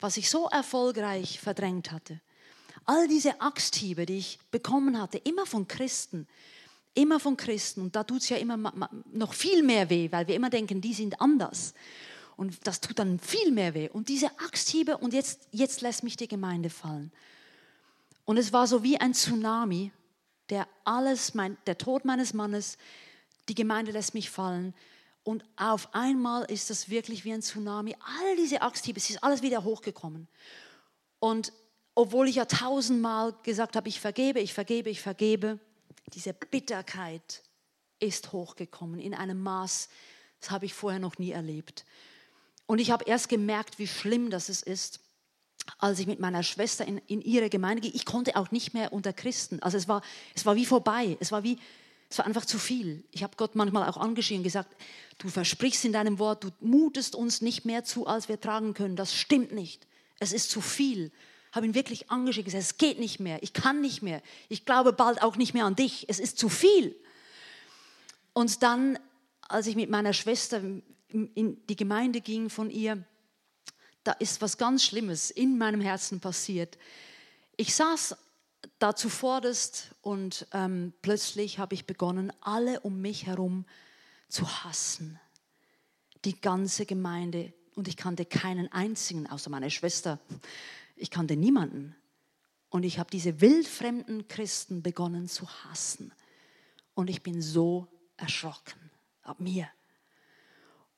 was 0.00 0.16
ich 0.16 0.28
so 0.28 0.48
erfolgreich 0.48 1.38
verdrängt 1.38 1.92
hatte. 1.92 2.20
All 2.84 3.06
diese 3.06 3.40
Axthiebe, 3.40 4.06
die 4.06 4.18
ich 4.18 4.38
bekommen 4.50 5.00
hatte, 5.00 5.18
immer 5.18 5.46
von 5.46 5.68
Christen, 5.68 6.26
immer 6.94 7.20
von 7.20 7.36
Christen. 7.36 7.82
Und 7.82 7.96
da 7.96 8.04
tut 8.04 8.22
es 8.22 8.28
ja 8.28 8.36
immer 8.36 8.56
noch 9.12 9.34
viel 9.34 9.62
mehr 9.62 9.88
weh, 9.90 10.10
weil 10.10 10.26
wir 10.26 10.34
immer 10.34 10.50
denken, 10.50 10.80
die 10.80 10.94
sind 10.94 11.20
anders. 11.20 11.74
Und 12.36 12.66
das 12.66 12.80
tut 12.80 12.98
dann 12.98 13.18
viel 13.18 13.50
mehr 13.52 13.74
weh. 13.74 13.88
Und 13.88 14.08
diese 14.08 14.26
Axthiebe, 14.38 14.96
und 14.98 15.12
jetzt, 15.12 15.48
jetzt 15.52 15.80
lässt 15.80 16.02
mich 16.02 16.16
die 16.16 16.28
Gemeinde 16.28 16.70
fallen. 16.70 17.12
Und 18.24 18.36
es 18.36 18.52
war 18.52 18.66
so 18.66 18.82
wie 18.82 18.98
ein 18.98 19.14
Tsunami, 19.14 19.92
der 20.48 20.66
alles, 20.84 21.34
mein, 21.34 21.56
der 21.66 21.78
Tod 21.78 22.04
meines 22.04 22.34
Mannes, 22.34 22.78
die 23.48 23.54
Gemeinde 23.54 23.92
lässt 23.92 24.14
mich 24.14 24.30
fallen, 24.30 24.74
und 25.24 25.44
auf 25.56 25.94
einmal 25.94 26.44
ist 26.50 26.70
das 26.70 26.88
wirklich 26.88 27.24
wie 27.24 27.32
ein 27.32 27.42
Tsunami. 27.42 27.94
All 28.00 28.36
diese 28.36 28.62
Axthiebe, 28.62 28.98
es 28.98 29.08
ist 29.08 29.22
alles 29.22 29.42
wieder 29.42 29.62
hochgekommen. 29.62 30.26
Und 31.20 31.52
obwohl 31.94 32.28
ich 32.28 32.36
ja 32.36 32.44
tausendmal 32.46 33.34
gesagt 33.42 33.76
habe, 33.76 33.88
ich 33.88 34.00
vergebe, 34.00 34.40
ich 34.40 34.52
vergebe, 34.52 34.90
ich 34.90 35.00
vergebe, 35.00 35.60
diese 36.08 36.34
Bitterkeit 36.34 37.42
ist 37.98 38.32
hochgekommen 38.32 39.00
in 39.00 39.14
einem 39.14 39.40
Maß, 39.40 39.88
das 40.40 40.50
habe 40.50 40.66
ich 40.66 40.74
vorher 40.74 40.98
noch 40.98 41.18
nie 41.18 41.30
erlebt. 41.30 41.84
Und 42.66 42.80
ich 42.80 42.90
habe 42.90 43.04
erst 43.04 43.28
gemerkt, 43.28 43.78
wie 43.78 43.86
schlimm 43.86 44.30
das 44.30 44.48
ist, 44.48 45.00
als 45.78 45.98
ich 45.98 46.06
mit 46.06 46.20
meiner 46.20 46.42
Schwester 46.42 46.84
in, 46.84 46.98
in 47.06 47.20
ihre 47.20 47.48
Gemeinde 47.48 47.82
ging. 47.82 47.92
Ich 47.94 48.04
konnte 48.04 48.36
auch 48.36 48.50
nicht 48.50 48.74
mehr 48.74 48.92
unter 48.92 49.12
Christen. 49.12 49.62
Also 49.62 49.76
es 49.76 49.88
war, 49.88 50.02
es 50.34 50.44
war 50.44 50.56
wie 50.56 50.66
vorbei. 50.66 51.16
Es 51.20 51.30
war 51.30 51.44
wie, 51.44 51.58
es 52.10 52.18
war 52.18 52.26
einfach 52.26 52.44
zu 52.44 52.58
viel. 52.58 53.04
Ich 53.12 53.22
habe 53.22 53.36
Gott 53.36 53.54
manchmal 53.54 53.88
auch 53.88 53.96
angeschrien 53.96 54.40
und 54.40 54.44
gesagt, 54.44 54.74
du 55.18 55.28
versprichst 55.28 55.84
in 55.84 55.92
deinem 55.92 56.18
Wort, 56.18 56.44
du 56.44 56.50
mutest 56.60 57.14
uns 57.14 57.40
nicht 57.40 57.64
mehr 57.64 57.84
zu, 57.84 58.06
als 58.06 58.28
wir 58.28 58.40
tragen 58.40 58.74
können. 58.74 58.96
Das 58.96 59.14
stimmt 59.14 59.52
nicht. 59.52 59.86
Es 60.18 60.32
ist 60.32 60.50
zu 60.50 60.60
viel. 60.60 61.12
Habe 61.52 61.66
ihn 61.66 61.74
wirklich 61.74 62.10
angeschrien 62.10 62.44
und 62.44 62.52
gesagt, 62.52 62.64
es 62.64 62.78
geht 62.78 62.98
nicht 62.98 63.20
mehr. 63.20 63.42
Ich 63.42 63.52
kann 63.52 63.80
nicht 63.80 64.02
mehr. 64.02 64.22
Ich 64.48 64.64
glaube 64.64 64.92
bald 64.92 65.22
auch 65.22 65.36
nicht 65.36 65.54
mehr 65.54 65.66
an 65.66 65.76
dich. 65.76 66.06
Es 66.08 66.18
ist 66.18 66.38
zu 66.38 66.48
viel. 66.48 66.96
Und 68.32 68.62
dann, 68.62 68.98
als 69.42 69.66
ich 69.66 69.76
mit 69.76 69.90
meiner 69.90 70.14
Schwester 70.14 70.62
in 71.08 71.66
die 71.66 71.76
Gemeinde 71.76 72.20
ging 72.20 72.48
von 72.48 72.70
ihr, 72.70 73.04
da 74.04 74.12
ist 74.12 74.40
was 74.40 74.58
ganz 74.58 74.82
Schlimmes 74.82 75.30
in 75.30 75.58
meinem 75.58 75.80
Herzen 75.80 76.20
passiert. 76.20 76.78
Ich 77.56 77.74
saß 77.74 78.16
da 78.78 78.96
zuvorderst 78.96 79.94
und 80.00 80.46
ähm, 80.52 80.92
plötzlich 81.02 81.58
habe 81.58 81.74
ich 81.74 81.86
begonnen, 81.86 82.32
alle 82.40 82.80
um 82.80 83.00
mich 83.00 83.26
herum 83.26 83.64
zu 84.28 84.64
hassen. 84.64 85.20
Die 86.24 86.40
ganze 86.40 86.86
Gemeinde 86.86 87.52
und 87.74 87.88
ich 87.88 87.96
kannte 87.96 88.24
keinen 88.24 88.70
einzigen, 88.72 89.26
außer 89.28 89.50
meine 89.50 89.70
Schwester. 89.70 90.18
Ich 91.02 91.10
kannte 91.10 91.36
niemanden. 91.36 91.96
Und 92.70 92.84
ich 92.84 93.00
habe 93.00 93.10
diese 93.10 93.40
wildfremden 93.40 94.28
Christen 94.28 94.82
begonnen 94.82 95.28
zu 95.28 95.48
hassen. 95.64 96.12
Und 96.94 97.10
ich 97.10 97.24
bin 97.24 97.42
so 97.42 97.88
erschrocken 98.16 98.78
ab 99.22 99.40
mir. 99.40 99.68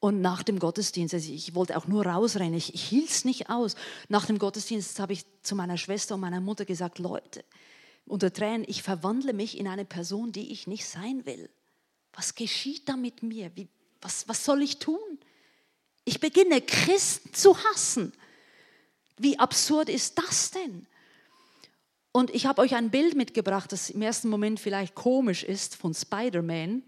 Und 0.00 0.20
nach 0.20 0.42
dem 0.42 0.58
Gottesdienst, 0.58 1.14
also 1.14 1.32
ich 1.32 1.54
wollte 1.54 1.78
auch 1.78 1.86
nur 1.86 2.04
rausrennen, 2.04 2.52
ich, 2.52 2.74
ich 2.74 2.84
hielt 2.84 3.08
es 3.08 3.24
nicht 3.24 3.48
aus. 3.48 3.76
Nach 4.10 4.26
dem 4.26 4.38
Gottesdienst 4.38 5.00
habe 5.00 5.14
ich 5.14 5.24
zu 5.42 5.56
meiner 5.56 5.78
Schwester 5.78 6.16
und 6.16 6.20
meiner 6.20 6.42
Mutter 6.42 6.66
gesagt, 6.66 6.98
Leute, 6.98 7.42
unter 8.04 8.30
Tränen, 8.30 8.66
ich 8.68 8.82
verwandle 8.82 9.32
mich 9.32 9.56
in 9.58 9.66
eine 9.66 9.86
Person, 9.86 10.32
die 10.32 10.52
ich 10.52 10.66
nicht 10.66 10.84
sein 10.84 11.24
will. 11.24 11.48
Was 12.12 12.34
geschieht 12.34 12.90
da 12.90 12.98
mit 12.98 13.22
mir? 13.22 13.50
Wie, 13.56 13.68
was, 14.02 14.28
was 14.28 14.44
soll 14.44 14.60
ich 14.60 14.78
tun? 14.78 15.18
Ich 16.04 16.20
beginne 16.20 16.60
Christen 16.60 17.32
zu 17.32 17.56
hassen. 17.64 18.12
Wie 19.16 19.38
absurd 19.38 19.88
ist 19.88 20.18
das 20.18 20.50
denn? 20.50 20.86
Und 22.12 22.30
ich 22.34 22.46
habe 22.46 22.62
euch 22.62 22.74
ein 22.74 22.90
Bild 22.90 23.16
mitgebracht, 23.16 23.72
das 23.72 23.90
im 23.90 24.02
ersten 24.02 24.28
Moment 24.28 24.60
vielleicht 24.60 24.94
komisch 24.94 25.42
ist, 25.42 25.76
von 25.76 25.94
Spider-Man. 25.94 26.82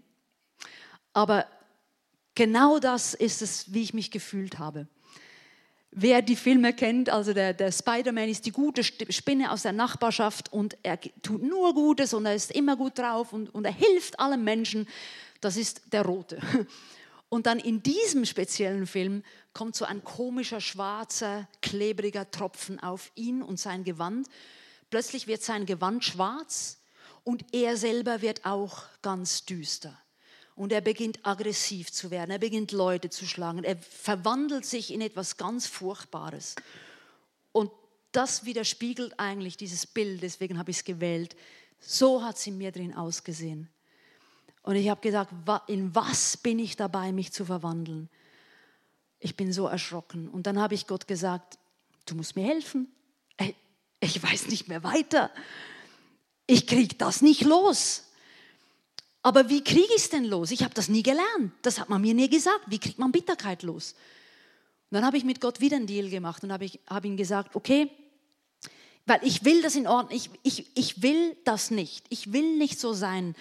Aber 1.13 1.47
Genau 2.37 2.77
das 2.77 3.15
ist 3.15 3.41
es, 3.41 3.73
wie 3.73 3.81
ich 3.81 3.95
mich 3.95 4.11
gefühlt 4.11 4.59
habe. 4.59 4.85
Wer 5.89 6.21
die 6.21 6.35
Filme 6.35 6.71
kennt, 6.71 7.09
also 7.09 7.33
der, 7.33 7.51
der 7.51 7.71
Spider-Man 7.71 8.29
ist 8.29 8.45
die 8.45 8.51
gute 8.51 8.83
Spinne 8.83 9.51
aus 9.51 9.63
der 9.63 9.71
Nachbarschaft 9.71 10.53
und 10.53 10.77
er 10.83 10.99
tut 11.23 11.41
nur 11.41 11.73
Gutes 11.73 12.13
und 12.13 12.27
er 12.27 12.35
ist 12.35 12.51
immer 12.51 12.75
gut 12.75 12.99
drauf 12.99 13.33
und, 13.33 13.51
und 13.55 13.65
er 13.65 13.73
hilft 13.73 14.19
allen 14.19 14.43
Menschen. 14.43 14.87
Das 15.41 15.57
ist 15.57 15.91
der 15.91 16.03
Rote. 16.03 16.39
Und 17.29 17.45
dann 17.45 17.59
in 17.59 17.83
diesem 17.83 18.25
speziellen 18.25 18.87
Film 18.87 19.23
kommt 19.53 19.75
so 19.75 19.85
ein 19.85 20.03
komischer, 20.03 20.61
schwarzer, 20.61 21.47
klebriger 21.61 22.31
Tropfen 22.31 22.79
auf 22.79 23.11
ihn 23.15 23.41
und 23.41 23.59
sein 23.59 23.83
Gewand. 23.83 24.27
Plötzlich 24.89 25.27
wird 25.27 25.43
sein 25.43 25.65
Gewand 25.65 26.05
schwarz 26.05 26.79
und 27.23 27.43
er 27.53 27.75
selber 27.75 28.21
wird 28.21 28.45
auch 28.45 28.83
ganz 29.01 29.43
düster 29.45 29.97
und 30.57 30.71
er 30.71 30.81
beginnt 30.81 31.19
aggressiv 31.23 31.91
zu 31.91 32.09
werden, 32.09 32.31
er 32.31 32.39
beginnt 32.39 32.71
Leute 32.71 33.11
zu 33.11 33.27
schlagen, 33.27 33.63
er 33.63 33.77
verwandelt 33.77 34.65
sich 34.65 34.91
in 34.91 35.01
etwas 35.01 35.37
ganz 35.37 35.67
Furchtbares. 35.67 36.55
Und 37.51 37.71
das 38.11 38.43
widerspiegelt 38.43 39.19
eigentlich 39.19 39.55
dieses 39.55 39.85
Bild, 39.85 40.23
deswegen 40.23 40.57
habe 40.57 40.71
ich 40.71 40.77
es 40.77 40.83
gewählt. 40.83 41.35
So 41.79 42.23
hat 42.23 42.37
es 42.37 42.47
in 42.47 42.57
mir 42.57 42.71
drin 42.71 42.95
ausgesehen. 42.95 43.69
Und 44.67 44.75
ich 44.75 44.89
habe 44.89 44.99
gesagt, 44.99 45.33
in 45.67 45.95
was 45.95 46.35
bin 46.35 46.59
ich 46.59 46.75
dabei, 46.75 47.13
mich 47.13 47.31
zu 47.31 47.45
verwandeln? 47.45 48.09
Ich 49.19 49.37
bin 49.37 49.53
so 49.53 49.65
erschrocken. 49.65 50.27
Und 50.27 50.45
dann 50.45 50.59
habe 50.59 50.75
ich 50.75 50.87
Gott 50.87 51.07
gesagt, 51.07 51.57
du 52.05 52.15
musst 52.15 52.35
mir 52.35 52.45
helfen. 52.45 52.91
Ich 54.01 54.21
weiß 54.21 54.49
nicht 54.49 54.67
mehr 54.67 54.83
weiter. 54.83 55.31
Ich 56.47 56.67
kriege 56.67 56.95
das 56.95 57.21
nicht 57.21 57.43
los. 57.43 58.03
Aber 59.21 59.47
wie 59.49 59.63
kriege 59.63 59.87
ich 59.95 60.03
es 60.03 60.09
denn 60.09 60.25
los? 60.25 60.51
Ich 60.51 60.63
habe 60.63 60.73
das 60.73 60.89
nie 60.89 61.01
gelernt. 61.01 61.53
Das 61.61 61.79
hat 61.79 61.87
man 61.87 62.01
mir 62.01 62.13
nie 62.13 62.29
gesagt. 62.29 62.65
Wie 62.67 62.77
kriegt 62.77 62.99
man 62.99 63.13
Bitterkeit 63.13 63.63
los? 63.63 63.93
Und 64.91 64.95
dann 64.95 65.05
habe 65.05 65.15
ich 65.15 65.23
mit 65.23 65.39
Gott 65.39 65.61
wieder 65.61 65.77
einen 65.77 65.87
Deal 65.87 66.09
gemacht 66.09 66.43
und 66.43 66.51
habe 66.51 66.69
hab 66.87 67.05
ihm 67.05 67.15
gesagt, 67.15 67.55
okay, 67.55 67.89
Weil 69.05 69.21
ich 69.23 69.45
will 69.45 69.61
das 69.61 69.75
in 69.75 69.87
Ordnung, 69.87 70.13
ich, 70.13 70.29
ich, 70.43 70.65
ich 70.75 71.01
will 71.01 71.37
das 71.45 71.71
nicht. 71.71 72.05
Ich 72.09 72.33
will 72.33 72.57
nicht 72.57 72.77
so 72.77 72.91
sein. 72.91 73.33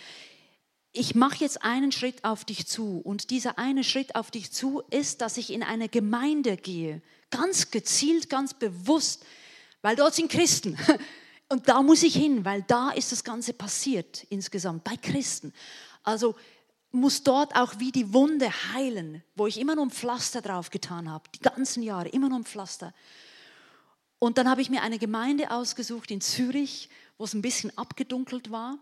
Ich 0.99 1.15
mache 1.15 1.37
jetzt 1.41 1.63
einen 1.63 1.93
Schritt 1.93 2.25
auf 2.25 2.47
dich 2.47 2.67
zu 2.67 3.01
und 3.05 3.29
dieser 3.29 3.59
eine 3.59 3.85
Schritt 3.85 4.15
auf 4.15 4.31
dich 4.31 4.51
zu 4.51 4.83
ist, 4.91 5.21
dass 5.21 5.37
ich 5.37 5.53
in 5.53 5.63
eine 5.63 5.91
Gemeinde 5.91 6.57
gehe. 6.57 7.03
Ganz 7.31 7.71
gezielt, 7.71 8.31
ganz 8.31 8.55
bewusst, 8.55 9.27
weil 9.83 9.95
dort 9.95 10.15
sind 10.15 10.31
Christen. 10.31 10.79
Und 11.49 11.69
da 11.69 11.83
muss 11.83 12.03
ich 12.03 12.17
hin, 12.17 12.45
weil 12.45 12.63
da 12.63 12.91
ist 12.91 13.13
das 13.13 13.23
Ganze 13.23 13.53
passiert 13.53 14.25
insgesamt, 14.31 14.85
bei 14.85 14.97
Christen. 14.97 15.53
Also 16.03 16.35
muss 16.93 17.23
dort 17.23 17.55
auch 17.55 17.79
wie 17.79 17.93
die 17.93 18.13
Wunde 18.15 18.51
heilen, 18.73 19.23
wo 19.35 19.47
ich 19.47 19.61
immer 19.61 19.77
nur 19.77 19.87
ein 19.87 19.91
Pflaster 19.91 20.41
drauf 20.41 20.71
getan 20.71 21.11
habe, 21.11 21.29
die 21.35 21.41
ganzen 21.41 21.83
Jahre, 21.83 22.09
immer 22.09 22.31
nur 22.31 22.39
ein 22.39 22.45
Pflaster. 22.45 22.95
Und 24.19 24.39
dann 24.39 24.49
habe 24.49 24.63
ich 24.63 24.71
mir 24.71 24.83
eine 24.83 24.99
Gemeinde 24.99 25.51
ausgesucht 25.51 26.11
in 26.11 26.23
Zürich, 26.23 26.89
wo 27.19 27.25
es 27.25 27.35
ein 27.35 27.43
bisschen 27.43 27.77
abgedunkelt 27.77 28.51
war. 28.51 28.79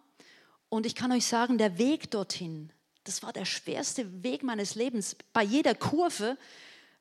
Und 0.75 0.87
ich 0.87 0.97
kann 0.97 1.13
euch 1.13 1.25
sagen, 1.25 1.57
der 1.57 1.79
Weg 1.79 2.11
dorthin, 2.11 2.73
das 3.05 3.23
war 3.23 3.33
der 3.33 3.45
schwerste 3.45 4.25
Weg 4.25 4.43
meines 4.43 4.75
Lebens. 4.75 5.15
Bei 5.33 5.45
jeder 5.45 5.77
Kurve 5.77 6.37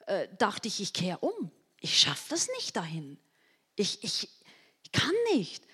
äh, 0.06 0.28
dachte 0.38 0.68
ich, 0.68 0.80
ich 0.80 0.94
kehre 0.94 1.18
um. 1.18 1.50
Ich 1.80 1.98
schaffe 1.98 2.26
das 2.30 2.50
nicht 2.56 2.76
dahin. 2.76 3.18
Ich, 3.76 4.04
ich, 4.04 4.30
ich 4.84 4.92
kann 4.92 5.16
nicht. 5.34 5.66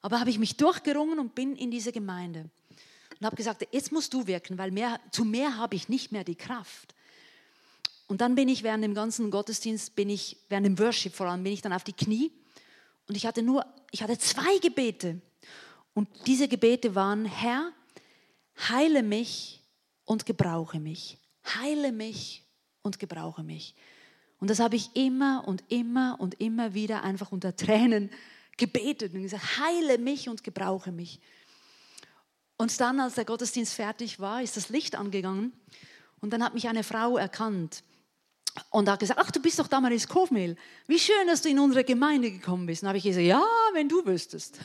Aber 0.00 0.18
habe 0.18 0.30
ich 0.30 0.38
mich 0.38 0.56
durchgerungen 0.56 1.18
und 1.18 1.34
bin 1.34 1.54
in 1.54 1.70
diese 1.70 1.92
Gemeinde 1.92 2.48
und 3.20 3.26
habe 3.26 3.36
gesagt, 3.36 3.68
jetzt 3.70 3.92
musst 3.92 4.14
du 4.14 4.26
wirken, 4.26 4.56
weil 4.56 4.70
mehr, 4.70 4.98
zu 5.10 5.26
mehr 5.26 5.58
habe 5.58 5.76
ich 5.76 5.90
nicht 5.90 6.10
mehr 6.10 6.24
die 6.24 6.36
Kraft. 6.36 6.94
Und 8.06 8.22
dann 8.22 8.34
bin 8.34 8.48
ich 8.48 8.62
während 8.62 8.82
dem 8.82 8.94
ganzen 8.94 9.30
Gottesdienst, 9.30 9.94
bin 9.94 10.08
ich, 10.08 10.38
während 10.48 10.64
dem 10.64 10.78
Worship 10.78 11.14
vor 11.14 11.26
allem, 11.26 11.44
bin 11.44 11.52
ich 11.52 11.60
dann 11.60 11.74
auf 11.74 11.84
die 11.84 11.92
Knie 11.92 12.32
und 13.08 13.14
ich 13.14 13.26
hatte 13.26 13.42
nur, 13.42 13.66
ich 13.90 14.02
hatte 14.02 14.16
zwei 14.16 14.56
Gebete. 14.62 15.20
Und 15.94 16.08
diese 16.26 16.48
Gebete 16.48 16.94
waren, 16.94 17.24
Herr, 17.24 17.72
heile 18.68 19.02
mich 19.02 19.62
und 20.04 20.26
gebrauche 20.26 20.80
mich. 20.80 21.18
Heile 21.44 21.92
mich 21.92 22.44
und 22.82 22.98
gebrauche 22.98 23.42
mich. 23.42 23.74
Und 24.38 24.50
das 24.50 24.58
habe 24.58 24.76
ich 24.76 24.90
immer 24.94 25.44
und 25.46 25.62
immer 25.68 26.16
und 26.18 26.40
immer 26.40 26.74
wieder 26.74 27.02
einfach 27.02 27.30
unter 27.30 27.54
Tränen 27.54 28.10
gebetet 28.56 29.14
und 29.14 29.22
gesagt, 29.22 29.58
heile 29.58 29.98
mich 29.98 30.28
und 30.28 30.42
gebrauche 30.42 30.92
mich. 30.92 31.20
Und 32.56 32.78
dann, 32.80 33.00
als 33.00 33.14
der 33.14 33.24
Gottesdienst 33.24 33.74
fertig 33.74 34.20
war, 34.20 34.42
ist 34.42 34.56
das 34.56 34.68
Licht 34.68 34.94
angegangen 34.94 35.52
und 36.20 36.32
dann 36.32 36.44
hat 36.44 36.54
mich 36.54 36.68
eine 36.68 36.84
Frau 36.84 37.16
erkannt 37.16 37.82
und 38.70 38.88
hat 38.88 39.00
gesagt, 39.00 39.20
ach, 39.22 39.30
du 39.30 39.40
bist 39.40 39.58
doch 39.58 39.66
Damaris 39.66 40.06
Kofmehl. 40.06 40.56
Wie 40.86 40.98
schön, 40.98 41.26
dass 41.26 41.42
du 41.42 41.48
in 41.48 41.58
unsere 41.58 41.84
Gemeinde 41.84 42.30
gekommen 42.30 42.66
bist. 42.66 42.82
Und 42.82 42.88
habe 42.88 42.98
ich 42.98 43.04
gesagt, 43.04 43.26
ja, 43.26 43.42
wenn 43.72 43.88
du 43.88 44.04
wüsstest. 44.04 44.58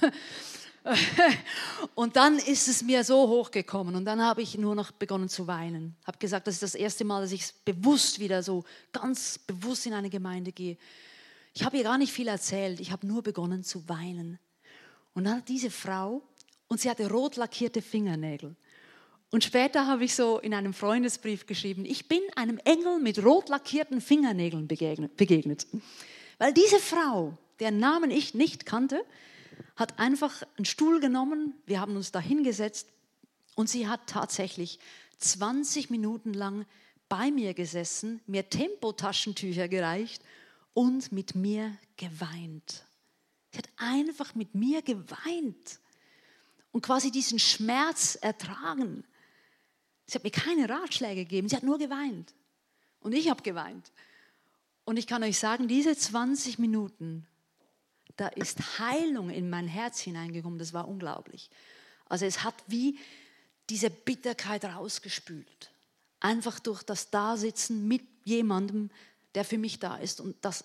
Und 1.96 2.16
dann 2.16 2.38
ist 2.38 2.68
es 2.68 2.84
mir 2.84 3.04
so 3.04 3.28
hochgekommen 3.28 3.96
und 3.96 4.06
dann 4.06 4.22
habe 4.22 4.42
ich 4.42 4.58
nur 4.58 4.76
noch 4.76 4.92
begonnen 4.92 5.30
zu 5.30 5.48
weinen. 5.48 5.96
Habe 6.06 6.18
gesagt, 6.18 6.48
das 6.48 6.56
ist 6.56 6.64
das 6.64 6.76
erste 6.76 7.04
Mal, 7.04 7.22
dass 7.22 7.32
ich 7.32 7.54
bewusst 7.66 8.20
wieder 8.20 8.44
so 8.44 8.64
ganz 8.92 9.38
bewusst 9.40 9.86
in 9.86 9.94
eine 9.94 10.10
Gemeinde 10.10 10.52
gehe. 10.52 10.78
Ich 11.54 11.64
habe 11.64 11.78
ihr 11.78 11.84
gar 11.84 11.98
nicht 11.98 12.14
viel 12.14 12.28
erzählt, 12.28 12.80
ich 12.80 12.92
habe 12.92 13.08
nur 13.08 13.24
begonnen 13.24 13.64
zu 13.64 13.88
weinen. 13.90 14.40
Und 15.14 15.26
dann 15.26 15.38
hat 15.38 15.50
diese 15.50 15.72
Frau 15.72 16.22
und 16.68 16.80
sie 16.80 16.90
hatte 16.90 17.10
rot 17.10 17.36
lackierte 17.36 17.82
Fingernägel. 17.82 18.56
Und 19.30 19.44
später 19.44 19.88
habe 19.88 20.06
ich 20.06 20.16
so 20.16 20.40
in 20.40 20.54
einem 20.54 20.74
Freundesbrief 20.74 21.48
geschrieben, 21.48 21.84
ich 21.84 22.08
bin 22.08 22.22
einem 22.36 22.60
Engel 22.64 23.00
mit 23.00 23.24
rot 23.24 23.50
lackierten 23.50 24.00
Fingernägeln 24.00 24.68
begegnet. 24.68 25.68
Weil 26.38 26.54
diese 26.54 26.80
Frau, 26.80 27.38
deren 27.60 27.80
Namen 27.80 28.12
ich 28.12 28.36
nicht 28.36 28.66
kannte, 28.66 29.04
hat 29.76 30.00
einfach 30.00 30.44
einen 30.58 30.66
Stuhl 30.66 31.00
genommen, 31.00 31.54
wir 31.66 31.80
haben 31.80 31.96
uns 31.96 32.12
da 32.12 32.20
hingesetzt 32.20 32.90
und 33.56 33.70
sie 33.70 33.88
hat 33.88 34.08
tatsächlich 34.08 34.80
20 35.20 35.90
Minuten 35.90 36.34
lang 36.34 36.66
bei 37.10 37.32
mir 37.32 37.54
gesessen, 37.54 38.22
mir 38.28 38.50
Tempotaschentücher 38.50 39.68
gereicht 39.68 40.24
und 40.74 41.12
mit 41.12 41.36
mir 41.36 41.76
geweint. 41.96 42.86
Sie 43.52 43.58
hat 43.58 43.70
einfach 43.78 44.36
mit 44.36 44.54
mir 44.56 44.82
geweint 44.82 45.80
und 46.72 46.82
quasi 46.82 47.12
diesen 47.12 47.40
Schmerz 47.40 48.18
ertragen. 48.22 49.04
Sie 50.06 50.16
hat 50.16 50.24
mir 50.24 50.32
keine 50.32 50.70
Ratschläge 50.70 51.24
gegeben, 51.24 51.50
sie 51.50 51.56
hat 51.56 51.64
nur 51.64 51.80
geweint. 51.80 52.34
Und 53.00 53.14
ich 53.14 53.30
habe 53.30 53.42
geweint. 53.42 53.92
Und 54.86 54.98
ich 54.98 55.08
kann 55.08 55.24
euch 55.24 55.40
sagen, 55.40 55.68
diese 55.68 55.96
20 55.96 56.60
Minuten, 56.60 57.26
da 58.18 58.28
ist 58.28 58.80
Heilung 58.80 59.30
in 59.30 59.50
mein 59.50 59.68
Herz 59.68 60.00
hineingekommen, 60.00 60.60
das 60.60 60.74
war 60.74 60.88
unglaublich. 60.88 61.50
Also 62.10 62.26
es 62.26 62.44
hat 62.44 62.56
wie 62.68 62.98
diese 63.70 63.90
Bitterkeit 63.90 64.66
rausgespült. 64.66 65.72
Einfach 66.20 66.60
durch 66.60 66.84
das 66.84 67.10
Dasitzen 67.12 67.88
mit 67.88 68.02
jemandem, 68.24 68.90
der 69.36 69.46
für 69.46 69.58
mich 69.58 69.80
da 69.80 69.98
ist. 69.98 70.20
Und 70.20 70.36
das, 70.44 70.64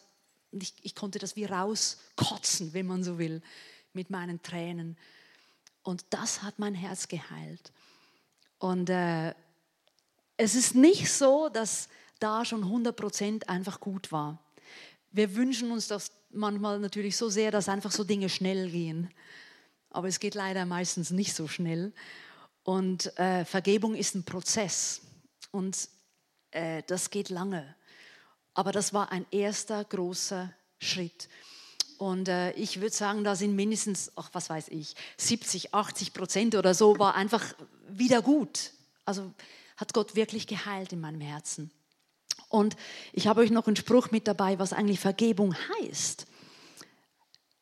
ich, 0.50 0.74
ich 0.82 0.94
konnte 0.94 1.18
das 1.18 1.36
wie 1.36 1.44
rauskotzen, 1.44 2.72
wenn 2.72 2.86
man 2.86 3.04
so 3.04 3.18
will, 3.18 3.42
mit 3.92 4.08
meinen 4.08 4.42
Tränen. 4.42 4.96
Und 5.82 6.04
das 6.10 6.42
hat 6.42 6.58
mein 6.58 6.74
Herz 6.74 7.08
geheilt. 7.08 7.72
Und 8.58 8.88
äh, 8.88 9.34
es 10.36 10.54
ist 10.54 10.74
nicht 10.74 11.12
so, 11.12 11.48
dass 11.48 11.88
da 12.18 12.44
schon 12.44 12.62
100 12.62 12.96
Prozent 12.96 13.48
einfach 13.48 13.80
gut 13.80 14.10
war. 14.12 14.38
Wir 15.10 15.34
wünschen 15.34 15.70
uns 15.70 15.88
das 15.88 16.12
manchmal 16.32 16.78
natürlich 16.78 17.16
so 17.16 17.28
sehr, 17.28 17.50
dass 17.50 17.68
einfach 17.68 17.92
so 17.92 18.04
Dinge 18.04 18.28
schnell 18.28 18.70
gehen. 18.70 19.10
Aber 19.90 20.08
es 20.08 20.20
geht 20.20 20.34
leider 20.34 20.66
meistens 20.66 21.10
nicht 21.10 21.34
so 21.34 21.48
schnell. 21.48 21.92
Und 22.64 23.16
äh, 23.18 23.44
Vergebung 23.44 23.94
ist 23.94 24.14
ein 24.14 24.24
Prozess. 24.24 25.02
Und 25.50 25.88
äh, 26.50 26.82
das 26.86 27.10
geht 27.10 27.28
lange. 27.28 27.74
Aber 28.54 28.72
das 28.72 28.92
war 28.92 29.12
ein 29.12 29.26
erster 29.30 29.84
großer 29.84 30.52
Schritt. 30.78 31.28
Und 31.98 32.28
äh, 32.28 32.52
ich 32.52 32.80
würde 32.80 32.94
sagen, 32.94 33.22
da 33.22 33.36
sind 33.36 33.54
mindestens, 33.54 34.10
ach, 34.16 34.30
was 34.32 34.50
weiß 34.50 34.68
ich, 34.68 34.94
70, 35.18 35.74
80 35.74 36.12
Prozent 36.12 36.54
oder 36.54 36.74
so, 36.74 36.98
war 36.98 37.14
einfach 37.14 37.54
wieder 37.88 38.22
gut. 38.22 38.72
Also 39.04 39.32
hat 39.76 39.94
Gott 39.94 40.14
wirklich 40.14 40.46
geheilt 40.46 40.92
in 40.92 41.00
meinem 41.00 41.20
Herzen. 41.20 41.70
Und 42.52 42.76
ich 43.14 43.26
habe 43.26 43.40
euch 43.40 43.50
noch 43.50 43.66
einen 43.66 43.76
Spruch 43.76 44.10
mit 44.10 44.28
dabei, 44.28 44.58
was 44.58 44.74
eigentlich 44.74 45.00
Vergebung 45.00 45.54
heißt. 45.80 46.26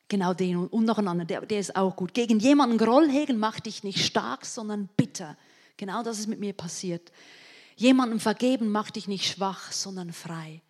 Genau 0.09 0.34
den 0.34 0.66
und 0.66 0.84
noch 0.84 0.99
einen 0.99 1.07
anderen, 1.07 1.28
der, 1.28 1.47
der 1.47 1.61
ist 1.61 1.76
auch 1.76 1.95
gut. 1.95 2.12
Gegen 2.12 2.41
jemanden 2.41 2.76
Groll 2.76 3.09
hegen 3.09 3.38
macht 3.38 3.66
dich 3.66 3.84
nicht 3.84 4.05
stark, 4.05 4.45
sondern 4.45 4.88
bitter. 4.97 5.36
Genau 5.76 6.03
das 6.03 6.18
ist 6.18 6.26
mit 6.26 6.41
mir 6.41 6.53
passiert. 6.53 7.12
Jemandem 7.76 8.18
vergeben 8.18 8.68
macht 8.68 8.97
dich 8.97 9.07
nicht 9.07 9.30
schwach, 9.30 9.70
sondern 9.70 10.12
frei. 10.12 10.61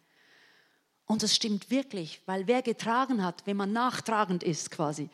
Und 1.06 1.22
das 1.22 1.34
stimmt 1.34 1.70
wirklich, 1.70 2.20
weil 2.26 2.46
wer 2.46 2.60
getragen 2.60 3.24
hat, 3.24 3.46
wenn 3.46 3.56
man 3.56 3.72
nachtragend 3.72 4.42
ist 4.42 4.70
quasi, 4.70 5.08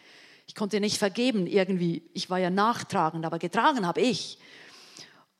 ich 0.49 0.57
konnte 0.57 0.81
nicht 0.81 0.99
vergeben 0.99 1.47
irgendwie, 1.47 2.03
ich 2.13 2.29
war 2.29 2.39
ja 2.39 2.51
nachtragend, 2.51 3.25
aber 3.25 3.39
getragen 3.39 3.87
habe 3.87 4.01
ich. 4.01 4.39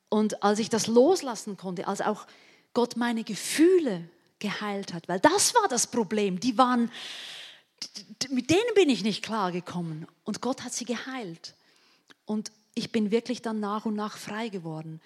Und 0.09 0.45
als 0.45 0.61
ich 0.61 0.71
das 0.71 0.87
loslassen 0.87 1.57
konnte, 1.57 1.89
als 1.89 2.01
auch 2.01 2.29
Gott 2.77 2.97
meine 2.97 3.25
Gefühle 3.25 4.07
geheilt 4.39 4.93
hat, 4.93 5.09
weil 5.09 5.19
das 5.19 5.55
war 5.55 5.67
das 5.69 5.87
Problem, 5.87 6.39
die 6.39 6.59
waren, 6.59 6.91
mit 8.29 8.51
denen 8.51 8.75
bin 8.75 8.91
ich 8.91 9.03
nicht 9.03 9.25
klargekommen 9.25 10.07
und 10.25 10.43
Gott 10.43 10.63
hat 10.63 10.75
sie 10.75 10.85
geheilt. 10.85 11.55
Und 12.27 12.53
ich 12.75 12.93
bin 12.93 13.11
wirklich 13.11 13.41
dann 13.41 13.61
nach 13.61 13.87
und 13.87 13.95
nach 13.95 14.19
frei 14.19 14.51
geworden. 14.51 15.01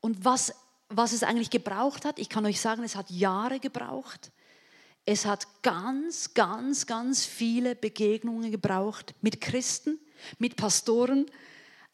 Und 0.00 0.24
was, 0.24 0.54
was 0.88 1.12
es 1.12 1.24
eigentlich 1.24 1.50
gebraucht 1.50 2.04
hat, 2.04 2.20
ich 2.20 2.28
kann 2.28 2.46
euch 2.46 2.60
sagen, 2.60 2.84
es 2.84 2.94
hat 2.94 3.10
Jahre 3.10 3.58
gebraucht 3.58 4.30
es 5.04 5.26
hat 5.26 5.46
ganz, 5.62 6.34
ganz, 6.34 6.86
ganz 6.86 7.26
viele 7.26 7.74
Begegnungen 7.74 8.50
gebraucht 8.50 9.14
mit 9.20 9.40
Christen, 9.40 9.98
mit 10.38 10.56
Pastoren. 10.56 11.26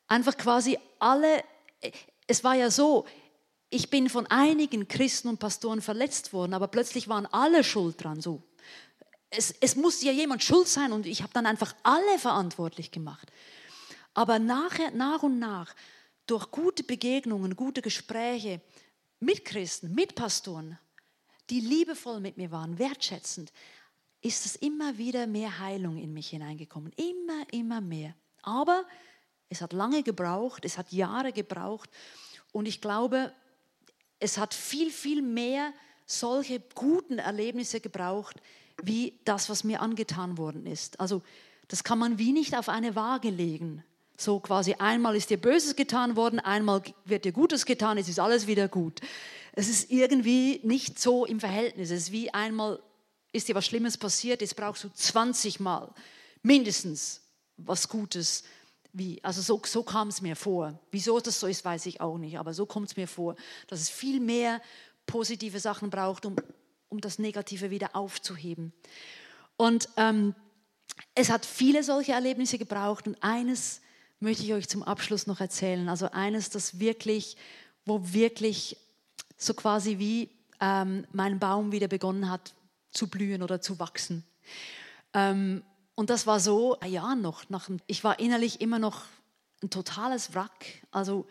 Einfach 0.09 0.37
quasi 0.37 0.79
alle, 0.99 1.43
es 2.27 2.45
war 2.45 2.55
ja 2.55 2.71
so, 2.71 3.07
ich 3.71 3.91
bin 3.91 4.09
von 4.09 4.27
einigen 4.27 4.89
Christen 4.89 5.29
und 5.29 5.39
Pastoren 5.39 5.83
verletzt 5.83 6.33
worden, 6.33 6.55
aber 6.55 6.69
plötzlich 6.69 7.09
waren 7.09 7.27
alle 7.27 7.65
schuld 7.65 8.03
dran. 8.03 8.21
So. 8.21 8.43
Es, 9.31 9.55
es 9.61 9.77
musste 9.77 10.07
ja 10.07 10.13
jemand 10.13 10.43
schuld 10.43 10.69
sein 10.69 10.93
und 10.93 11.07
ich 11.07 11.23
habe 11.23 11.33
dann 11.35 11.47
einfach 11.47 11.75
alle 11.83 12.19
verantwortlich 12.19 12.91
gemacht. 12.91 13.31
Aber 14.15 14.39
nachher, 14.39 14.91
nach 14.93 15.23
und 15.23 15.39
nach, 15.39 15.75
durch 16.27 16.51
gute 16.51 16.83
Begegnungen, 16.83 17.57
gute 17.57 17.83
Gespräche 17.83 18.61
mit 19.21 19.45
Christen, 19.45 19.95
mit 19.95 20.15
Pastoren, 20.15 20.79
die 21.51 21.61
liebevoll 21.61 22.21
mit 22.21 22.37
mir 22.37 22.51
waren, 22.51 22.79
wertschätzend, 22.79 23.53
ist 24.21 24.47
es 24.47 24.57
immer 24.57 24.99
wieder 24.99 25.27
mehr 25.27 25.59
Heilung 25.59 25.97
in 25.97 26.13
mich 26.13 26.31
hineingekommen. 26.31 26.93
Immer, 26.95 27.47
immer 27.53 27.81
mehr. 27.81 28.15
Aber 28.43 28.85
es 29.49 29.61
hat 29.61 29.73
lange 29.73 30.03
gebraucht, 30.03 30.65
es 30.65 30.77
hat 30.77 30.93
Jahre 30.93 31.33
gebraucht 31.33 31.91
und 32.53 32.67
ich 32.67 32.81
glaube, 32.81 33.33
es 34.21 34.39
hat 34.39 34.55
viel, 34.55 34.91
viel 34.91 35.23
mehr 35.23 35.73
solche 36.07 36.61
guten 36.75 37.19
Erlebnisse 37.19 37.81
gebraucht, 37.81 38.37
wie 38.83 39.19
das, 39.25 39.49
was 39.49 39.65
mir 39.65 39.81
angetan 39.81 40.39
worden 40.39 40.67
ist. 40.67 40.99
Also 41.01 41.23
Das 41.69 41.85
kann 41.85 41.99
man 41.99 42.19
wie 42.19 42.33
nicht 42.33 42.57
auf 42.57 42.69
eine 42.69 42.97
Waage 42.97 43.31
legen. 43.31 43.85
So 44.17 44.41
quasi 44.41 44.75
einmal 44.75 45.15
ist 45.15 45.31
dir 45.31 45.37
Böses 45.37 45.77
getan 45.77 46.17
worden, 46.17 46.41
einmal 46.41 46.83
wird 47.05 47.25
dir 47.25 47.33
Gutes 47.33 47.67
getan, 47.67 47.99
es 47.99 48.09
ist 48.09 48.19
alles 48.19 48.47
wieder 48.47 48.67
gut. 48.67 49.01
Es 49.53 49.69
ist 49.69 49.91
irgendwie 49.91 50.61
nicht 50.65 50.99
so 50.99 51.25
im 51.25 51.39
Verhältnis. 51.39 51.91
Es 51.91 52.05
ist 52.05 52.13
wie 52.13 52.33
einmal 52.33 52.81
ist 53.33 53.47
dir 53.47 53.55
was 53.55 53.67
Schlimmes 53.67 53.97
passiert, 53.97 54.41
jetzt 54.41 54.57
brauchst 54.57 54.83
du 54.83 54.89
20 54.89 55.61
Mal 55.61 55.93
mindestens 56.43 57.21
was 57.59 57.89
Gutes. 57.89 58.45
Wie, 58.99 59.23
also 59.23 59.41
so, 59.41 59.63
so 59.65 59.85
kam 59.85 60.09
es 60.09 60.21
mir 60.21 60.35
vor. 60.35 60.79
Wieso 60.91 61.21
das 61.21 61.39
so 61.39 61.47
ist, 61.47 61.65
weiß 61.65 61.87
ich 61.87 62.01
auch 62.01 62.19
nicht, 62.19 62.39
aber 62.39 62.53
so 62.53 62.67
kommt 62.67 62.89
es 62.89 62.97
mir 62.97 63.07
vor, 63.07 63.37
dass 63.69 63.81
es 63.81 63.89
viel 63.89 64.19
mehr 64.19 64.61
positive 65.07 65.61
Sachen 65.61 65.89
braucht, 65.89 66.27
um, 66.27 66.35
um 66.89 67.01
das 67.01 67.21
Negative 67.21 67.71
wieder 67.71 67.95
aufzuheben. 67.95 68.73
Und 69.57 69.89
ähm, 69.97 70.35
es 71.15 71.31
hat 71.31 71.47
viele 71.47 71.83
solche 71.85 72.13
Erlebnisse 72.13 72.59
gebraucht 72.59 73.07
und 73.07 73.23
eines 73.23 73.81
möchte 74.21 74.43
ich 74.43 74.53
euch 74.53 74.69
zum 74.69 74.83
Abschluss 74.83 75.29
noch 75.29 75.41
erzählen. 75.41 75.89
Also 75.89 76.11
eines, 76.11 76.51
das 76.51 76.81
wirklich, 76.81 77.37
wo 77.85 78.13
wirklich 78.13 78.77
so 79.37 79.55
quasi 79.55 79.99
wie 79.99 80.31
ähm, 80.61 81.07
mein 81.13 81.39
Baum 81.39 81.71
wieder 81.71 81.87
begonnen 81.87 82.29
hat 82.29 82.53
zu 82.91 83.09
blühen 83.09 83.43
oder 83.43 83.61
zu 83.61 83.79
wachsen. 83.79 84.25
Ähm, 85.15 85.63
und 85.99 86.11
das 86.11 86.29
war 86.29 86.39
so, 86.39 86.77
ja 86.87 87.17
noch, 87.17 87.51
nach, 87.51 87.69
ich 87.89 88.05
war 88.05 88.21
innerlich 88.21 88.61
immer 88.61 88.79
noch 88.79 89.03
ein 89.65 89.69
totales 89.69 90.33
Wrack. 90.33 90.87
Also 90.93 91.27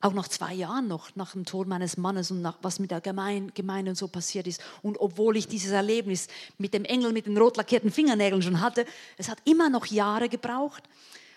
auch 0.00 0.12
nach 0.12 0.26
zwei 0.26 0.54
Jahren 0.54 0.88
noch, 0.88 1.14
nach 1.14 1.34
dem 1.34 1.44
Tod 1.44 1.68
meines 1.68 1.96
Mannes 1.96 2.32
und 2.32 2.42
nach, 2.42 2.58
was 2.60 2.80
mit 2.80 2.90
der 2.90 3.00
Gemeinde, 3.00 3.90
und 3.90 3.96
so 3.96 4.08
passiert 4.08 4.48
ist. 4.48 4.60
Und 4.82 4.98
obwohl 4.98 5.36
ich 5.36 5.46
dieses 5.46 5.70
Erlebnis 5.70 6.26
mit 6.58 6.74
dem 6.74 6.84
Engel 6.84 7.12
mit 7.12 7.26
den 7.26 7.38
rot 7.38 7.56
lackierten 7.58 7.92
Fingernägeln 7.92 8.42
schon 8.42 8.60
hatte, 8.60 8.86
es 9.18 9.28
hat 9.28 9.38
immer 9.44 9.70
noch 9.70 9.86
Jahre 9.86 10.28
gebraucht. 10.28 10.82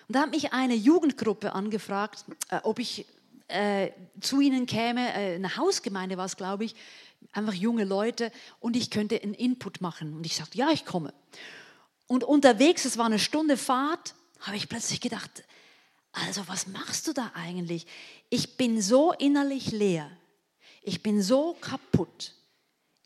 Und 0.08 0.16
da 0.16 0.22
hat 0.22 0.32
mich 0.32 0.52
eine 0.52 0.74
Jugendgruppe 0.74 1.54
angefragt, 1.54 2.26
äh, 2.50 2.62
ob 2.64 2.80
ich 2.80 3.06
äh, 3.48 3.92
zu 4.22 4.42
ihnen 4.42 4.66
käme, 4.66 5.08
äh, 5.14 5.36
eine 5.36 5.56
Hausgemeinde 5.56 6.18
war 6.18 6.26
es, 6.26 6.36
glaube 6.36 6.66
ich, 6.66 6.74
einfach 7.32 7.54
junge 7.54 7.84
Leute 7.84 8.32
und 8.60 8.76
ich 8.76 8.90
könnte 8.90 9.22
einen 9.22 9.36
Input 9.36 9.82
machen. 9.82 10.16
Und 10.16 10.26
ich 10.26 10.36
sagte, 10.36 10.58
ja, 10.58 10.72
ich 10.72 10.84
komme. 10.84 11.14
Und 12.12 12.26
unterwegs, 12.26 12.84
es 12.84 12.98
war 12.98 13.06
eine 13.06 13.20
Stunde 13.20 13.56
Fahrt, 13.56 14.16
habe 14.42 14.58
ich 14.58 14.68
plötzlich 14.68 15.00
gedacht, 15.00 15.46
also 16.12 16.46
was 16.50 16.68
machst 16.68 17.08
du 17.08 17.14
da 17.14 17.32
eigentlich? 17.36 17.88
Ich 18.30 18.58
bin 18.58 18.82
so 18.82 19.14
innerlich 19.14 19.72
leer. 19.72 20.12
Ich 20.82 21.04
bin 21.04 21.22
so 21.22 21.56
kaputt. 21.62 22.34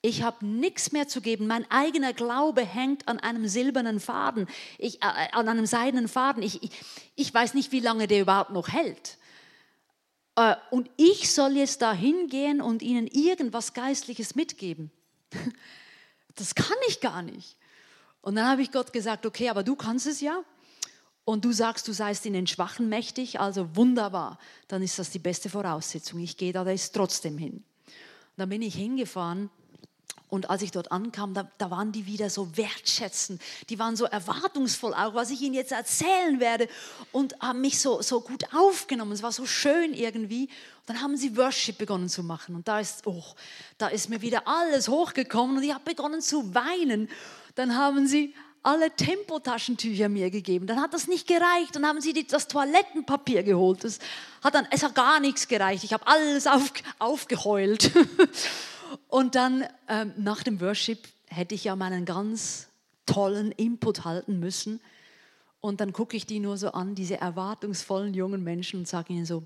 Ich 0.02 0.24
habe 0.24 0.44
nichts 0.44 0.92
mehr 0.92 1.08
zu 1.08 1.22
geben. 1.22 1.46
Mein 1.46 1.70
eigener 1.70 2.14
Glaube 2.14 2.66
hängt 2.66 3.08
an 3.08 3.20
einem 3.20 3.48
silbernen 3.48 4.00
Faden, 4.00 4.48
ich, 4.80 4.96
äh, 5.04 5.28
an 5.34 5.50
einem 5.50 5.68
seidenen 5.68 6.08
Faden. 6.08 6.42
Ich, 6.42 6.64
ich, 6.64 6.72
ich 7.14 7.32
weiß 7.32 7.54
nicht, 7.54 7.72
wie 7.72 7.82
lange 7.82 8.08
der 8.08 8.22
überhaupt 8.22 8.54
noch 8.54 8.70
hält. 8.70 9.20
Äh, 10.36 10.56
und 10.72 10.90
ich 10.98 11.32
soll 11.32 11.58
jetzt 11.58 11.84
da 11.84 11.94
hingehen 11.94 12.60
und 12.60 12.82
ihnen 12.82 13.06
irgendwas 13.06 13.76
Geistliches 13.76 14.34
mitgeben. 14.34 14.90
Das 16.38 16.54
kann 16.54 16.76
ich 16.90 17.00
gar 17.00 17.22
nicht. 17.22 17.56
Und 18.26 18.34
dann 18.34 18.48
habe 18.48 18.64
ich 18.64 18.72
Gott 18.72 18.92
gesagt, 18.92 19.28
okay, 19.28 19.50
aber 19.50 19.62
du 19.62 19.76
kannst 19.76 20.08
es 20.08 20.20
ja 20.20 20.44
und 21.26 21.46
du 21.46 21.52
sagst, 21.52 21.88
du 21.88 21.94
seist 21.94 22.26
in 22.26 22.34
den 22.34 22.48
Schwachen 22.48 22.90
mächtig, 22.90 23.40
also 23.40 23.76
wunderbar, 23.76 24.40
dann 24.68 24.82
ist 24.82 24.98
das 24.98 25.12
die 25.12 25.20
beste 25.20 25.48
Voraussetzung. 25.48 26.20
Ich 26.20 26.36
gehe 26.36 26.52
da 26.52 26.68
jetzt 26.68 26.96
trotzdem 26.96 27.38
hin. 27.38 27.54
Und 27.54 27.64
dann 28.38 28.50
bin 28.50 28.64
ich 28.64 28.74
hingefahren 28.74 29.52
und 30.36 30.50
als 30.50 30.62
ich 30.62 30.72
dort 30.72 30.92
ankam, 30.92 31.34
da, 31.34 31.50
da, 31.58 31.72
waren 31.72 31.92
die 31.92 32.06
wieder 32.06 32.30
so 32.30 32.56
wertschätzend, 32.58 33.42
die 33.70 33.80
waren 33.80 33.96
so 33.96 34.06
erwartungsvoll 34.06 34.94
auch, 34.94 35.16
was 35.16 35.32
ich 35.32 35.42
ihnen 35.42 35.56
jetzt 35.56 35.72
erzählen 35.72 36.40
werde 36.40 36.68
und 37.12 37.40
haben 37.40 37.62
mich 37.62 37.80
so, 37.80 38.02
so 38.02 38.22
gut 38.22 38.44
aufgenommen. 38.54 39.14
Es 39.14 39.24
war 39.24 39.32
so 39.32 39.46
schön 39.46 39.94
irgendwie. 39.94 40.44
Und 40.44 40.90
dann 40.90 41.02
haben 41.02 41.18
sie 41.18 41.36
Worship 41.38 41.78
begonnen 41.78 42.10
zu 42.10 42.22
machen 42.22 42.54
und 42.54 42.68
da 42.68 42.80
ist, 42.80 43.08
oh, 43.08 43.24
da 43.78 43.88
ist 43.88 44.10
mir 44.10 44.22
wieder 44.22 44.48
alles 44.48 44.88
hochgekommen 44.88 45.58
und 45.58 45.64
ich 45.64 45.74
habe 45.74 45.86
begonnen 45.86 46.22
zu 46.22 46.54
weinen. 46.54 47.10
Dann 47.56 47.76
haben 47.76 48.06
sie 48.06 48.36
alle 48.62 48.92
Tempotaschentücher 48.92 50.10
mir 50.10 50.32
gegeben. 50.32 50.68
Dann 50.68 50.82
hat 50.82 50.94
das 50.94 51.08
nicht 51.08 51.28
gereicht. 51.28 51.76
Dann 51.76 51.86
haben 51.86 52.02
sie 52.02 52.14
die, 52.14 52.26
das 52.26 52.48
Toilettenpapier 52.48 53.44
geholt. 53.44 53.84
Das 53.84 54.00
hat 54.44 54.56
dann, 54.56 54.68
es 54.72 54.84
hat 54.84 54.96
gar 54.96 55.20
nichts 55.20 55.48
gereicht. 55.48 55.84
Ich 55.84 55.94
habe 55.94 56.06
alles 56.08 56.48
auf, 56.48 56.74
aufgeheult. 57.00 57.92
Und 59.08 59.36
dann 59.36 59.66
ähm, 59.88 60.14
nach 60.18 60.44
dem 60.44 60.60
Worship 60.62 61.08
hätte 61.28 61.56
ich 61.56 61.64
ja 61.64 61.76
meinen 61.76 62.06
ganz 62.06 62.68
tollen 63.06 63.52
Input 63.52 64.06
halten 64.06 64.40
müssen. 64.40 64.80
Und 65.62 65.82
dann 65.82 65.94
gucke 65.94 66.16
ich 66.16 66.26
die 66.26 66.40
nur 66.40 66.58
so 66.58 66.72
an, 66.72 66.96
diese 66.96 67.18
erwartungsvollen 67.18 68.14
jungen 68.14 68.44
Menschen, 68.44 68.82
und 68.82 68.88
sage 68.88 69.14
ihnen 69.14 69.26
so, 69.26 69.46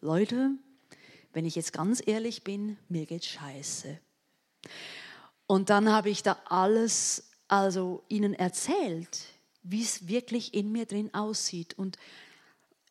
Leute, 0.00 0.50
wenn 1.32 1.44
ich 1.44 1.54
jetzt 1.54 1.72
ganz 1.72 2.02
ehrlich 2.04 2.44
bin, 2.44 2.76
mir 2.88 3.06
geht's 3.06 3.26
scheiße. 3.26 3.98
Und 5.46 5.70
dann 5.70 5.90
habe 5.90 6.10
ich 6.10 6.22
da 6.22 6.38
alles 6.46 7.30
also 7.48 8.02
ihnen 8.08 8.34
erzählt, 8.34 9.26
wie 9.62 9.82
es 9.82 10.08
wirklich 10.08 10.54
in 10.54 10.72
mir 10.72 10.86
drin 10.86 11.12
aussieht. 11.12 11.78
Und 11.78 11.98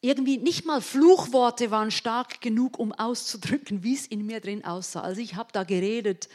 irgendwie 0.03 0.37
nicht 0.37 0.65
mal 0.65 0.81
Fluchworte 0.81 1.71
waren 1.71 1.89
stark 1.89 2.41
genug, 2.41 2.77
um 2.77 2.91
auszudrücken, 2.91 3.83
wie 3.83 3.95
es 3.95 4.05
in 4.05 4.25
mir 4.25 4.41
drin 4.41 4.65
aussah. 4.65 4.99
Also 4.99 5.21
ich 5.21 5.35
habe 5.35 5.49
da 5.53 5.63
geredet, 5.63 6.27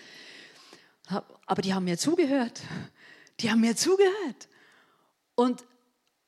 aber 1.44 1.60
die 1.60 1.74
haben 1.74 1.84
mir 1.84 1.98
zugehört. 1.98 2.62
Die 3.40 3.50
haben 3.50 3.60
mir 3.60 3.76
zugehört. 3.76 4.48
Und 5.34 5.64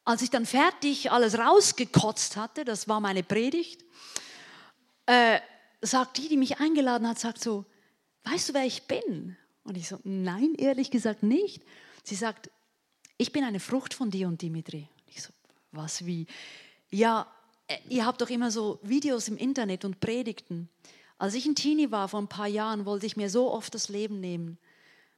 als 0.04 0.20
ich 0.20 0.28
dann 0.28 0.44
fertig 0.44 1.10
alles 1.10 1.38
rausgekotzt 1.38 2.36
hatte, 2.36 2.66
das 2.66 2.88
war 2.88 3.00
meine 3.00 3.22
Predigt, 3.22 3.84
äh, 5.06 5.40
sagt 5.80 6.18
die, 6.18 6.28
die 6.28 6.36
mich 6.36 6.60
eingeladen 6.60 7.08
hat, 7.08 7.18
sagt 7.18 7.42
so, 7.42 7.64
weißt 8.24 8.50
du, 8.50 8.54
wer 8.54 8.66
ich 8.66 8.82
bin? 8.82 9.36
Und 9.64 9.78
ich 9.78 9.88
so, 9.88 9.98
nein, 10.04 10.54
ehrlich 10.58 10.90
gesagt 10.90 11.22
nicht. 11.22 11.62
Sie 12.04 12.16
sagt, 12.16 12.50
ich 13.16 13.32
bin 13.32 13.44
eine 13.44 13.60
Frucht 13.60 13.94
von 13.94 14.10
dir 14.10 14.28
und 14.28 14.42
Dimitri. 14.42 14.88
Ich 15.06 15.22
so, 15.22 15.30
was 15.72 16.04
wie? 16.04 16.26
Ja, 16.90 17.26
äh, 17.68 17.78
ihr 17.88 18.04
habt 18.04 18.20
doch 18.20 18.30
immer 18.30 18.50
so 18.50 18.78
Videos 18.82 19.28
im 19.28 19.36
Internet 19.36 19.84
und 19.84 20.00
Predigten. 20.00 20.68
Als 21.18 21.34
ich 21.34 21.46
ein 21.46 21.54
Teenie 21.54 21.90
war 21.90 22.08
vor 22.08 22.20
ein 22.20 22.28
paar 22.28 22.46
Jahren, 22.46 22.86
wollte 22.86 23.06
ich 23.06 23.16
mir 23.16 23.30
so 23.30 23.50
oft 23.50 23.74
das 23.74 23.88
Leben 23.88 24.20
nehmen. 24.20 24.58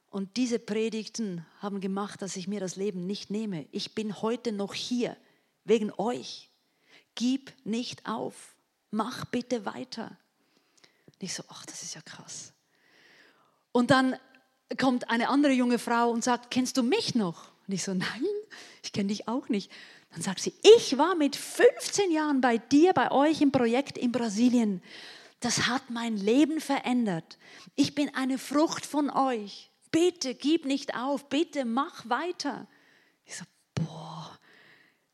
Und 0.09 0.37
diese 0.37 0.59
Predigten 0.59 1.45
haben 1.59 1.81
gemacht, 1.81 2.21
dass 2.21 2.35
ich 2.35 2.47
mir 2.47 2.59
das 2.59 2.75
Leben 2.75 3.07
nicht 3.07 3.31
nehme. 3.31 3.65
Ich 3.71 3.95
bin 3.95 4.21
heute 4.21 4.51
noch 4.51 4.73
hier 4.75 5.17
wegen 5.63 5.91
euch. 5.97 6.51
Gib 7.15 7.53
nicht 7.63 8.05
auf. 8.05 8.55
Mach 8.91 9.25
bitte 9.25 9.65
weiter. 9.65 10.17
Und 11.07 11.23
ich 11.23 11.33
so, 11.33 11.43
ach, 11.47 11.65
das 11.65 11.81
ist 11.81 11.95
ja 11.95 12.01
krass. 12.01 12.53
Und 13.71 13.89
dann 13.89 14.15
kommt 14.77 15.09
eine 15.09 15.29
andere 15.29 15.53
junge 15.53 15.79
Frau 15.79 16.11
und 16.11 16.23
sagt, 16.23 16.51
kennst 16.51 16.77
du 16.77 16.83
mich 16.83 17.15
noch? 17.15 17.47
Und 17.67 17.73
ich 17.73 17.83
so, 17.83 17.93
nein, 17.93 18.25
ich 18.83 18.91
kenne 18.91 19.07
dich 19.07 19.27
auch 19.27 19.49
nicht. 19.49 19.71
Dann 20.13 20.21
sagt 20.21 20.41
sie, 20.41 20.53
ich 20.77 20.97
war 20.97 21.15
mit 21.15 21.35
15 21.35 22.11
Jahren 22.11 22.39
bei 22.39 22.59
dir, 22.59 22.93
bei 22.93 23.11
euch 23.11 23.41
im 23.41 23.51
Projekt 23.51 23.97
in 23.97 24.11
Brasilien. 24.11 24.81
Das 25.39 25.67
hat 25.67 25.89
mein 25.89 26.15
Leben 26.15 26.61
verändert. 26.61 27.37
Ich 27.75 27.95
bin 27.95 28.13
eine 28.13 28.37
Frucht 28.37 28.85
von 28.85 29.09
euch. 29.09 29.71
Bitte 29.91 30.35
gib 30.35 30.65
nicht 30.65 30.95
auf, 30.95 31.29
bitte 31.29 31.65
mach 31.65 32.07
weiter. 32.09 32.67
Ich 33.25 33.35
so, 33.35 33.45
boah, 33.75 34.37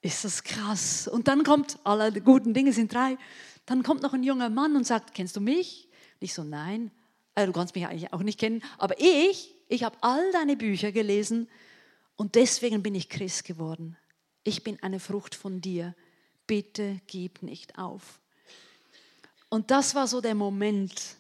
ist 0.02 0.26
das 0.26 0.44
krass. 0.44 1.08
Und 1.08 1.28
dann 1.28 1.44
kommt, 1.44 1.80
alle 1.84 2.12
guten 2.22 2.54
Dinge 2.54 2.74
sind 2.74 2.94
drei, 2.94 3.18
dann 3.66 3.84
kommt 3.84 4.04
noch 4.04 4.14
ein 4.14 4.24
junger 4.24 4.50
Mann 4.50 4.76
und 4.76 4.86
sagt, 4.86 5.14
kennst 5.14 5.36
du 5.36 5.42
mich? 5.42 5.88
Und 6.20 6.26
ich 6.26 6.34
so, 6.34 6.44
nein. 6.44 6.92
Äh, 7.36 7.46
du 7.46 7.54
kannst 7.54 7.74
mich 7.74 7.88
eigentlich 7.88 8.12
auch 8.12 8.22
nicht 8.22 8.40
kennen, 8.40 8.62
aber 8.78 9.00
ich, 9.00 9.56
ich 9.70 9.84
habe 9.84 9.98
all 10.02 10.32
deine 10.32 10.58
Bücher 10.58 10.92
gelesen 10.92 11.50
und 12.16 12.36
deswegen 12.36 12.84
bin 12.84 12.96
ich 12.96 13.08
Christ 13.08 13.46
geworden. 13.46 13.98
Ich 14.44 14.64
bin 14.64 14.82
eine 14.82 15.00
Frucht 15.00 15.36
von 15.36 15.62
dir. 15.62 15.96
Bitte 16.48 17.00
gib 17.08 17.44
nicht 17.44 17.78
auf. 17.78 18.20
Und 19.50 19.72
das 19.72 19.96
war 19.96 20.08
so 20.08 20.22
der 20.22 20.36
Moment, 20.36 21.18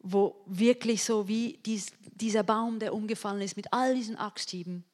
wo 0.00 0.36
wirklich 0.46 1.02
so 1.02 1.28
wie 1.28 1.58
dies, 1.64 1.92
dieser 2.14 2.42
Baum, 2.42 2.78
der 2.78 2.94
umgefallen 2.94 3.40
ist 3.40 3.56
mit 3.56 3.72
all 3.72 3.94
diesen 3.94 4.16
Axthieben, 4.16 4.84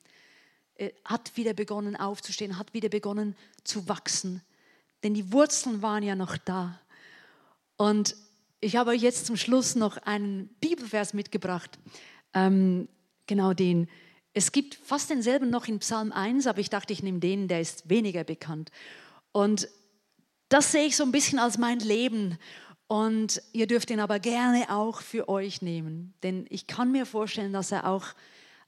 äh, 0.76 0.90
hat 1.04 1.36
wieder 1.36 1.52
begonnen 1.52 1.96
aufzustehen, 1.96 2.58
hat 2.58 2.72
wieder 2.74 2.88
begonnen 2.88 3.36
zu 3.64 3.88
wachsen. 3.88 4.40
Denn 5.02 5.14
die 5.14 5.32
Wurzeln 5.32 5.82
waren 5.82 6.02
ja 6.02 6.14
noch 6.14 6.36
da. 6.36 6.80
Und 7.76 8.14
ich 8.60 8.76
habe 8.76 8.90
euch 8.90 9.02
jetzt 9.02 9.26
zum 9.26 9.36
Schluss 9.36 9.74
noch 9.74 9.96
einen 9.98 10.48
Bibelvers 10.60 11.12
mitgebracht, 11.12 11.78
ähm, 12.34 12.88
genau 13.26 13.52
den. 13.52 13.88
Es 14.32 14.52
gibt 14.52 14.74
fast 14.74 15.10
denselben 15.10 15.50
noch 15.50 15.66
in 15.66 15.80
Psalm 15.80 16.12
1, 16.12 16.46
aber 16.46 16.60
ich 16.60 16.70
dachte, 16.70 16.92
ich 16.92 17.02
nehme 17.02 17.18
den, 17.18 17.48
der 17.48 17.60
ist 17.60 17.88
weniger 17.88 18.24
bekannt. 18.24 18.70
Und 19.32 19.68
das 20.48 20.72
sehe 20.72 20.86
ich 20.86 20.96
so 20.96 21.04
ein 21.04 21.12
bisschen 21.12 21.38
als 21.38 21.58
mein 21.58 21.80
Leben. 21.80 22.38
Und 22.86 23.40
ihr 23.52 23.66
dürft 23.66 23.90
ihn 23.90 24.00
aber 24.00 24.18
gerne 24.18 24.66
auch 24.68 25.00
für 25.00 25.28
euch 25.28 25.62
nehmen, 25.62 26.14
denn 26.24 26.46
ich 26.48 26.66
kann 26.66 26.90
mir 26.90 27.06
vorstellen, 27.06 27.52
dass 27.52 27.70
er 27.70 27.88
auch 27.88 28.04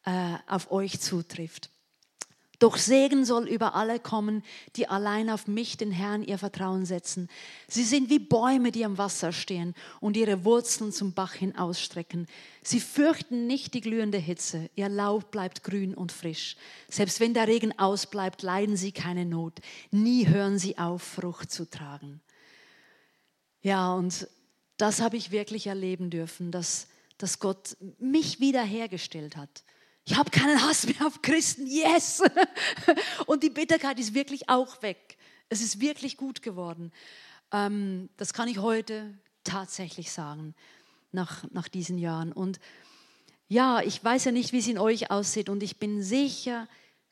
äh, 0.05 0.35
auf 0.47 0.71
euch 0.71 1.01
zutrifft. 1.01 1.72
Doch 2.63 2.77
Segen 2.77 3.25
soll 3.25 3.49
über 3.49 3.75
alle 3.75 3.99
kommen, 3.99 4.45
die 4.77 4.87
allein 4.87 5.31
auf 5.31 5.49
mich, 5.49 5.79
den 5.79 5.91
Herrn, 5.91 6.23
ihr 6.23 6.39
Vertrauen 6.39 6.87
setzen. 6.87 7.29
Sie 7.67 7.83
sind 7.83 8.09
wie 8.09 8.21
Bäume, 8.21 8.71
die 8.71 8.85
am 8.85 8.99
Wasser 8.99 9.33
stehen 9.33 9.75
und 9.99 10.17
ihre 10.17 10.45
Wurzeln 10.45 10.93
zum 10.93 11.13
Bach 11.13 11.33
hin 11.33 11.57
ausstrecken. 11.57 12.29
Sie 12.63 12.79
fürchten 12.79 13.49
nicht 13.49 13.75
die 13.75 13.81
glühende 13.81 14.19
Hitze. 14.19 14.71
Ihr 14.77 14.89
Laub 14.89 15.33
bleibt 15.33 15.65
grün 15.65 15.93
und 15.93 16.13
frisch. 16.13 16.55
Selbst 16.89 17.19
wenn 17.19 17.35
der 17.35 17.49
Regen 17.49 17.77
ausbleibt, 17.81 18.43
leiden 18.43 18.77
sie 18.77 18.93
keine 18.93 19.27
Not. 19.27 19.55
Nie 19.91 20.29
hören 20.29 20.57
sie 20.57 20.79
auf, 20.79 21.03
Frucht 21.03 21.51
zu 21.51 21.69
tragen. 21.69 22.21
Ja, 23.63 23.93
und 23.93 24.29
das 24.77 25.01
habe 25.01 25.17
ich 25.17 25.33
wirklich 25.33 25.67
erleben 25.67 26.11
dürfen, 26.11 26.53
dass, 26.53 26.87
dass 27.19 27.41
Gott 27.41 27.77
mich 27.99 28.39
wiederhergestellt 28.39 29.37
hat 29.37 29.65
ich 30.05 30.17
habe 30.17 30.31
keinen 30.31 30.61
Hass 30.63 30.87
mehr 30.87 31.07
auf 31.07 31.23
Christen, 31.23 31.67
yes. 31.67 32.23
Und 33.27 33.43
die 33.43 33.51
Bitterkeit 33.51 33.99
ist 33.99 34.15
wirklich 34.15 34.49
auch 34.49 34.83
weg. 34.83 35.17
Es 35.49 35.61
ist 35.61 35.81
wirklich 35.81 36.17
gut 36.17 36.43
geworden. 36.43 36.93
Ähm, 37.53 38.09
das 38.17 38.33
kann 38.33 38.49
ich 38.49 38.59
heute 38.59 39.17
tatsächlich 39.45 40.11
sagen, 40.11 40.55
nach, 41.13 41.45
nach 41.51 41.69
diesen 41.69 41.99
Jahren. 41.99 42.33
Und 42.33 42.59
ja, 43.49 43.81
ich 43.83 44.03
weiß 44.03 44.25
ja 44.25 44.33
nicht, 44.33 44.53
wie 44.53 44.59
es 44.59 44.67
in 44.67 44.79
euch 44.79 45.11
aussieht. 45.11 45.49
Und 45.49 45.63
ich 45.63 45.79
bin 45.79 46.03
sicher, 46.03 46.67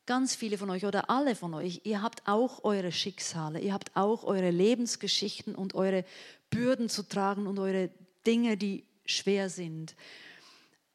ganz 0.06 0.34
viele 0.34 0.58
von 0.58 0.70
euch 0.70 0.84
oder 0.84 1.08
alle 1.08 1.36
von 1.36 1.54
euch, 1.54 1.82
ihr 1.84 2.02
habt 2.02 2.26
auch 2.26 2.64
eure 2.64 2.90
Schicksale, 2.90 3.60
ihr 3.60 3.72
habt 3.72 3.94
auch 3.94 4.24
eure 4.24 4.50
Lebensgeschichten 4.50 5.54
und 5.54 5.74
eure 5.74 6.04
Bürden 6.50 6.88
zu 6.88 7.04
tragen 7.04 7.46
und 7.46 7.60
eure 7.60 7.90
Dinge, 8.26 8.56
die 8.56 8.84
schwer 9.04 9.48
sind. 9.48 9.94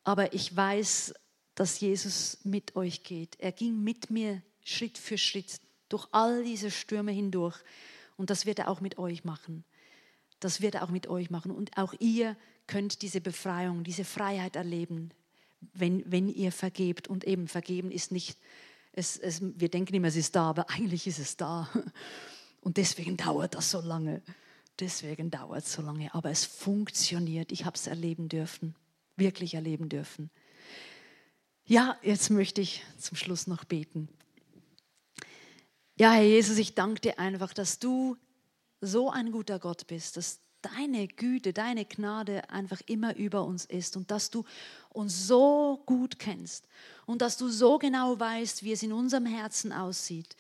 Aber 0.04 0.34
ich 0.34 0.54
weiß, 0.54 1.14
dass 1.56 1.80
Jesus 1.80 2.38
mit 2.43 2.76
euch 2.76 3.03
geht. 3.03 3.38
Er 3.39 3.51
ging 3.51 3.82
mit 3.82 4.10
mir 4.12 4.41
Schritt 4.64 4.97
für 4.97 5.18
Schritt 5.18 5.60
durch 5.89 6.08
all 6.12 6.43
diese 6.43 6.70
Stürme 6.70 7.12
hindurch. 7.12 7.58
Und 8.18 8.30
das 8.30 8.45
wird 8.45 8.60
er 8.60 8.70
auch 8.70 8.82
mit 8.82 8.97
euch 8.97 9.24
machen. 9.24 9.64
Das 10.39 10.62
wird 10.62 10.76
er 10.76 10.84
auch 10.84 10.89
mit 10.89 11.08
euch 11.08 11.30
machen. 11.30 11.51
Und 11.51 11.78
auch 11.78 11.93
ihr 11.99 12.36
könnt 12.68 13.01
diese 13.01 13.22
Befreiung, 13.22 13.84
diese 13.84 14.03
Freiheit 14.03 14.56
erleben, 14.56 15.12
wenn, 15.74 16.03
wenn 16.12 16.28
ihr 16.28 16.51
vergebt. 16.51 17.08
Und 17.08 17.24
eben 17.24 17.47
vergeben 17.47 17.91
ist 17.91 18.12
nicht, 18.12 18.38
es, 18.91 19.18
es, 19.18 19.41
wir 19.41 19.70
denken 19.70 19.95
immer, 19.95 20.08
es 20.08 20.16
ist 20.16 20.36
da, 20.36 20.49
aber 20.49 20.70
eigentlich 20.70 21.08
ist 21.08 21.20
es 21.20 21.38
da. 21.38 21.70
Und 22.62 22.78
deswegen 22.78 23.16
dauert 23.16 23.56
das 23.56 23.72
so 23.72 23.80
lange. 23.80 24.22
Deswegen 24.80 25.30
dauert 25.30 25.64
es 25.64 25.74
so 25.74 25.82
lange. 25.82 26.14
Aber 26.14 26.32
es 26.32 26.43
funktioniert. 26.43 27.51
Ich 27.51 27.64
habe 27.64 27.76
es 27.76 27.88
erleben 27.88 28.28
dürfen, 28.28 28.76
wirklich 29.16 29.53
erleben 29.53 29.88
dürfen. 29.88 30.32
Ja, 31.68 31.97
jetzt 32.03 32.30
möchte 32.30 32.61
ich 32.61 32.84
zum 32.99 33.18
Schluss 33.18 33.47
noch 33.47 33.63
beten. 33.63 34.07
Ja, 35.97 36.11
Herr 36.11 36.24
Jesus, 36.24 36.59
ich 36.59 36.76
danke 36.76 37.01
dir 37.01 37.18
einfach, 37.18 37.55
dass 37.55 37.80
du 37.80 38.18
so 38.82 39.09
ein 39.09 39.32
guter 39.32 39.57
Gott 39.57 39.88
bist, 39.88 40.16
dass 40.16 40.41
deine 40.61 41.07
Güte, 41.07 41.53
deine 41.53 41.86
Gnade 41.86 42.51
einfach 42.51 42.82
immer 42.86 43.16
über 43.16 43.45
uns 43.45 43.66
ist 43.66 43.97
und 43.97 44.11
dass 44.11 44.30
du 44.30 44.43
uns 44.89 45.26
so 45.26 45.82
gut 45.88 46.20
kennst 46.20 46.68
und 47.07 47.24
dass 47.24 47.36
du 47.36 47.49
so 47.49 47.80
genau 47.80 48.20
weißt, 48.20 48.61
wie 48.61 48.72
es 48.72 48.84
in 48.84 48.93
unserem 48.93 49.26
Herzen 49.26 49.74
aussieht. 49.74 50.36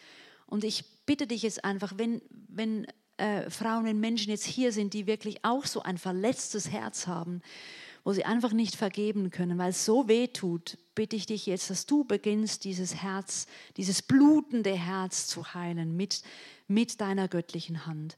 Und 0.45 0.63
ich 0.63 0.85
bitte 1.07 1.25
dich 1.25 1.41
jetzt 1.41 1.65
einfach, 1.65 1.93
wenn, 1.97 2.21
wenn 2.49 2.85
äh, 3.17 3.49
Frauen, 3.49 3.85
wenn 3.85 3.99
Menschen 3.99 4.29
jetzt 4.29 4.45
hier 4.45 4.71
sind, 4.71 4.93
die 4.93 5.07
wirklich 5.07 5.43
auch 5.43 5.65
so 5.65 5.81
ein 5.81 5.97
verletztes 5.97 6.69
Herz 6.69 7.07
haben, 7.07 7.41
wo 8.05 8.13
sie 8.13 8.23
einfach 8.23 8.53
nicht 8.53 8.75
vergeben 8.75 9.31
können, 9.31 9.57
weil 9.57 9.71
es 9.71 9.83
so 9.83 10.07
weh 10.07 10.27
tut, 10.27 10.77
bitte 10.93 11.15
ich 11.15 11.25
dich 11.25 11.47
jetzt, 11.47 11.71
dass 11.71 11.87
du 11.87 12.05
beginnst, 12.05 12.63
dieses 12.63 12.95
Herz, 12.95 13.47
dieses 13.77 14.03
blutende 14.03 14.73
Herz 14.73 15.25
zu 15.27 15.55
heilen 15.55 15.97
mit, 15.97 16.21
mit 16.67 17.01
deiner 17.01 17.27
göttlichen 17.27 17.87
Hand. 17.87 18.15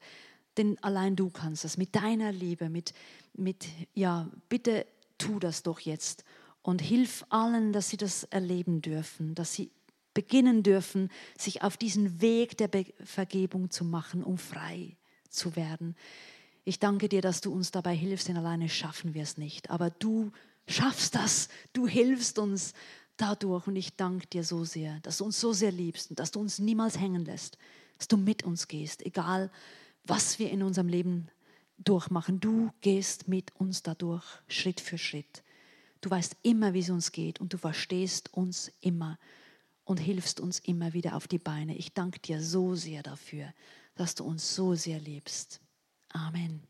Denn 0.58 0.78
allein 0.84 1.16
du 1.16 1.30
kannst 1.30 1.64
das 1.64 1.78
mit 1.78 1.96
deiner 1.96 2.34
Liebe, 2.34 2.70
mit, 2.70 2.94
mit, 3.34 3.66
ja, 3.94 4.30
bitte 4.50 4.86
tu 5.18 5.40
das 5.40 5.64
doch 5.64 5.80
jetzt 5.80 6.26
und 6.62 6.82
hilf 6.82 7.26
allen, 7.30 7.72
dass 7.72 7.90
sie 7.90 7.98
das 7.98 8.26
erleben 8.26 8.82
dürfen, 8.82 9.36
dass 9.36 9.54
sie 9.54 9.72
beginnen 10.14 10.64
dürfen, 10.64 11.10
sich 11.38 11.62
auf 11.62 11.78
diesen 11.78 12.20
Weg 12.20 12.58
der 12.58 12.68
Be 12.68 12.86
Vergebung 13.06 13.70
zu 13.72 13.86
machen, 13.86 14.22
um 14.22 14.38
frei 14.38 14.98
zu 15.30 15.56
werden. 15.56 15.96
Ich 16.68 16.80
danke 16.80 17.08
dir, 17.08 17.22
dass 17.22 17.40
du 17.40 17.54
uns 17.54 17.72
dabei 17.72 17.96
hilfst, 17.96 18.28
denn 18.28 18.36
alleine 18.36 18.68
schaffen 18.68 19.14
wir 19.14 19.24
es 19.24 19.38
nicht. 19.38 19.70
Aber 19.70 19.90
du 19.90 20.34
schaffst 20.68 21.16
das, 21.16 21.48
du 21.72 21.88
hilfst 21.88 22.40
uns 22.40 22.74
dadurch. 23.16 23.68
Und 23.68 23.78
ich 23.78 23.96
danke 23.96 24.28
dir 24.28 24.44
so 24.44 24.66
sehr, 24.66 25.00
dass 25.00 25.20
du 25.20 25.24
uns 25.24 25.40
so 25.40 25.54
sehr 25.54 25.72
liebst 25.72 26.10
und 26.10 26.20
dass 26.20 26.32
du 26.32 26.42
uns 26.42 26.60
niemals 26.60 27.00
hängen 27.00 27.24
lässt, 27.24 27.58
dass 27.98 28.10
du 28.10 28.18
mit 28.18 28.44
uns 28.44 28.68
gehst, 28.68 29.06
egal 29.06 29.50
was 30.04 30.40
wir 30.40 30.52
in 30.52 30.62
unserem 30.62 30.90
Leben 30.90 31.30
durchmachen. 31.78 32.42
Du 32.42 32.70
gehst 32.82 33.30
mit 33.30 33.56
uns 33.56 33.82
dadurch, 33.82 34.26
Schritt 34.50 34.82
für 34.82 34.98
Schritt. 34.98 35.44
Du 36.02 36.10
weißt 36.10 36.36
immer, 36.44 36.74
wie 36.74 36.80
es 36.80 36.90
uns 36.90 37.14
geht 37.14 37.40
und 37.40 37.54
du 37.54 37.58
verstehst 37.58 38.34
uns 38.34 38.74
immer 38.82 39.18
und 39.86 40.02
hilfst 40.02 40.42
uns 40.42 40.60
immer 40.60 40.92
wieder 40.92 41.16
auf 41.16 41.30
die 41.30 41.40
Beine. 41.40 41.78
Ich 41.78 41.94
danke 41.94 42.20
dir 42.20 42.44
so 42.44 42.76
sehr 42.76 43.04
dafür, 43.04 43.54
dass 43.96 44.16
du 44.16 44.26
uns 44.26 44.54
so 44.54 44.76
sehr 44.76 45.00
liebst. 45.00 45.62
Amen. 46.16 46.62